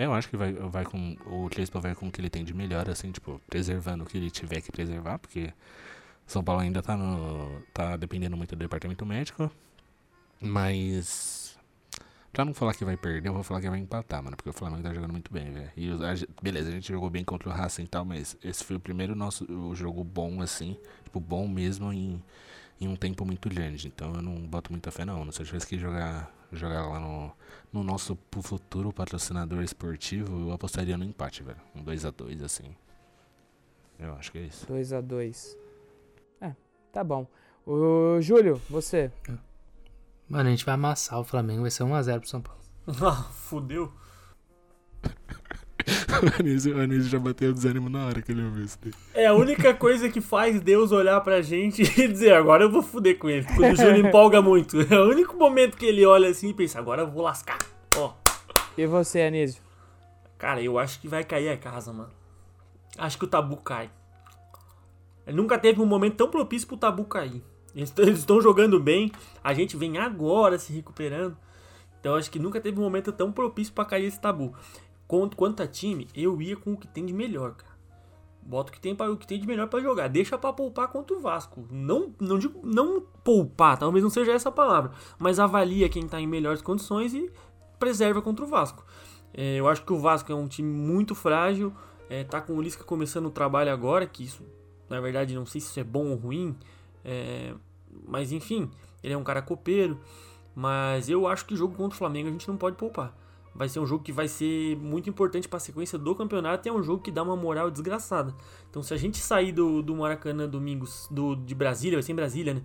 Eu 0.06 0.14
acho 0.14 0.30
que 0.30 0.38
vai, 0.38 0.54
vai 0.54 0.86
com. 0.86 1.16
O 1.26 1.50
Crespo 1.50 1.80
vai 1.80 1.96
com 1.96 2.08
o 2.08 2.12
que 2.12 2.22
ele 2.22 2.30
tem 2.30 2.44
de 2.44 2.54
melhor, 2.54 2.90
assim, 2.90 3.12
tipo, 3.12 3.42
preservando 3.48 4.04
o 4.04 4.08
que 4.08 4.18
ele 4.18 4.32
tiver 4.32 4.62
que 4.62 4.72
preservar, 4.72 5.20
porque 5.20 5.54
São 6.26 6.44
Paulo 6.44 6.62
ainda 6.62 6.82
tá 6.82 6.98
no. 6.98 7.62
tá 7.74 7.98
dependendo 7.98 8.38
muito 8.38 8.56
do 8.56 8.60
departamento 8.60 9.06
médico. 9.06 9.52
Mas. 10.40 11.58
Pra 12.34 12.46
não 12.46 12.54
falar 12.54 12.74
que 12.74 12.86
vai 12.86 12.96
perder, 12.96 13.28
eu 13.28 13.34
vou 13.34 13.44
falar 13.44 13.60
que 13.60 13.70
vai 13.70 13.78
empatar, 13.78 14.24
mano. 14.24 14.38
Porque 14.38 14.50
o 14.50 14.54
Flamengo 14.54 14.84
tá 14.84 14.94
jogando 14.94 15.12
muito 15.12 15.32
bem, 15.32 15.52
velho. 15.52 15.72
E 15.76 15.90
beleza, 16.42 16.70
a 16.70 16.72
gente 16.72 16.88
jogou 16.88 17.10
bem 17.10 17.26
contra 17.26 17.50
o 17.50 17.52
Racing 17.52 17.84
e 17.84 17.88
tal, 17.88 18.06
mas 18.06 18.38
esse 18.42 18.64
foi 18.64 18.78
o 18.78 18.80
primeiro 18.80 19.14
nosso 19.14 19.44
o 19.52 19.76
jogo 19.76 20.04
bom, 20.04 20.42
assim. 20.42 20.78
Tipo, 21.04 21.20
bom 21.20 21.48
mesmo 21.48 21.92
em, 21.92 22.24
em 22.80 22.88
um 22.88 22.96
tempo 22.96 23.26
muito 23.26 23.50
grande. 23.50 23.88
Então 23.88 24.14
eu 24.16 24.22
não 24.22 24.36
boto 24.48 24.72
muita 24.72 24.90
fé, 24.92 25.04
não. 25.04 25.30
Se 25.32 25.42
eu 25.42 25.46
tivesse 25.46 25.68
que 25.68 25.78
jogar, 25.78 26.32
jogar 26.52 26.88
lá 26.88 27.00
no, 27.00 27.32
no 27.72 27.84
nosso 27.84 28.18
futuro 28.42 28.92
patrocinador 28.92 29.64
esportivo, 29.64 30.48
eu 30.48 30.54
apostaria 30.54 30.98
no 30.98 31.04
empate, 31.04 31.44
velho. 31.44 31.60
Um 31.76 31.84
2x2, 31.84 32.44
assim. 32.44 32.76
Eu 33.98 34.14
acho 34.16 34.32
que 34.32 34.38
é 34.40 34.42
isso. 34.42 34.66
2 34.68 34.94
a 34.94 35.02
2 35.02 35.58
É, 36.42 36.56
tá 36.92 37.04
bom. 37.04 37.28
O 37.66 38.20
Júlio, 38.22 38.60
você. 38.70 39.12
Mano, 40.28 40.48
a 40.48 40.52
gente 40.52 40.66
vai 40.66 40.74
amassar 40.74 41.20
o 41.20 41.24
Flamengo, 41.24 41.62
vai 41.62 41.72
ser 41.72 41.84
1x0 41.84 42.20
pro 42.20 42.30
São 42.30 42.42
Paulo. 42.42 42.62
Ah, 43.06 43.24
fudeu. 43.32 43.94
o 46.22 46.39
Anísio, 46.41 46.78
o 46.78 46.82
Anísio 46.82 47.10
já 47.10 47.20
bateu 47.20 47.52
o 47.52 47.54
desânimo 47.54 47.89
na 47.89 48.06
hora 48.06 48.22
que 48.22 48.32
ele 48.32 48.44
ouviu 48.44 48.65
isso 48.65 48.78
daí. 48.82 48.94
É 49.13 49.28
a 49.28 49.34
única 49.34 49.74
coisa 49.74 50.10
que 50.10 50.22
faz 50.22 50.60
Deus 50.62 50.91
olhar 50.91 51.20
pra 51.22 51.41
gente 51.41 51.82
e 52.00 52.08
dizer, 52.08 52.34
agora 52.34 52.63
eu 52.63 52.72
vou 52.72 52.82
fuder 52.82 53.17
com 53.17 53.30
ele. 53.30 53.46
Quando 53.56 53.74
o 53.74 53.76
Júlio 53.76 53.98
empolga 54.08 54.41
muito. 54.41 54.82
É 54.82 55.00
o 55.00 55.10
único 55.10 55.36
momento 55.38 55.78
que 55.78 55.86
ele 55.86 56.06
olha 56.06 56.30
assim 56.30 56.50
e 56.50 56.54
pensa, 56.54 56.80
agora 56.80 57.02
eu 57.04 57.12
vou 57.12 57.24
lascar. 57.24 57.58
Ó, 57.98 58.13
E 58.78 58.86
você, 58.86 59.22
Anísio? 59.22 59.62
cara, 60.38 60.62
eu 60.62 60.80
acho 60.80 61.00
que 61.00 61.08
vai 61.08 61.24
cair 61.24 61.50
a 61.50 61.58
casa, 61.58 61.94
mano. 61.94 62.10
Acho 62.98 63.17
que 63.17 63.26
o 63.26 63.28
tabu 63.28 63.58
cai. 63.58 63.89
Nunca 65.28 65.58
teve 65.58 65.79
um 65.79 65.86
momento 65.86 66.15
tão 66.15 66.29
propício 66.29 66.67
pro 66.67 66.77
tabu 66.77 67.06
cair. 67.06 67.44
Eles 67.75 67.94
eles 67.98 68.19
estão 68.19 68.42
jogando 68.42 68.79
bem, 68.79 69.12
a 69.44 69.54
gente 69.54 69.77
vem 69.77 69.98
agora 69.98 70.58
se 70.58 70.73
recuperando. 70.73 71.38
Então 72.00 72.15
acho 72.15 72.29
que 72.32 72.40
nunca 72.40 72.60
teve 72.60 72.79
um 72.79 72.84
momento 72.84 73.12
tão 73.12 73.32
propício 73.32 73.71
pra 73.73 73.86
cair 73.86 74.06
esse 74.06 74.19
tabu. 74.19 74.54
Quanto, 75.36 75.62
a 75.62 75.68
time, 75.68 76.08
eu 76.16 76.42
ia 76.42 76.56
com 76.56 76.72
o 76.72 76.78
que 76.78 76.88
tem 76.88 77.06
de 77.06 77.12
melhor, 77.12 77.54
cara. 77.56 77.74
Bota 78.42 78.72
o 78.72 78.74
que 78.74 78.80
tem, 78.80 78.96
pra, 78.96 79.12
o 79.12 79.18
que 79.18 79.28
tem 79.28 79.38
de 79.38 79.46
melhor 79.46 79.68
pra 79.68 79.82
jogar. 79.82 80.08
Deixa 80.08 80.38
pra 80.38 80.54
poupar 80.54 80.88
contra 80.88 81.14
o 81.16 81.20
Vasco. 81.20 81.68
Não, 81.70 82.16
não 82.18 82.40
digo 82.40 82.62
não 82.64 83.02
poupar, 83.22 83.78
talvez 83.78 84.02
não 84.02 84.10
seja 84.10 84.32
essa 84.32 84.48
a 84.48 84.52
palavra. 84.54 84.92
Mas 85.20 85.38
avalia 85.38 85.90
quem 85.90 86.08
tá 86.08 86.22
em 86.22 86.26
melhores 86.26 86.62
condições 86.62 87.14
e 87.14 87.30
preserva 87.78 88.22
contra 88.22 88.46
o 88.46 88.48
Vasco. 88.48 88.86
É, 89.34 89.58
eu 89.58 89.68
acho 89.68 89.84
que 89.84 89.92
o 89.92 90.00
Vasco 90.00 90.32
é 90.32 90.36
um 90.36 90.48
time 90.48 90.72
muito 90.72 91.14
frágil. 91.14 91.74
É, 92.10 92.24
tá 92.24 92.40
com 92.40 92.54
o 92.54 92.62
Lisca 92.62 92.86
começando 92.86 93.26
o 93.26 93.32
trabalho 93.32 93.70
agora, 93.70 94.08
que 94.08 94.24
isso, 94.24 94.46
na 94.90 95.02
verdade, 95.02 95.36
não 95.36 95.46
sei 95.46 95.60
se 95.60 95.68
isso 95.68 95.80
é 95.82 95.84
bom 95.84 96.08
ou 96.12 96.16
ruim. 96.16 96.56
é, 97.04 97.54
mas 98.08 98.32
enfim, 98.32 98.72
ele 99.04 99.14
é 99.14 99.18
um 99.18 99.24
cara 99.26 99.42
copeiro. 99.42 100.00
Mas 100.56 101.10
eu 101.10 101.28
acho 101.28 101.46
que 101.46 101.54
jogo 101.54 101.76
contra 101.76 101.96
o 101.96 101.98
Flamengo 101.98 102.30
a 102.30 102.32
gente 102.32 102.48
não 102.48 102.56
pode 102.56 102.78
poupar. 102.78 103.14
Vai 103.54 103.67
ser 103.67 103.79
um 103.79 103.85
jogo 103.85 104.04
que 104.04 104.12
vai 104.12 104.27
ser 104.27 104.77
muito 104.77 105.10
importante 105.10 105.47
para 105.47 105.58
a 105.58 105.60
sequência 105.60 105.97
do 105.97 106.15
campeonato 106.15 106.67
e 106.67 106.69
é 106.69 106.73
um 106.73 106.81
jogo 106.81 107.04
que 107.04 107.12
dá 107.12 107.21
uma 107.21 107.35
moral 107.35 107.69
desgraçada. 107.69 108.33
Então, 108.69 108.81
se 108.81 108.93
a 108.93 108.97
gente 108.97 109.17
sair 109.17 109.52
do, 109.52 109.81
do 109.81 109.95
Maracanã 109.95 110.47
domingos, 110.47 111.08
do, 111.12 111.35
de 111.35 111.54
Brasília, 111.54 111.97
vai 111.97 112.04
ser 112.04 112.13
em 112.13 112.15
Brasília, 112.15 112.54
né? 112.54 112.63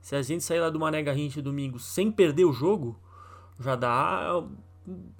Se 0.00 0.16
a 0.16 0.22
gente 0.22 0.42
sair 0.42 0.60
lá 0.60 0.70
do 0.70 0.78
Mané 0.78 1.02
Garrincha 1.02 1.42
domingo 1.42 1.78
sem 1.78 2.10
perder 2.10 2.44
o 2.44 2.52
jogo, 2.52 2.96
já 3.60 3.74
dá 3.74 4.42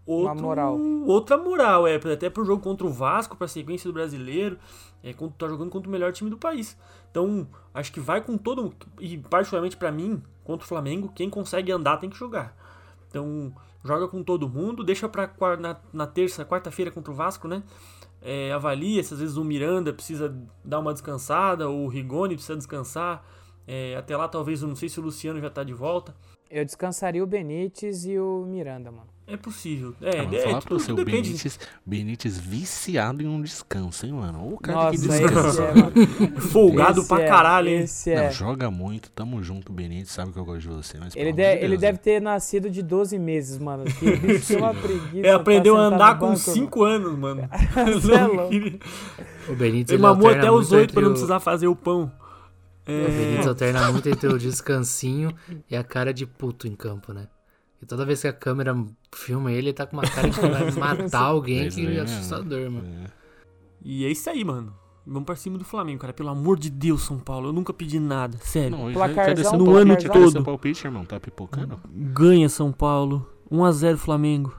outro, 0.06 0.32
uma 0.32 0.34
moral. 0.34 0.78
outra 1.06 1.36
moral, 1.36 1.86
é, 1.86 1.96
até 1.96 2.30
pro 2.30 2.44
jogo 2.44 2.62
contra 2.62 2.86
o 2.86 2.90
Vasco, 2.90 3.36
pra 3.36 3.48
sequência 3.48 3.88
do 3.88 3.92
brasileiro, 3.92 4.58
é, 5.02 5.12
tá 5.12 5.48
jogando 5.48 5.70
contra 5.70 5.88
o 5.88 5.92
melhor 5.92 6.12
time 6.12 6.30
do 6.30 6.38
país. 6.38 6.76
Então, 7.10 7.48
acho 7.74 7.92
que 7.92 8.00
vai 8.00 8.20
com 8.20 8.38
todo, 8.38 8.72
e 9.00 9.18
particularmente 9.18 9.76
para 9.76 9.90
mim, 9.90 10.22
contra 10.44 10.64
o 10.64 10.68
Flamengo, 10.68 11.12
quem 11.14 11.28
consegue 11.28 11.72
andar 11.72 11.96
tem 11.96 12.08
que 12.08 12.16
jogar. 12.16 12.56
Então, 13.08 13.52
joga 13.86 14.08
com 14.08 14.22
todo 14.22 14.48
mundo, 14.48 14.84
deixa 14.84 15.08
pra 15.08 15.30
na, 15.58 15.76
na 15.92 16.06
terça, 16.06 16.44
quarta-feira 16.44 16.90
contra 16.90 17.12
o 17.12 17.14
Vasco, 17.14 17.48
né? 17.48 17.62
É, 18.20 18.52
avalia 18.52 19.02
se 19.02 19.14
às 19.14 19.20
vezes 19.20 19.36
o 19.36 19.44
Miranda 19.44 19.92
precisa 19.92 20.36
dar 20.64 20.80
uma 20.80 20.92
descansada, 20.92 21.68
ou 21.68 21.84
o 21.84 21.88
Rigoni 21.88 22.34
precisa 22.34 22.56
descansar. 22.56 23.24
É, 23.66 23.96
até 23.96 24.16
lá, 24.16 24.28
talvez, 24.28 24.62
não 24.62 24.76
sei 24.76 24.88
se 24.88 24.98
o 25.00 25.02
Luciano 25.02 25.40
já 25.40 25.50
tá 25.50 25.64
de 25.64 25.72
volta. 25.74 26.14
Eu 26.50 26.64
descansaria 26.64 27.22
o 27.22 27.26
Benítez 27.26 28.04
e 28.06 28.18
o 28.18 28.44
Miranda, 28.48 28.90
mano. 28.90 29.08
É 29.28 29.36
possível. 29.36 29.92
É, 30.00 30.20
Ah, 30.20 30.28
é, 30.32 30.38
falar 30.42 30.60
tudo, 30.60 30.68
pra 30.68 30.78
você, 30.78 30.92
o. 30.92 31.04
Benítez, 31.04 31.58
Benítez 31.84 32.38
viciado 32.38 33.20
em 33.20 33.26
um 33.26 33.42
descanso, 33.42 34.06
hein, 34.06 34.12
mano? 34.12 34.54
O 34.54 34.56
cara 34.56 34.78
Nossa, 34.84 34.90
que 34.92 34.98
descansa. 35.08 35.62
é. 35.64 36.38
Folgado 36.40 37.00
Esse 37.00 37.08
pra 37.08 37.22
é, 37.22 37.26
caralho, 37.26 37.68
hein? 37.68 37.78
Esse 37.80 38.12
é. 38.12 38.26
Não, 38.26 38.30
joga 38.30 38.70
muito, 38.70 39.10
tamo 39.10 39.42
junto, 39.42 39.72
Benítez, 39.72 40.10
sabe 40.10 40.30
que 40.32 40.38
eu 40.38 40.44
gosto 40.44 40.60
de 40.60 40.68
você, 40.68 40.96
mas 41.00 41.16
Ele, 41.16 41.32
de- 41.32 41.42
ele 41.42 41.68
Deus, 41.70 41.80
deve 41.80 41.92
né? 41.98 42.02
ter 42.04 42.22
nascido 42.22 42.70
de 42.70 42.80
12 42.84 43.18
meses, 43.18 43.58
mano. 43.58 43.82
Que 43.84 44.54
uma 44.54 44.72
preguiça. 44.72 45.26
É, 45.26 45.32
aprendeu 45.32 45.76
a 45.76 45.80
andar 45.80 46.16
com 46.20 46.26
banco, 46.28 46.38
5 46.38 46.84
anos, 46.84 47.18
mano. 47.18 47.48
É 47.76 48.26
louco. 48.26 48.54
Ele 48.54 48.80
O 49.48 49.56
Benítez 49.56 49.90
ele 49.94 50.02
mamou 50.02 50.30
até 50.30 50.48
os 50.52 50.68
muito 50.70 50.80
8 50.82 50.94
pra 50.94 51.02
não 51.02 51.10
precisar 51.10 51.40
fazer 51.40 51.66
o 51.66 51.74
pão. 51.74 52.12
O 52.86 53.10
Benítez 53.10 53.46
É, 53.46 53.48
alterna 53.48 53.90
muito 53.92 54.08
entre 54.08 54.28
o 54.28 54.38
descansinho 54.38 55.34
e 55.68 55.76
a 55.76 55.82
cara 55.82 56.14
de 56.14 56.24
puto 56.24 56.68
em 56.68 56.76
campo, 56.76 57.12
né? 57.12 57.26
E 57.82 57.86
toda 57.86 58.06
vez 58.06 58.22
que 58.22 58.28
a 58.28 58.32
câmera 58.32 58.76
filma 59.12 59.50
ele, 59.50 59.68
ele 59.68 59.72
tá 59.72 59.86
com 59.86 59.96
uma 59.96 60.08
cara 60.08 60.30
que 60.30 60.40
vai 60.40 60.70
matar 60.96 61.22
alguém 61.22 61.68
que 61.68 61.86
é, 61.86 61.96
é 61.96 62.00
assustador, 62.00 62.70
mano. 62.70 62.86
É. 63.04 63.10
e 63.84 64.04
é 64.04 64.10
isso 64.10 64.30
aí, 64.30 64.44
mano. 64.44 64.72
Vamos 65.06 65.24
pra 65.24 65.36
cima 65.36 65.56
do 65.56 65.64
Flamengo, 65.64 66.00
cara. 66.00 66.12
Pelo 66.12 66.30
amor 66.30 66.58
de 66.58 66.68
Deus, 66.68 67.02
São 67.02 67.18
Paulo. 67.18 67.48
Eu 67.48 67.52
nunca 67.52 67.72
pedi 67.72 68.00
nada. 68.00 68.36
Sério. 68.40 68.76
Não, 68.76 68.92
Placarzão, 68.92 69.56
no 69.56 69.76
ano 69.76 70.00
seu 70.00 70.10
todo. 70.10 70.42
palpite, 70.42 70.84
irmão? 70.84 71.04
Tá 71.04 71.20
pipocando? 71.20 71.78
Ganha 71.88 72.48
São 72.48 72.72
Paulo. 72.72 73.24
1x0 73.50 73.96
Flamengo. 73.96 74.52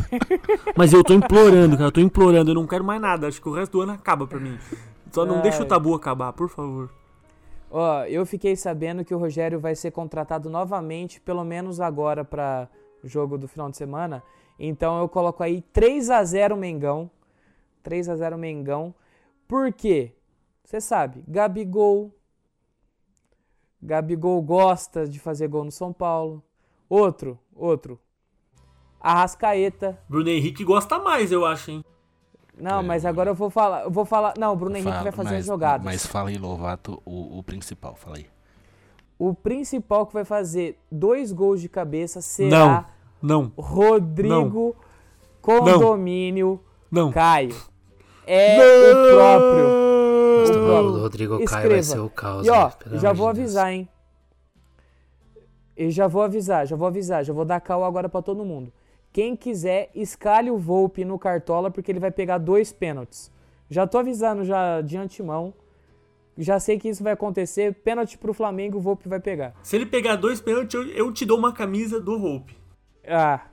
Mas 0.76 0.92
eu 0.92 1.04
tô 1.04 1.14
implorando, 1.14 1.76
cara. 1.76 1.86
Eu 1.86 1.92
tô 1.92 2.00
implorando. 2.00 2.50
Eu 2.50 2.54
não 2.56 2.66
quero 2.66 2.82
mais 2.82 3.00
nada. 3.00 3.28
Acho 3.28 3.40
que 3.40 3.48
o 3.48 3.52
resto 3.54 3.72
do 3.72 3.80
ano 3.82 3.92
acaba 3.92 4.26
pra 4.26 4.40
mim. 4.40 4.58
Só 5.12 5.24
não 5.24 5.36
Ai. 5.36 5.42
deixa 5.42 5.62
o 5.62 5.66
tabu 5.66 5.94
acabar, 5.94 6.32
por 6.32 6.48
favor. 6.48 6.90
Ó, 7.70 8.02
eu 8.04 8.26
fiquei 8.26 8.56
sabendo 8.56 9.04
que 9.04 9.14
o 9.14 9.18
Rogério 9.18 9.60
vai 9.60 9.76
ser 9.76 9.92
contratado 9.92 10.50
novamente, 10.50 11.20
pelo 11.20 11.44
menos 11.44 11.80
agora 11.80 12.24
para 12.24 12.68
jogo 13.04 13.38
do 13.38 13.46
final 13.46 13.70
de 13.70 13.76
semana. 13.76 14.22
Então 14.58 14.98
eu 14.98 15.08
coloco 15.08 15.42
aí 15.42 15.62
3 15.72 16.10
a 16.10 16.24
0 16.24 16.56
Mengão. 16.56 17.08
3 17.82 18.08
a 18.08 18.16
0 18.16 18.36
Mengão. 18.36 18.92
Por 19.46 19.72
quê? 19.72 20.12
Você 20.64 20.80
sabe, 20.80 21.24
Gabigol. 21.26 22.12
Gabigol 23.80 24.42
gosta 24.42 25.08
de 25.08 25.18
fazer 25.18 25.48
gol 25.48 25.64
no 25.64 25.70
São 25.70 25.92
Paulo. 25.92 26.42
Outro, 26.88 27.38
outro. 27.54 27.98
Arrascaeta. 29.00 29.98
Bruno 30.08 30.28
Henrique 30.28 30.64
gosta 30.64 30.98
mais, 30.98 31.32
eu 31.32 31.46
acho, 31.46 31.70
hein? 31.70 31.84
Não, 32.60 32.80
É. 32.80 32.82
mas 32.82 33.04
agora 33.06 33.30
eu 33.30 33.34
vou 33.34 33.50
falar, 33.50 33.84
eu 33.84 33.90
vou 33.90 34.04
falar, 34.04 34.34
não, 34.38 34.52
o 34.52 34.56
Bruno 34.56 34.76
Henrique 34.76 34.90
Fala, 34.92 35.02
vai 35.04 35.12
fazer 35.12 35.30
mas, 35.30 35.38
as 35.40 35.46
jogadas. 35.46 35.84
Mas 35.84 36.06
fala 36.06 36.28
aí, 36.28 36.36
Lovato, 36.38 37.00
o, 37.04 37.38
o 37.38 37.42
principal, 37.42 37.94
fala 37.94 38.16
aí. 38.16 38.26
O 39.18 39.34
principal 39.34 40.06
que 40.06 40.14
vai 40.14 40.24
fazer 40.24 40.78
dois 40.90 41.30
gols 41.32 41.60
de 41.60 41.68
cabeça 41.68 42.20
será 42.20 42.88
Não, 43.20 43.52
Rodrigo 43.56 44.74
Condomínio 45.42 46.60
não. 46.90 47.10
Caio. 47.12 47.54
É 48.26 48.56
o 48.56 49.14
próprio. 49.14 49.80
O 50.40 50.66
próprio. 50.66 50.92
do 50.92 51.00
Rodrigo 51.00 51.34
Caio 51.36 51.44
Escreva. 51.44 51.68
vai 51.74 51.82
ser 51.82 51.98
o 51.98 52.08
caos. 52.08 52.46
E 52.46 52.50
ó, 52.50 52.70
pelo 52.70 52.98
já 52.98 53.12
vou 53.12 53.26
Deus. 53.26 53.38
avisar, 53.38 53.72
hein? 53.72 53.88
E 55.76 55.90
já 55.90 56.06
vou 56.06 56.22
avisar, 56.22 56.66
já 56.66 56.76
vou 56.76 56.86
avisar, 56.88 57.24
já 57.24 57.32
vou 57.32 57.44
dar 57.44 57.60
cal 57.60 57.84
agora 57.84 58.08
pra 58.08 58.20
todo 58.22 58.44
mundo. 58.44 58.72
Quem 59.12 59.34
quiser, 59.34 59.90
escalhe 59.94 60.50
o 60.50 60.56
Volpe 60.56 61.04
no 61.04 61.18
Cartola, 61.18 61.70
porque 61.70 61.90
ele 61.90 61.98
vai 61.98 62.10
pegar 62.10 62.38
dois 62.38 62.72
pênaltis. 62.72 63.30
Já 63.68 63.86
tô 63.86 63.98
avisando 63.98 64.44
já 64.44 64.80
de 64.80 64.96
antemão. 64.96 65.52
Já 66.38 66.58
sei 66.58 66.78
que 66.78 66.88
isso 66.88 67.02
vai 67.02 67.12
acontecer. 67.12 67.74
Pênalti 67.74 68.16
pro 68.16 68.32
Flamengo, 68.32 68.78
o 68.78 68.80
Volpe 68.80 69.08
vai 69.08 69.20
pegar. 69.20 69.54
Se 69.62 69.76
ele 69.76 69.86
pegar 69.86 70.16
dois 70.16 70.40
pênaltis, 70.40 70.74
eu, 70.74 70.86
eu 70.88 71.12
te 71.12 71.26
dou 71.26 71.38
uma 71.38 71.52
camisa 71.52 72.00
do 72.00 72.12
Hope. 72.22 72.56
Ah, 73.06 73.46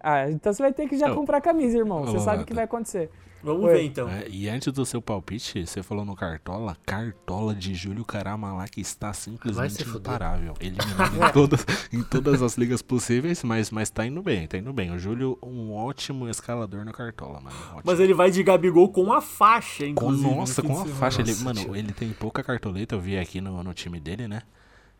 ah 0.00 0.30
então 0.30 0.52
você 0.52 0.62
vai 0.62 0.72
ter 0.72 0.88
que 0.88 0.96
já 0.96 1.14
comprar 1.14 1.40
camisa, 1.40 1.78
irmão. 1.78 2.06
Você 2.06 2.20
sabe 2.20 2.42
o 2.42 2.46
que 2.46 2.54
vai 2.54 2.64
acontecer. 2.64 3.10
Vamos 3.42 3.64
Oi. 3.64 3.72
ver 3.72 3.82
então. 3.84 4.08
É, 4.08 4.26
e 4.28 4.48
antes 4.48 4.72
do 4.72 4.84
seu 4.84 5.00
palpite, 5.00 5.66
você 5.66 5.82
falou 5.82 6.04
no 6.04 6.14
Cartola, 6.14 6.76
Cartola 6.84 7.54
de 7.54 7.74
Júlio 7.74 8.04
Caramalá, 8.04 8.66
que 8.68 8.80
está 8.80 9.12
simplesmente 9.12 9.82
imparável. 9.82 10.54
Eliminado 10.60 11.16
em 11.16 11.32
todas, 11.32 11.66
em 11.92 12.02
todas 12.02 12.42
as 12.42 12.56
ligas 12.56 12.82
possíveis, 12.82 13.42
mas, 13.42 13.70
mas 13.70 13.90
tá 13.90 14.06
indo 14.06 14.22
bem, 14.22 14.46
tá 14.46 14.58
indo 14.58 14.72
bem. 14.72 14.90
O 14.92 14.98
Júlio, 14.98 15.38
um 15.42 15.72
ótimo 15.72 16.28
escalador 16.28 16.84
no 16.84 16.92
Cartola, 16.92 17.40
mano. 17.40 17.56
Ótimo. 17.56 17.82
Mas 17.84 18.00
ele 18.00 18.12
vai 18.14 18.30
de 18.30 18.42
Gabigol 18.42 18.90
com 18.90 19.12
a 19.12 19.20
faixa, 19.20 19.84
Com, 19.84 19.90
inclusive. 19.90 20.34
nossa, 20.34 20.62
no 20.62 20.68
com 20.68 20.80
a 20.80 20.84
de 20.84 20.90
faixa. 20.92 21.20
Ele, 21.22 21.30
Nossa, 21.30 21.44
mano, 21.44 21.60
tio. 21.60 21.76
ele 21.76 21.92
tem 21.92 22.10
pouca 22.12 22.42
cartoleta, 22.42 22.94
eu 22.94 23.00
vi 23.00 23.18
aqui 23.18 23.40
no, 23.40 23.62
no 23.62 23.72
time 23.74 23.98
dele, 24.00 24.28
né? 24.28 24.42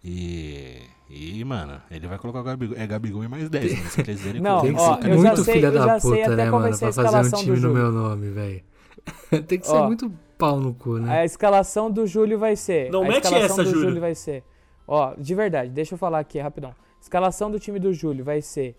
E. 0.05 0.79
E, 1.13 1.45
mano, 1.45 1.81
ele 1.91 2.07
vai 2.07 2.19
colocar 2.19 2.41
o 2.41 2.43
Gabigol. 2.45 2.77
É 2.79 2.87
Gabigol 2.87 3.25
e 3.25 3.29
mais 3.29 3.51
10, 3.51 3.77
mano. 3.79 3.91
Se 3.91 4.03
verem 4.03 4.41
Não, 4.41 4.61
Tem 4.63 4.73
que 4.75 4.81
ó, 4.81 5.01
ser 5.03 5.17
muito 5.17 5.43
sei- 5.45 5.55
filha 5.55 5.71
da 5.73 5.99
puta, 5.99 6.37
né, 6.37 6.51
mano? 6.51 6.69
Pra 6.69 6.73
fazer 6.73 6.85
um 6.87 6.89
escalação 6.89 7.39
do 7.41 7.45
time 7.45 7.61
no 7.61 7.75
meu 7.75 7.91
nome, 7.91 8.31
velho. 8.31 8.63
Tem 9.49 9.59
que 9.59 9.67
ser 9.67 9.75
Ó. 9.75 9.87
muito 9.87 10.13
pau 10.39 10.61
no 10.61 10.73
cu, 10.73 10.99
né? 10.99 11.21
A 11.21 11.25
escalação 11.25 11.91
do 11.91 12.07
Júlio 12.07 12.39
vai 12.39 12.55
ser. 12.55 12.91
Não 12.93 13.03
a 13.03 13.09
mete 13.09 13.25
escalação 13.25 13.45
essa, 13.55 13.65
do 13.65 13.71
Júlio. 13.71 13.89
Júlio 13.89 14.01
vai 14.01 14.15
ser. 14.15 14.45
Ó, 14.87 15.15
de 15.19 15.35
verdade, 15.35 15.71
deixa 15.71 15.95
eu 15.95 15.99
falar 15.99 16.21
aqui 16.21 16.39
rapidão. 16.39 16.73
Escalação 17.01 17.51
do 17.51 17.59
time 17.59 17.79
do 17.81 17.93
Júlio 17.93 18.25
vai 18.25 18.41
ser 18.41 18.77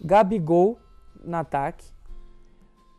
Gabigol 0.00 0.78
no 1.24 1.36
ataque, 1.36 1.86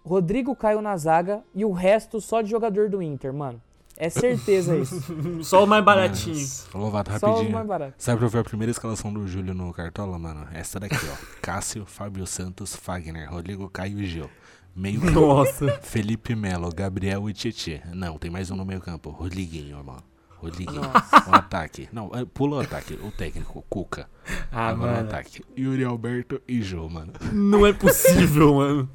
Rodrigo 0.03 0.55
Caio 0.55 0.81
na 0.81 0.97
zaga 0.97 1.43
e 1.53 1.63
o 1.63 1.71
resto 1.71 2.19
só 2.19 2.41
de 2.41 2.49
jogador 2.49 2.89
do 2.89 3.01
Inter, 3.01 3.33
mano. 3.33 3.61
É 3.97 4.09
certeza 4.09 4.75
isso. 4.77 5.01
Só 5.43 5.63
o 5.63 5.67
mais 5.67 5.83
baratinho. 5.83 6.35
Nossa, 6.39 6.77
Lovato, 6.77 7.19
só 7.19 7.27
o 7.27 7.29
rapidinho. 7.31 7.53
mais 7.53 7.67
barato. 7.67 7.93
Sabe 7.97 8.19
pra 8.19 8.27
ver 8.27 8.39
a 8.39 8.43
primeira 8.43 8.71
escalação 8.71 9.13
do 9.13 9.27
Júlio 9.27 9.53
no 9.53 9.71
Cartola, 9.73 10.19
mano? 10.19 10.47
Essa 10.53 10.79
daqui, 10.79 10.95
ó. 10.95 11.15
Cássio, 11.41 11.85
Fábio 11.85 12.25
Santos, 12.27 12.75
Fagner, 12.75 13.29
Rodrigo 13.31 13.69
Caio 13.69 13.99
e 14.01 14.05
Gil. 14.05 14.29
Meio 14.75 14.99
campo, 15.01 15.19
Nossa. 15.21 15.79
Felipe 15.81 16.35
Melo, 16.35 16.69
Gabriel 16.75 17.29
e 17.29 17.33
Tietê. 17.33 17.81
Não, 17.93 18.17
tem 18.17 18.29
mais 18.29 18.51
um 18.51 18.55
no 18.57 18.65
meio 18.65 18.81
campo. 18.81 19.09
Rodriguinho, 19.09 19.81
Rodriguinho. 20.45 20.81
O 20.81 21.35
ataque. 21.35 21.89
Não, 21.91 22.11
é, 22.13 22.25
pula 22.25 22.57
o 22.57 22.59
ataque. 22.61 22.93
O 23.03 23.11
técnico, 23.11 23.63
Cuca. 23.69 24.09
Ah, 24.51 24.69
Agora 24.69 24.91
o 24.91 24.95
mano. 24.95 25.07
ataque. 25.07 25.43
Yuri 25.57 25.83
Alberto 25.83 26.41
e 26.47 26.61
Jô, 26.61 26.87
mano. 26.89 27.11
Não 27.33 27.65
é 27.65 27.73
possível, 27.73 28.55
mano. 28.55 28.89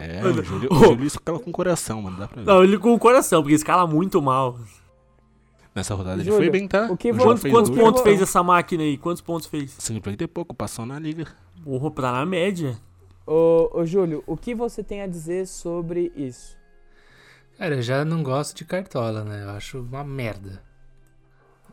É, 0.00 0.22
Mano, 0.22 0.40
o 0.40 0.44
Júlio, 0.44 0.68
ô. 0.72 0.74
o 0.76 0.84
Júlio 0.84 1.06
escala 1.06 1.38
com 1.40 1.50
coração, 1.52 2.02
mano. 2.02 2.16
Dá 2.18 2.28
pra 2.28 2.42
ver. 2.42 2.46
Não, 2.46 2.62
ele 2.62 2.78
com 2.78 2.92
o 2.94 2.98
coração, 2.98 3.42
porque 3.42 3.54
escala 3.54 3.86
muito 3.86 4.20
mal. 4.22 4.58
Nessa 5.74 5.94
rodada 5.94 6.16
ele 6.20 6.24
Júlio, 6.30 6.40
foi 6.42 6.50
bem, 6.50 6.66
tá? 6.66 6.88
o 6.90 6.96
que 6.96 7.12
vo- 7.12 7.22
Quantos, 7.22 7.44
quantos 7.50 7.70
pontos 7.70 8.02
fez 8.02 8.20
essa 8.20 8.42
máquina 8.42 8.82
aí? 8.82 8.98
Quantos 8.98 9.22
pontos 9.22 9.46
fez? 9.46 9.70
Simplesmente 9.78 10.26
pouco, 10.26 10.52
passou 10.54 10.84
na 10.84 10.98
liga. 10.98 11.26
Porra, 11.64 11.90
tá 11.92 12.12
na 12.12 12.26
média. 12.26 12.76
Ô, 13.26 13.70
ô, 13.72 13.86
Júlio, 13.86 14.24
o 14.26 14.36
que 14.36 14.54
você 14.54 14.82
tem 14.82 15.02
a 15.02 15.06
dizer 15.06 15.46
sobre 15.46 16.10
isso? 16.16 16.58
Cara, 17.56 17.76
eu 17.76 17.82
já 17.82 18.04
não 18.04 18.22
gosto 18.22 18.56
de 18.56 18.64
cartola, 18.64 19.22
né? 19.22 19.44
Eu 19.44 19.50
acho 19.50 19.78
uma 19.80 20.02
merda. 20.02 20.60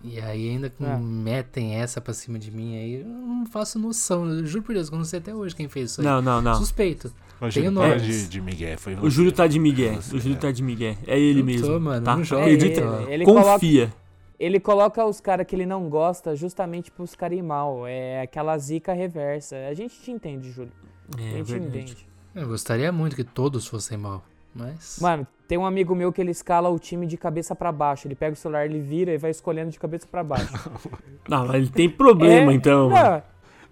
E 0.03 0.19
aí 0.19 0.49
ainda 0.49 0.69
que 0.69 0.83
É. 0.83 0.97
metem 0.97 1.75
essa 1.75 1.99
pra 1.99 2.13
cima 2.13 2.37
de 2.39 2.51
mim 2.51 2.77
aí, 2.77 3.01
eu 3.01 3.05
não 3.07 3.45
faço 3.45 3.77
noção. 3.79 4.27
Eu 4.29 4.45
juro 4.45 4.63
por 4.63 4.73
Deus, 4.73 4.89
que 4.89 4.95
eu 4.95 4.99
não 4.99 5.05
sei 5.05 5.19
até 5.19 5.33
hoje 5.33 5.55
quem 5.55 5.67
fez 5.67 5.91
isso 5.91 6.01
aí. 6.01 6.07
Não, 6.07 6.21
não, 6.21 6.41
não. 6.41 6.55
Suspeito. 6.55 7.11
O 7.39 7.49
Júlio 7.51 7.69
nomes. 7.69 7.89
para 8.01 8.01
de, 8.03 8.27
de 8.27 8.41
Miguel, 8.41 8.77
foi 8.79 8.95
O 8.95 9.09
Júlio 9.09 9.31
tá 9.31 9.45
de 9.45 9.59
Miguel. 9.59 10.01
Você, 10.01 10.15
O 10.15 10.19
Júlio 10.19 10.37
é. 10.37 10.39
tá 10.39 10.51
de 10.51 10.63
Miguel. 10.63 10.95
É 11.05 11.19
ele 11.19 11.41
Eu 11.41 11.45
mesmo. 11.45 11.67
tô, 11.67 11.79
mano, 11.79 12.03
tá? 12.03 12.15
não 12.17 12.23
joga 12.23 12.41
Acredita? 12.43 12.81
ele- 12.81 13.13
ele 13.13 13.25
coloca- 13.25 13.53
Confia. 13.53 13.93
Ele 14.39 14.59
coloca 14.59 15.05
os 15.05 15.19
caras 15.19 15.45
que 15.47 15.55
ele 15.55 15.65
não 15.65 15.89
gosta 15.89 16.35
justamente 16.35 16.89
pros 16.91 17.15
caras 17.15 17.37
ir 17.37 17.41
mal. 17.43 17.85
É 17.87 18.21
aquela 18.21 18.57
zica 18.57 18.93
reversa. 18.93 19.55
A 19.69 19.73
gente 19.73 19.99
te 19.99 20.11
entende, 20.11 20.51
Júlio. 20.51 20.71
A 21.17 21.21
É 21.21 21.37
gente 21.37 21.51
verdade. 21.51 21.77
entende. 21.79 22.07
Eu 22.35 22.47
gostaria 22.47 22.91
muito 22.91 23.15
que 23.15 23.23
todos 23.23 23.65
fossem 23.67 23.97
mal, 23.97 24.23
mas... 24.53 24.97
Mano, 25.01 25.25
tem 25.47 25.57
um 25.57 25.65
amigo 25.65 25.95
meu 25.95 26.11
que 26.11 26.19
ele 26.19 26.31
escala 26.31 26.69
o 26.69 26.77
time 26.77 27.07
de 27.07 27.15
cabeça 27.17 27.55
pra 27.55 27.71
baixo. 27.71 28.07
Ele 28.07 28.15
pega 28.15 28.33
o 28.33 28.35
celular, 28.35 28.65
ele 28.65 28.79
vira 28.79 29.13
e 29.13 29.17
vai 29.17 29.31
escolhendo 29.31 29.71
de 29.71 29.79
cabeça 29.79 30.05
pra 30.09 30.23
baixo. 30.23 30.51
Não, 31.27 31.47
mas 31.47 31.55
ele 31.55 31.69
tem 31.69 31.89
problema 31.89 32.51
É, 32.51 32.55
então. 32.55 32.89
Não, 32.89 32.97
É, 32.97 33.23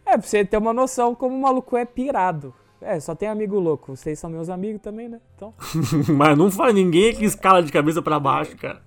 pra 0.04 0.22
você 0.22 0.46
ter 0.46 0.58
uma 0.58 0.74
noção 0.74 1.14
como 1.14 1.36
o 1.36 1.42
maluco 1.42 1.76
é 1.76 1.86
pirado. 1.86 2.54
É, 2.82 3.00
só 3.00 3.16
tem 3.16 3.28
amigo 3.28 3.60
louco. 3.60 3.96
Vocês 3.96 4.18
são 4.20 4.30
meus 4.30 4.50
amigos 4.50 4.82
também, 4.82 5.10
né? 5.10 5.20
Então. 5.36 5.54
Mas 6.16 6.38
não 6.38 6.50
faz 6.50 6.74
ninguém 6.74 7.14
que 7.14 7.26
escala 7.26 7.62
de 7.62 7.72
cabeça 7.72 8.02
pra 8.02 8.20
baixo, 8.20 8.56
cara. 8.56 8.82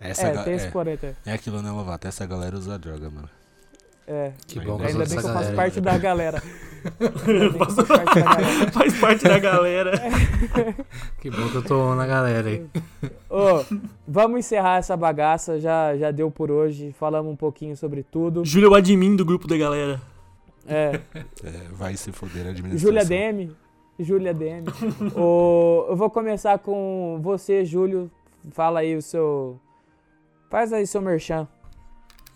Essa 0.00 0.28
é, 0.28 0.42
tem 0.44 0.54
esse 0.54 0.68
é, 0.68 0.70
porém. 0.70 0.96
tem. 0.96 1.14
é 1.26 1.32
aquilo, 1.32 1.60
né, 1.60 1.70
Lovato? 1.70 2.06
Essa 2.06 2.24
galera 2.24 2.56
usa 2.56 2.78
droga, 2.78 3.10
mano. 3.10 3.28
É. 4.08 4.32
Que 4.46 4.58
Ainda 4.58 4.72
bom 4.72 4.82
Ainda 4.82 5.04
bem 5.04 5.08
que 5.08 5.14
eu 5.14 5.20
faço 5.20 5.34
galera 5.34 5.56
parte 5.56 5.80
da 5.82 5.98
galera. 5.98 6.42
Ainda 6.98 7.10
bem 7.26 7.50
que 7.50 7.56
eu 7.56 7.58
faço 7.58 7.86
parte 7.86 8.14
da 8.14 8.22
galera. 8.22 8.72
Faz 8.72 8.98
parte 8.98 9.24
da 9.24 9.38
galera. 9.38 9.92
Que 11.20 11.30
bom 11.30 11.48
que 11.50 11.56
eu 11.56 11.62
tô 11.62 11.94
na 11.94 12.06
galera 12.06 12.48
aí. 12.48 12.64
Ô, 13.28 13.62
vamos 14.06 14.38
encerrar 14.38 14.78
essa 14.78 14.96
bagaça. 14.96 15.60
Já, 15.60 15.94
já 15.94 16.10
deu 16.10 16.30
por 16.30 16.50
hoje. 16.50 16.94
Falamos 16.98 17.30
um 17.30 17.36
pouquinho 17.36 17.76
sobre 17.76 18.02
tudo. 18.02 18.46
Júlio 18.46 18.68
é 18.68 18.70
o 18.70 18.74
admin 18.74 19.14
do 19.14 19.26
grupo 19.26 19.46
da 19.46 19.58
galera. 19.58 20.00
É. 20.66 21.00
É, 21.44 21.50
vai 21.72 21.94
se 21.94 22.10
foder 22.10 22.46
a 22.46 22.50
administração. 22.50 22.78
Júlia 22.78 23.04
DM. 23.04 23.56
Júlia 23.98 24.32
DM. 24.32 24.66
Ô, 25.14 25.86
eu 25.90 25.96
vou 25.96 26.08
começar 26.08 26.58
com 26.58 27.18
você, 27.22 27.62
Júlio. 27.62 28.10
Fala 28.52 28.80
aí 28.80 28.96
o 28.96 29.02
seu. 29.02 29.60
Faz 30.48 30.72
aí 30.72 30.86
seu 30.86 31.02
merchan. 31.02 31.46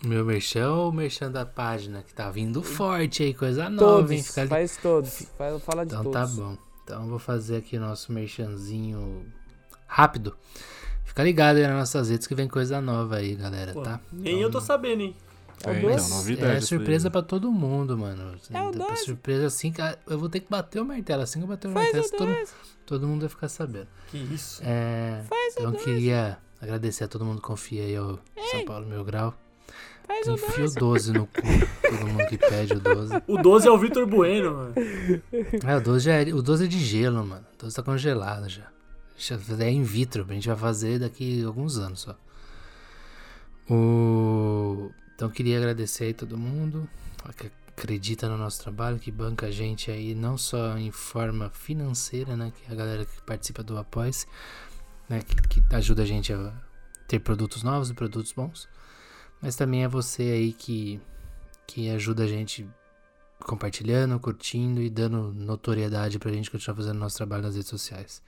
Meu 0.05 0.25
merchan 0.25 0.69
ou 0.71 0.89
o 0.89 0.91
merchan 0.93 1.31
da 1.31 1.45
página 1.45 2.03
que 2.03 2.13
tá 2.13 2.29
vindo 2.29 2.61
forte 2.61 3.23
aí, 3.23 3.33
coisa 3.33 3.69
nova, 3.69 3.97
Todos. 3.97 4.11
hein? 4.11 4.21
Fica 4.23 4.41
ali- 4.41 4.49
Faz 4.49 4.77
todos. 4.77 5.27
Faz, 5.37 5.63
fala 5.63 5.85
de 5.85 5.93
Então 5.93 6.03
todos. 6.11 6.29
tá 6.35 6.41
bom. 6.41 6.57
Então 6.83 7.03
eu 7.03 7.09
vou 7.09 7.19
fazer 7.19 7.57
aqui 7.57 7.77
o 7.77 7.79
nosso 7.79 8.11
merchanzinho 8.11 9.25
rápido. 9.87 10.35
Fica 11.05 11.23
ligado 11.23 11.57
aí 11.57 11.63
nas 11.67 11.77
nossas 11.77 12.09
redes 12.09 12.27
que 12.27 12.35
vem 12.35 12.47
coisa 12.49 12.81
nova 12.81 13.17
aí, 13.17 13.35
galera, 13.35 13.71
Pô, 13.71 13.81
tá? 13.83 14.01
nem 14.11 14.41
eu 14.41 14.51
tô 14.51 14.59
sabendo, 14.59 15.01
hein? 15.03 15.15
É 15.65 15.69
É, 15.69 15.79
então, 15.93 16.09
novidade. 16.09 16.57
É 16.57 16.61
surpresa 16.61 17.07
aí. 17.07 17.11
pra 17.11 17.21
todo 17.21 17.49
mundo, 17.49 17.97
mano. 17.97 18.35
É 18.51 18.61
o 18.61 18.95
surpresa 18.97 19.45
assim, 19.45 19.71
que 19.71 19.79
eu 20.07 20.19
vou 20.19 20.27
ter 20.27 20.41
que 20.41 20.49
bater 20.49 20.81
o 20.81 20.85
martelo. 20.85 21.21
Assim 21.23 21.39
que 21.39 21.45
eu 21.45 21.47
bater 21.47 21.69
o 21.69 21.71
Faz 21.71 21.93
martelo, 21.93 22.05
o 22.05 22.17
todo, 22.17 22.49
todo 22.85 23.07
mundo 23.07 23.21
vai 23.21 23.29
ficar 23.29 23.47
sabendo. 23.47 23.87
Que 24.09 24.17
isso. 24.17 24.61
É, 24.65 25.23
então 25.51 25.65
eu 25.65 25.79
queria 25.79 26.37
agradecer 26.59 27.05
a 27.05 27.07
todo 27.07 27.23
mundo 27.23 27.39
que 27.39 27.47
confia 27.47 27.83
aí 27.83 27.95
ao 27.95 28.19
São 28.51 28.65
Paulo 28.65 28.85
Mil 28.87 29.05
Grau. 29.05 29.33
Faz 30.07 30.27
o 30.27 30.33
Enfia 30.33 30.65
o 30.65 30.73
12 30.73 31.13
no 31.13 31.27
cu. 31.27 31.41
Todo 31.81 32.07
mundo 32.07 32.27
que 32.27 32.37
pede 32.37 32.73
o 32.73 32.79
12. 32.79 33.23
O 33.27 33.37
12 33.37 33.67
é 33.67 33.71
o 33.71 33.77
Vitor 33.77 34.05
Bueno, 34.05 34.53
mano. 34.53 34.73
É, 35.65 35.77
o 35.77 35.81
12, 35.81 36.05
já 36.05 36.13
é, 36.13 36.33
o 36.33 36.41
12 36.41 36.65
é 36.65 36.67
de 36.67 36.79
gelo, 36.79 37.25
mano. 37.25 37.45
O 37.55 37.61
12 37.61 37.75
tá 37.75 37.83
congelado 37.83 38.49
já. 38.49 38.67
Já 39.17 39.37
É 39.59 39.71
in 39.71 39.83
vitro, 39.83 40.25
a 40.27 40.33
gente 40.33 40.47
vai 40.47 40.57
fazer 40.57 40.99
daqui 40.99 41.43
a 41.43 41.47
alguns 41.47 41.77
anos 41.77 42.01
só. 42.01 42.17
O... 43.69 44.91
Então 45.15 45.29
eu 45.29 45.31
queria 45.33 45.57
agradecer 45.57 46.05
aí 46.05 46.13
todo 46.13 46.37
mundo 46.37 46.89
que 47.37 47.49
acredita 47.75 48.27
no 48.27 48.37
nosso 48.37 48.61
trabalho, 48.61 48.99
que 48.99 49.11
banca 49.11 49.47
a 49.47 49.51
gente 49.51 49.89
aí, 49.89 50.13
não 50.13 50.37
só 50.37 50.77
em 50.77 50.91
forma 50.91 51.49
financeira, 51.49 52.35
né? 52.35 52.51
Que 52.55 52.69
é 52.69 52.73
a 52.73 52.75
galera 52.75 53.05
que 53.05 53.21
participa 53.21 53.63
do 53.63 53.77
Apoia-se, 53.77 54.25
né? 55.07 55.21
Que, 55.21 55.61
que 55.61 55.75
ajuda 55.75 56.03
a 56.03 56.05
gente 56.05 56.33
a 56.33 56.53
ter 57.07 57.19
produtos 57.19 57.63
novos 57.63 57.89
e 57.89 57.93
produtos 57.93 58.31
bons. 58.33 58.67
Mas 59.43 59.57
também 59.57 59.83
é 59.83 59.89
você 59.89 60.23
aí 60.23 60.53
que, 60.53 61.01
que 61.67 61.89
ajuda 61.89 62.23
a 62.23 62.27
gente 62.27 62.65
compartilhando, 63.41 64.17
curtindo 64.17 64.81
e 64.81 64.89
dando 64.89 65.33
notoriedade 65.33 66.17
pra 66.17 66.31
gente 66.31 66.49
continuar 66.49 66.77
fazendo 66.77 66.97
nosso 66.97 67.17
trabalho 67.17 67.43
nas 67.43 67.55
redes 67.55 67.69
sociais. 67.69 68.23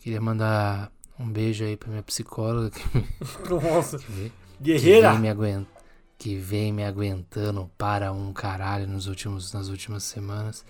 Queria 0.00 0.20
mandar 0.20 0.90
um 1.20 1.30
beijo 1.30 1.64
aí 1.64 1.76
pra 1.76 1.88
minha 1.88 2.02
psicóloga 2.02 2.70
que, 2.70 2.82
Nossa. 3.48 3.96
que, 4.02 4.04
que 4.06 4.32
Guerreira. 4.60 5.12
vem 5.12 5.20
me 5.20 5.28
aguent, 5.30 5.68
que 6.18 6.34
vem 6.34 6.72
me 6.72 6.84
aguentando 6.84 7.70
para 7.78 8.10
um 8.12 8.32
caralho 8.32 8.88
nos 8.88 9.06
últimos, 9.06 9.52
nas 9.52 9.68
últimas 9.68 10.02
semanas. 10.02 10.64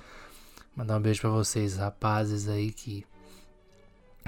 Mandar 0.76 0.99
um 0.99 1.01
beijo 1.01 1.22
pra 1.22 1.30
vocês, 1.30 1.78
rapazes 1.78 2.51
aí 2.51 2.70
que, 2.70 3.07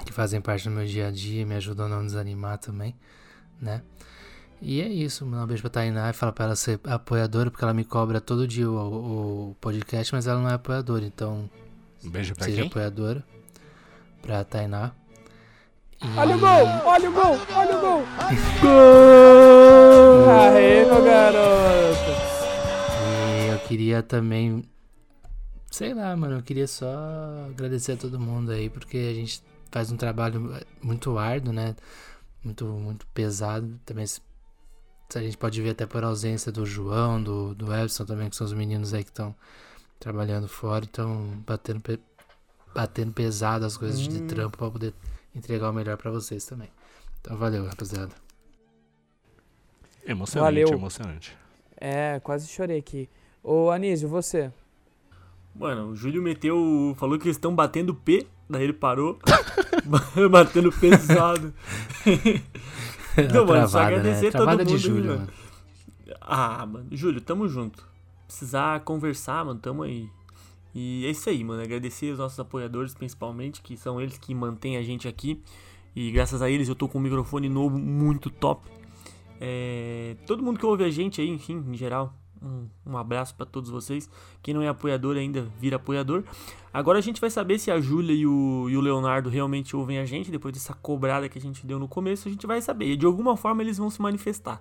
que 0.02 0.12
fazem 0.14 0.40
parte 0.40 0.64
do 0.64 0.74
meu 0.74 0.86
dia 0.86 1.08
a 1.08 1.10
dia, 1.10 1.44
me 1.44 1.56
ajudam 1.56 1.84
a 1.84 1.88
não 1.90 2.06
desanimar 2.06 2.56
também, 2.56 2.96
né? 3.60 3.82
E 4.62 4.80
é 4.82 4.88
isso, 4.88 5.24
mandar 5.24 5.44
um 5.44 5.46
beijo 5.46 5.62
pra 5.62 5.70
Tainá 5.70 6.10
e 6.10 6.12
falar 6.12 6.32
pra 6.32 6.44
ela 6.46 6.56
ser 6.56 6.78
apoiadora, 6.84 7.50
porque 7.50 7.64
ela 7.64 7.72
me 7.72 7.84
cobra 7.84 8.20
todo 8.20 8.46
dia 8.46 8.70
o, 8.70 9.50
o 9.50 9.56
podcast, 9.60 10.12
mas 10.14 10.26
ela 10.26 10.38
não 10.40 10.50
é 10.50 10.54
apoiadora, 10.54 11.04
então 11.04 11.48
Um 12.04 12.10
beijo 12.10 12.34
pra 12.34 12.44
seja 12.44 12.58
quem? 12.62 12.66
apoiadora 12.70 13.24
pra 14.20 14.44
Tainá. 14.44 14.92
E- 16.02 16.18
Olha 16.18 16.36
o 16.36 16.38
gol! 16.38 16.66
Olha 16.84 17.10
o 17.10 17.12
gol! 17.12 17.38
Olha 17.54 17.76
o 17.76 17.80
gol! 17.80 18.02
Gol! 18.60 20.30
Aê, 20.30 20.84
meu 20.84 21.04
garoto! 21.04 22.10
E 23.46 23.48
eu 23.52 23.58
queria 23.60 24.02
também. 24.02 24.62
Sei 25.70 25.94
lá, 25.94 26.14
mano, 26.16 26.36
eu 26.38 26.42
queria 26.42 26.66
só 26.66 26.86
agradecer 27.48 27.92
a 27.92 27.96
todo 27.96 28.18
mundo 28.20 28.50
aí, 28.50 28.68
porque 28.68 28.96
a 29.10 29.14
gente 29.14 29.42
faz 29.70 29.90
um 29.90 29.96
trabalho 29.96 30.54
muito 30.82 31.16
árduo, 31.18 31.52
né? 31.52 31.74
Muito, 32.44 32.64
muito 32.66 33.06
pesado. 33.08 33.78
Também 33.86 34.06
se- 34.06 34.20
a 35.18 35.22
gente 35.22 35.36
pode 35.36 35.60
ver 35.62 35.70
até 35.70 35.86
por 35.86 36.02
ausência 36.04 36.50
do 36.52 36.64
João, 36.66 37.22
do, 37.22 37.54
do 37.54 37.74
Epson 37.74 38.04
também, 38.04 38.28
que 38.30 38.36
são 38.36 38.46
os 38.46 38.52
meninos 38.52 38.92
aí 38.94 39.02
que 39.04 39.10
estão 39.10 39.34
trabalhando 39.98 40.48
fora, 40.48 40.84
então 40.88 41.42
batendo, 41.46 41.80
pe- 41.80 42.00
batendo 42.74 43.12
pesado 43.12 43.64
as 43.66 43.76
coisas 43.76 44.00
de 44.00 44.22
Hum. 44.22 44.26
trampo 44.26 44.56
pra 44.58 44.70
poder 44.70 44.94
entregar 45.34 45.70
o 45.70 45.72
melhor 45.72 45.96
pra 45.96 46.10
vocês 46.10 46.44
também. 46.44 46.68
Então 47.20 47.36
valeu, 47.36 47.66
rapaziada. 47.66 48.12
Emocionante, 50.06 50.44
Valeu. 50.54 50.68
emocionante. 50.68 51.36
É, 51.76 52.18
quase 52.20 52.48
chorei 52.48 52.78
aqui. 52.78 53.08
Ô, 53.42 53.70
Anísio, 53.70 54.08
você? 54.08 54.50
Mano, 55.54 55.88
o 55.88 55.96
Júlio 55.96 56.22
meteu. 56.22 56.94
Falou 56.98 57.18
que 57.18 57.26
eles 57.26 57.36
estão 57.36 57.54
batendo 57.54 57.94
P, 57.94 58.26
daí 58.48 58.64
ele 58.64 58.72
parou. 58.72 59.18
batendo 60.30 60.72
pesado. 60.72 61.52
Não, 63.32 63.46
mano, 63.46 63.68
só 63.68 63.78
Travada, 63.78 63.86
agradecer 63.86 64.24
né? 64.26 64.30
todo 64.30 64.42
Travada 64.44 64.64
de 64.64 64.72
mundo, 64.72 64.82
julho, 64.82 65.10
mano. 65.10 65.28
Ah, 66.20 66.66
mano, 66.66 66.86
Júlio, 66.92 67.20
tamo 67.20 67.48
junto. 67.48 67.84
Precisar 68.26 68.80
conversar, 68.80 69.44
mano, 69.44 69.58
tamo 69.58 69.82
aí. 69.82 70.08
E 70.74 71.04
é 71.06 71.10
isso 71.10 71.28
aí, 71.28 71.42
mano. 71.42 71.62
Agradecer 71.62 72.12
os 72.12 72.18
nossos 72.18 72.38
apoiadores, 72.38 72.94
principalmente, 72.94 73.60
que 73.60 73.76
são 73.76 74.00
eles 74.00 74.18
que 74.18 74.34
mantêm 74.34 74.76
a 74.76 74.82
gente 74.82 75.08
aqui. 75.08 75.42
E 75.94 76.10
graças 76.12 76.40
a 76.40 76.48
eles 76.48 76.68
eu 76.68 76.74
tô 76.74 76.88
com 76.88 76.98
um 76.98 77.02
microfone 77.02 77.48
novo 77.48 77.78
muito 77.78 78.30
top. 78.30 78.68
É, 79.40 80.16
todo 80.26 80.42
mundo 80.42 80.58
que 80.58 80.66
ouve 80.66 80.84
a 80.84 80.90
gente 80.90 81.20
aí, 81.20 81.28
enfim, 81.28 81.64
em 81.66 81.76
geral, 81.76 82.14
um, 82.42 82.66
um 82.86 82.96
abraço 82.96 83.34
pra 83.34 83.44
todos 83.44 83.70
vocês. 83.70 84.08
Quem 84.42 84.54
não 84.54 84.62
é 84.62 84.68
apoiador 84.68 85.16
ainda, 85.16 85.42
vira 85.58 85.76
apoiador. 85.76 86.24
Agora 86.72 86.98
a 86.98 87.02
gente 87.02 87.20
vai 87.20 87.30
saber 87.30 87.58
se 87.58 87.70
a 87.70 87.80
Júlia 87.80 88.14
e 88.14 88.26
o, 88.26 88.68
e 88.68 88.76
o 88.76 88.80
Leonardo 88.80 89.28
realmente 89.28 89.76
ouvem 89.76 89.98
a 89.98 90.04
gente. 90.04 90.30
Depois 90.30 90.54
dessa 90.54 90.74
cobrada 90.74 91.28
que 91.28 91.38
a 91.38 91.40
gente 91.40 91.66
deu 91.66 91.78
no 91.78 91.88
começo, 91.88 92.28
a 92.28 92.30
gente 92.30 92.46
vai 92.46 92.60
saber. 92.62 92.92
E 92.92 92.96
de 92.96 93.06
alguma 93.06 93.36
forma 93.36 93.62
eles 93.62 93.78
vão 93.78 93.90
se 93.90 94.00
manifestar. 94.00 94.60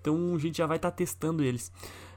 Então 0.00 0.34
a 0.34 0.38
gente 0.38 0.58
já 0.58 0.66
vai 0.66 0.76
estar 0.76 0.90
testando 0.90 1.42
eles. 1.42 1.72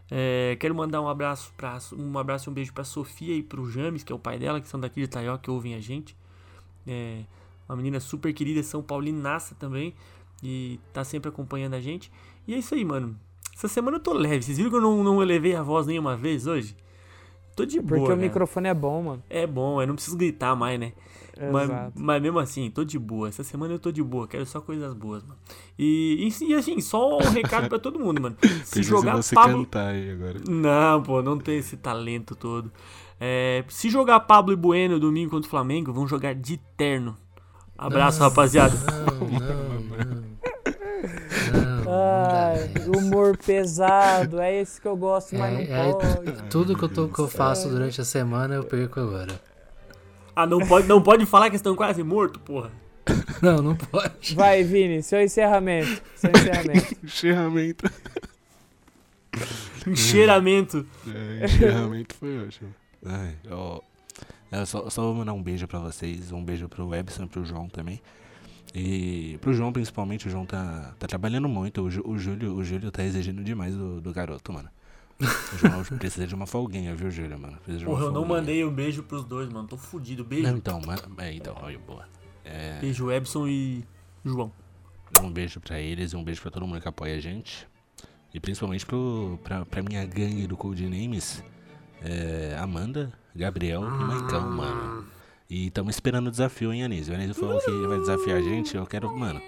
É, 0.09 0.57
quero 0.59 0.75
mandar 0.75 1.01
um 1.01 1.07
abraço 1.07 1.53
para 1.55 1.79
um 1.97 2.17
abraço 2.17 2.49
e 2.49 2.51
um 2.51 2.53
beijo 2.53 2.73
pra 2.73 2.83
Sofia 2.83 3.33
e 3.33 3.41
pro 3.41 3.69
James, 3.69 4.03
que 4.03 4.11
é 4.11 4.15
o 4.15 4.19
pai 4.19 4.37
dela, 4.37 4.59
que 4.59 4.67
são 4.67 4.79
daqui 4.79 4.95
de 4.99 5.05
Itaió, 5.05 5.37
que 5.37 5.49
ouvem 5.49 5.73
a 5.73 5.79
gente. 5.79 6.15
É, 6.85 7.23
uma 7.67 7.75
menina 7.77 7.99
super 7.99 8.33
querida, 8.33 8.61
São 8.61 8.83
Paulinaça 8.83 9.55
também. 9.55 9.95
E 10.43 10.79
tá 10.91 11.03
sempre 11.03 11.29
acompanhando 11.29 11.75
a 11.75 11.79
gente. 11.79 12.11
E 12.47 12.53
é 12.53 12.57
isso 12.57 12.75
aí, 12.75 12.83
mano. 12.83 13.17
Essa 13.55 13.67
semana 13.67 13.97
eu 13.97 14.01
tô 14.01 14.13
leve. 14.13 14.41
Vocês 14.43 14.57
viram 14.57 14.69
que 14.69 14.75
eu 14.77 14.81
não, 14.81 15.03
não 15.03 15.21
elevei 15.21 15.55
a 15.55 15.61
voz 15.61 15.85
nenhuma 15.87 16.15
vez 16.15 16.47
hoje? 16.47 16.75
Tô 17.55 17.65
de 17.65 17.77
Porque 17.79 17.95
boa. 17.95 18.03
o 18.05 18.07
cara. 18.07 18.19
microfone 18.19 18.67
é 18.69 18.73
bom, 18.73 19.03
mano. 19.03 19.23
É 19.29 19.45
bom, 19.45 19.81
eu 19.81 19.87
não 19.87 19.95
preciso 19.95 20.17
gritar 20.17 20.55
mais, 20.55 20.79
né? 20.79 20.93
Mas, 21.51 21.63
Exato. 21.69 21.91
mas 21.95 22.21
mesmo 22.21 22.39
assim, 22.39 22.69
tô 22.69 22.83
de 22.83 22.99
boa. 22.99 23.27
Essa 23.27 23.43
semana 23.43 23.73
eu 23.73 23.79
tô 23.79 23.91
de 23.91 24.03
boa, 24.03 24.27
quero 24.27 24.45
só 24.45 24.61
coisas 24.61 24.93
boas, 24.93 25.23
mano. 25.23 25.35
E, 25.77 26.29
e, 26.41 26.45
e 26.45 26.53
assim, 26.53 26.79
só 26.81 27.17
um 27.17 27.29
recado 27.31 27.67
pra 27.67 27.79
todo 27.79 27.99
mundo, 27.99 28.21
mano. 28.21 28.35
Se 28.63 28.75
Pensei 28.75 28.83
jogar 28.83 29.15
você 29.15 29.33
Pablo. 29.33 29.65
cantar 29.65 29.87
aí 29.87 30.11
agora. 30.11 30.39
Não, 30.47 31.01
pô, 31.01 31.21
não 31.21 31.37
tem 31.37 31.57
esse 31.57 31.77
talento 31.77 32.35
todo. 32.35 32.71
É, 33.19 33.63
se 33.69 33.89
jogar 33.89 34.19
Pablo 34.21 34.53
e 34.53 34.55
Bueno 34.55 34.99
domingo 34.99 35.31
contra 35.31 35.47
o 35.47 35.49
Flamengo, 35.49 35.91
vão 35.93 36.07
jogar 36.07 36.33
de 36.35 36.57
terno. 36.77 37.17
Abraço, 37.77 38.19
Não, 38.19 38.29
rapaziada. 38.29 38.75
Não, 38.75 39.27
não. 39.27 40.31
Não, 41.51 41.83
não 41.85 41.91
Ai, 41.93 42.27
dá, 42.27 42.39
velho. 42.39 42.40
humor 42.97 43.37
pesado, 43.37 44.39
é 44.39 44.61
esse 44.61 44.79
que 44.81 44.87
eu 44.87 44.95
gosto, 44.95 45.35
mas 45.35 45.69
É, 45.69 45.77
não 45.77 45.89
é, 45.89 45.93
pode. 45.93 46.43
tudo 46.49 46.75
que 46.77 46.83
eu, 46.83 46.89
tô- 46.89 47.07
que 47.07 47.19
eu 47.19 47.27
faço 47.27 47.69
durante 47.69 47.99
a 48.01 48.05
semana 48.05 48.55
eu 48.55 48.63
perco 48.63 48.99
agora. 48.99 49.39
Ah, 50.35 50.45
não 50.47 50.59
pode, 50.65 50.87
não 50.87 51.01
pode 51.01 51.25
falar 51.25 51.49
que 51.49 51.55
estão 51.55 51.75
quase 51.75 52.01
mortos, 52.03 52.41
porra. 52.43 52.71
Não, 53.41 53.57
não 53.63 53.75
pode. 53.75 54.35
Vai, 54.35 54.63
Vini, 54.63 55.01
seu 55.01 55.19
encerramento. 55.21 56.01
Seu 56.15 56.29
encerramento. 56.29 57.91
Encerramento. 59.87 60.85
É, 61.07 61.45
encerramento 61.45 62.15
foi 62.15 62.45
ótimo. 62.45 62.73
Ai, 63.05 63.35
ó, 63.49 63.79
é, 64.51 64.63
só, 64.65 64.89
só 64.89 65.01
vou 65.03 65.15
mandar 65.15 65.33
um 65.33 65.41
beijo 65.41 65.67
pra 65.67 65.79
vocês, 65.79 66.31
um 66.31 66.43
beijo 66.43 66.69
pro 66.69 66.87
Webson 66.87 67.23
e 67.23 67.27
pro 67.27 67.43
João 67.43 67.67
também. 67.67 67.99
E 68.73 69.37
pro 69.41 69.53
João, 69.53 69.71
principalmente, 69.73 70.27
o 70.27 70.31
João 70.31 70.45
tá, 70.45 70.93
tá 70.97 71.07
trabalhando 71.07 71.49
muito. 71.49 71.81
O, 71.81 72.11
o 72.11 72.17
Júlio, 72.17 72.55
o 72.55 72.63
Júlio 72.63 72.91
tá 72.91 73.03
exigindo 73.03 73.43
demais 73.43 73.75
do, 73.75 73.99
do 73.99 74.13
garoto, 74.13 74.53
mano. 74.53 74.69
O 75.19 75.57
João 75.57 75.83
precisa 75.99 76.25
de 76.25 76.33
uma 76.33 76.47
folguinha, 76.47 76.95
viu, 76.95 77.11
Júlia, 77.11 77.37
mano? 77.37 77.57
Precisa 77.63 77.85
Porra, 77.85 78.05
eu 78.05 78.11
não 78.11 78.25
mandei 78.25 78.63
um 78.63 78.73
beijo 78.73 79.03
pros 79.03 79.23
dois, 79.25 79.49
mano. 79.49 79.67
Tô 79.67 79.77
fudido. 79.77 80.23
Beijo. 80.23 80.47
Não, 80.47 80.57
então, 80.57 80.81
mas, 80.85 81.03
é, 81.17 81.33
então, 81.33 81.55
olha, 81.61 81.77
boa. 81.79 82.07
É... 82.45 82.79
Beijo, 82.79 83.11
Ebson 83.11 83.47
e 83.47 83.83
João. 84.23 84.51
Um 85.21 85.31
beijo 85.31 85.59
pra 85.59 85.79
eles 85.79 86.13
e 86.13 86.15
um 86.15 86.23
beijo 86.23 86.41
pra 86.41 86.49
todo 86.49 86.65
mundo 86.65 86.81
que 86.81 86.87
apoia 86.87 87.15
a 87.15 87.19
gente. 87.19 87.67
E 88.33 88.39
principalmente 88.39 88.85
pro, 88.85 89.37
pra, 89.43 89.65
pra 89.65 89.83
minha 89.83 90.05
gangue 90.05 90.47
do 90.47 90.55
Codenames, 90.55 91.43
é, 92.01 92.55
Amanda, 92.57 93.11
Gabriel 93.35 93.83
e 93.83 93.89
Maicão, 93.89 94.49
mano. 94.49 95.05
E 95.51 95.67
estamos 95.67 95.95
esperando 95.95 96.27
o 96.27 96.31
desafio, 96.31 96.71
hein, 96.71 96.85
Anísio? 96.85 97.11
O 97.11 97.15
Anísio 97.17 97.35
falou 97.35 97.59
que 97.59 97.69
vai 97.85 97.99
desafiar 97.99 98.37
a 98.37 98.41
gente. 98.41 98.73
Eu 98.73 98.85
quero, 98.85 99.13
mano. 99.13 99.41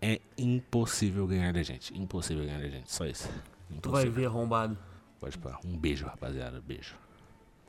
É 0.00 0.20
impossível 0.38 1.26
ganhar 1.26 1.52
da 1.52 1.60
gente. 1.60 1.92
Impossível 2.00 2.44
ganhar 2.44 2.60
da 2.60 2.68
gente. 2.68 2.88
Só 2.88 3.04
isso. 3.04 3.28
Impossível. 3.68 3.80
Tu 3.80 3.90
vai 3.90 4.08
ver 4.08 4.26
arrombado. 4.26 4.78
Pode 5.18 5.36
pôr. 5.38 5.58
Um 5.66 5.76
beijo, 5.76 6.06
rapaziada. 6.06 6.62
Beijo. 6.64 6.94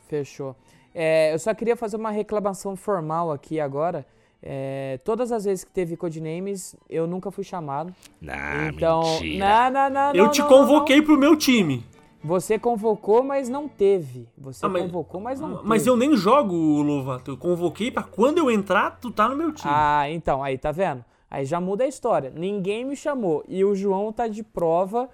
Fechou. 0.07 0.55
É, 0.93 1.33
eu 1.33 1.39
só 1.39 1.55
queria 1.55 1.75
fazer 1.75 1.97
uma 1.97 2.11
reclamação 2.11 2.75
formal 2.75 3.31
aqui 3.31 3.59
agora. 3.59 4.05
É, 4.43 4.99
todas 5.03 5.31
as 5.31 5.45
vezes 5.45 5.63
que 5.63 5.71
teve 5.71 5.97
Codenames, 5.97 6.75
eu 6.87 7.07
nunca 7.07 7.31
fui 7.31 7.43
chamado. 7.43 7.95
Nah, 8.21 8.67
então, 8.67 9.01
mentira. 9.01 9.71
Não, 9.71 9.71
não, 9.71 9.89
não, 9.89 10.13
eu 10.13 10.25
não, 10.25 10.31
te 10.31 10.41
não, 10.41 10.47
convoquei 10.47 10.97
não. 10.97 11.05
pro 11.05 11.17
meu 11.17 11.35
time. 11.35 11.83
Você 12.23 12.59
convocou, 12.59 13.23
mas 13.23 13.49
não 13.49 13.67
teve. 13.67 14.27
Você 14.37 14.65
Ah, 14.65 14.69
mas- 14.69 14.83
convocou, 14.83 15.19
mas 15.19 15.39
não 15.39 15.55
teve. 15.55 15.67
Mas 15.67 15.87
eu 15.87 15.97
nem 15.97 16.15
jogo, 16.15 16.55
Lovato. 16.81 17.31
Eu 17.31 17.37
convoquei 17.37 17.89
pra 17.89 18.03
quando 18.03 18.37
eu 18.37 18.51
entrar, 18.51 18.99
tu 18.99 19.09
tá 19.11 19.27
no 19.27 19.35
meu 19.35 19.51
time. 19.51 19.71
Ah, 19.73 20.09
então, 20.09 20.43
aí 20.43 20.57
tá 20.57 20.71
vendo? 20.71 21.03
Aí 21.29 21.45
já 21.45 21.59
muda 21.59 21.83
a 21.83 21.87
história. 21.87 22.31
Ninguém 22.35 22.85
me 22.85 22.95
chamou. 22.95 23.43
E 23.47 23.63
o 23.65 23.73
João 23.73 24.11
tá 24.13 24.27
de 24.27 24.43
prova 24.43 25.09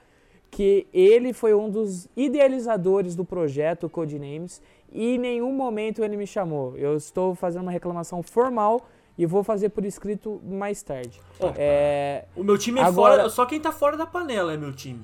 que 0.51 0.87
ele 0.93 1.31
foi 1.33 1.53
um 1.53 1.69
dos 1.69 2.07
idealizadores 2.15 3.15
do 3.15 3.23
projeto 3.23 3.89
Codenames 3.89 4.61
e 4.91 5.15
em 5.15 5.17
nenhum 5.17 5.51
momento 5.53 6.03
ele 6.03 6.17
me 6.17 6.25
chamou. 6.25 6.75
Eu 6.77 6.95
estou 6.97 7.35
fazendo 7.35 7.63
uma 7.63 7.71
reclamação 7.71 8.23
formal 8.23 8.81
e 9.17 9.25
vou 9.25 9.43
fazer 9.43 9.69
por 9.69 9.85
escrito 9.85 10.41
mais 10.43 10.81
tarde. 10.81 11.19
Ó, 11.39 11.51
É, 11.55 12.25
O 12.35 12.43
meu 12.43 12.57
time 12.57 12.79
é 12.79 12.83
Agora- 12.83 13.15
fora. 13.17 13.29
Só 13.29 13.45
quem 13.45 13.59
tá 13.59 13.71
fora 13.71 13.95
da 13.95 14.05
panela 14.05 14.53
é 14.53 14.57
meu 14.57 14.73
time. 14.73 15.03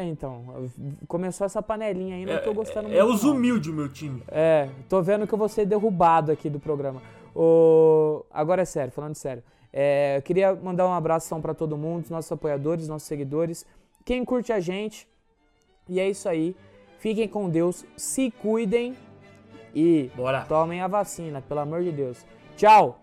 É, 0.00 0.04
então, 0.04 0.44
começou 1.06 1.44
essa 1.44 1.60
panelinha 1.62 2.16
aí, 2.16 2.24
não 2.24 2.38
tô 2.42 2.54
gostando 2.54 2.86
É, 2.88 2.90
muito. 2.90 2.98
é 3.00 3.04
os 3.04 3.24
humildes 3.24 3.68
o 3.70 3.72
meu 3.74 3.88
time. 3.88 4.22
É, 4.28 4.68
tô 4.88 5.02
vendo 5.02 5.26
que 5.26 5.34
eu 5.34 5.38
vou 5.38 5.48
ser 5.48 5.66
derrubado 5.66 6.30
aqui 6.32 6.48
do 6.48 6.60
programa. 6.60 7.02
O... 7.34 8.24
Agora 8.30 8.62
é 8.62 8.64
sério, 8.64 8.92
falando 8.92 9.14
sério. 9.14 9.42
É, 9.72 10.16
eu 10.18 10.22
queria 10.22 10.54
mandar 10.54 10.86
um 10.86 10.92
abração 10.92 11.40
pra 11.42 11.52
todo 11.54 11.76
mundo, 11.76 12.04
os 12.04 12.10
nossos 12.10 12.30
apoiadores, 12.32 12.88
nossos 12.88 13.06
seguidores, 13.08 13.66
quem 14.04 14.24
curte 14.24 14.52
a 14.52 14.60
gente. 14.60 15.06
E 15.88 15.98
é 16.00 16.08
isso 16.08 16.28
aí. 16.28 16.54
Fiquem 16.98 17.28
com 17.28 17.48
Deus, 17.48 17.84
se 17.96 18.30
cuidem 18.30 18.96
e 19.74 20.10
Bora. 20.16 20.44
tomem 20.48 20.80
a 20.80 20.88
vacina, 20.88 21.40
pelo 21.42 21.60
amor 21.60 21.82
de 21.82 21.92
Deus. 21.92 22.24
Tchau! 22.56 22.98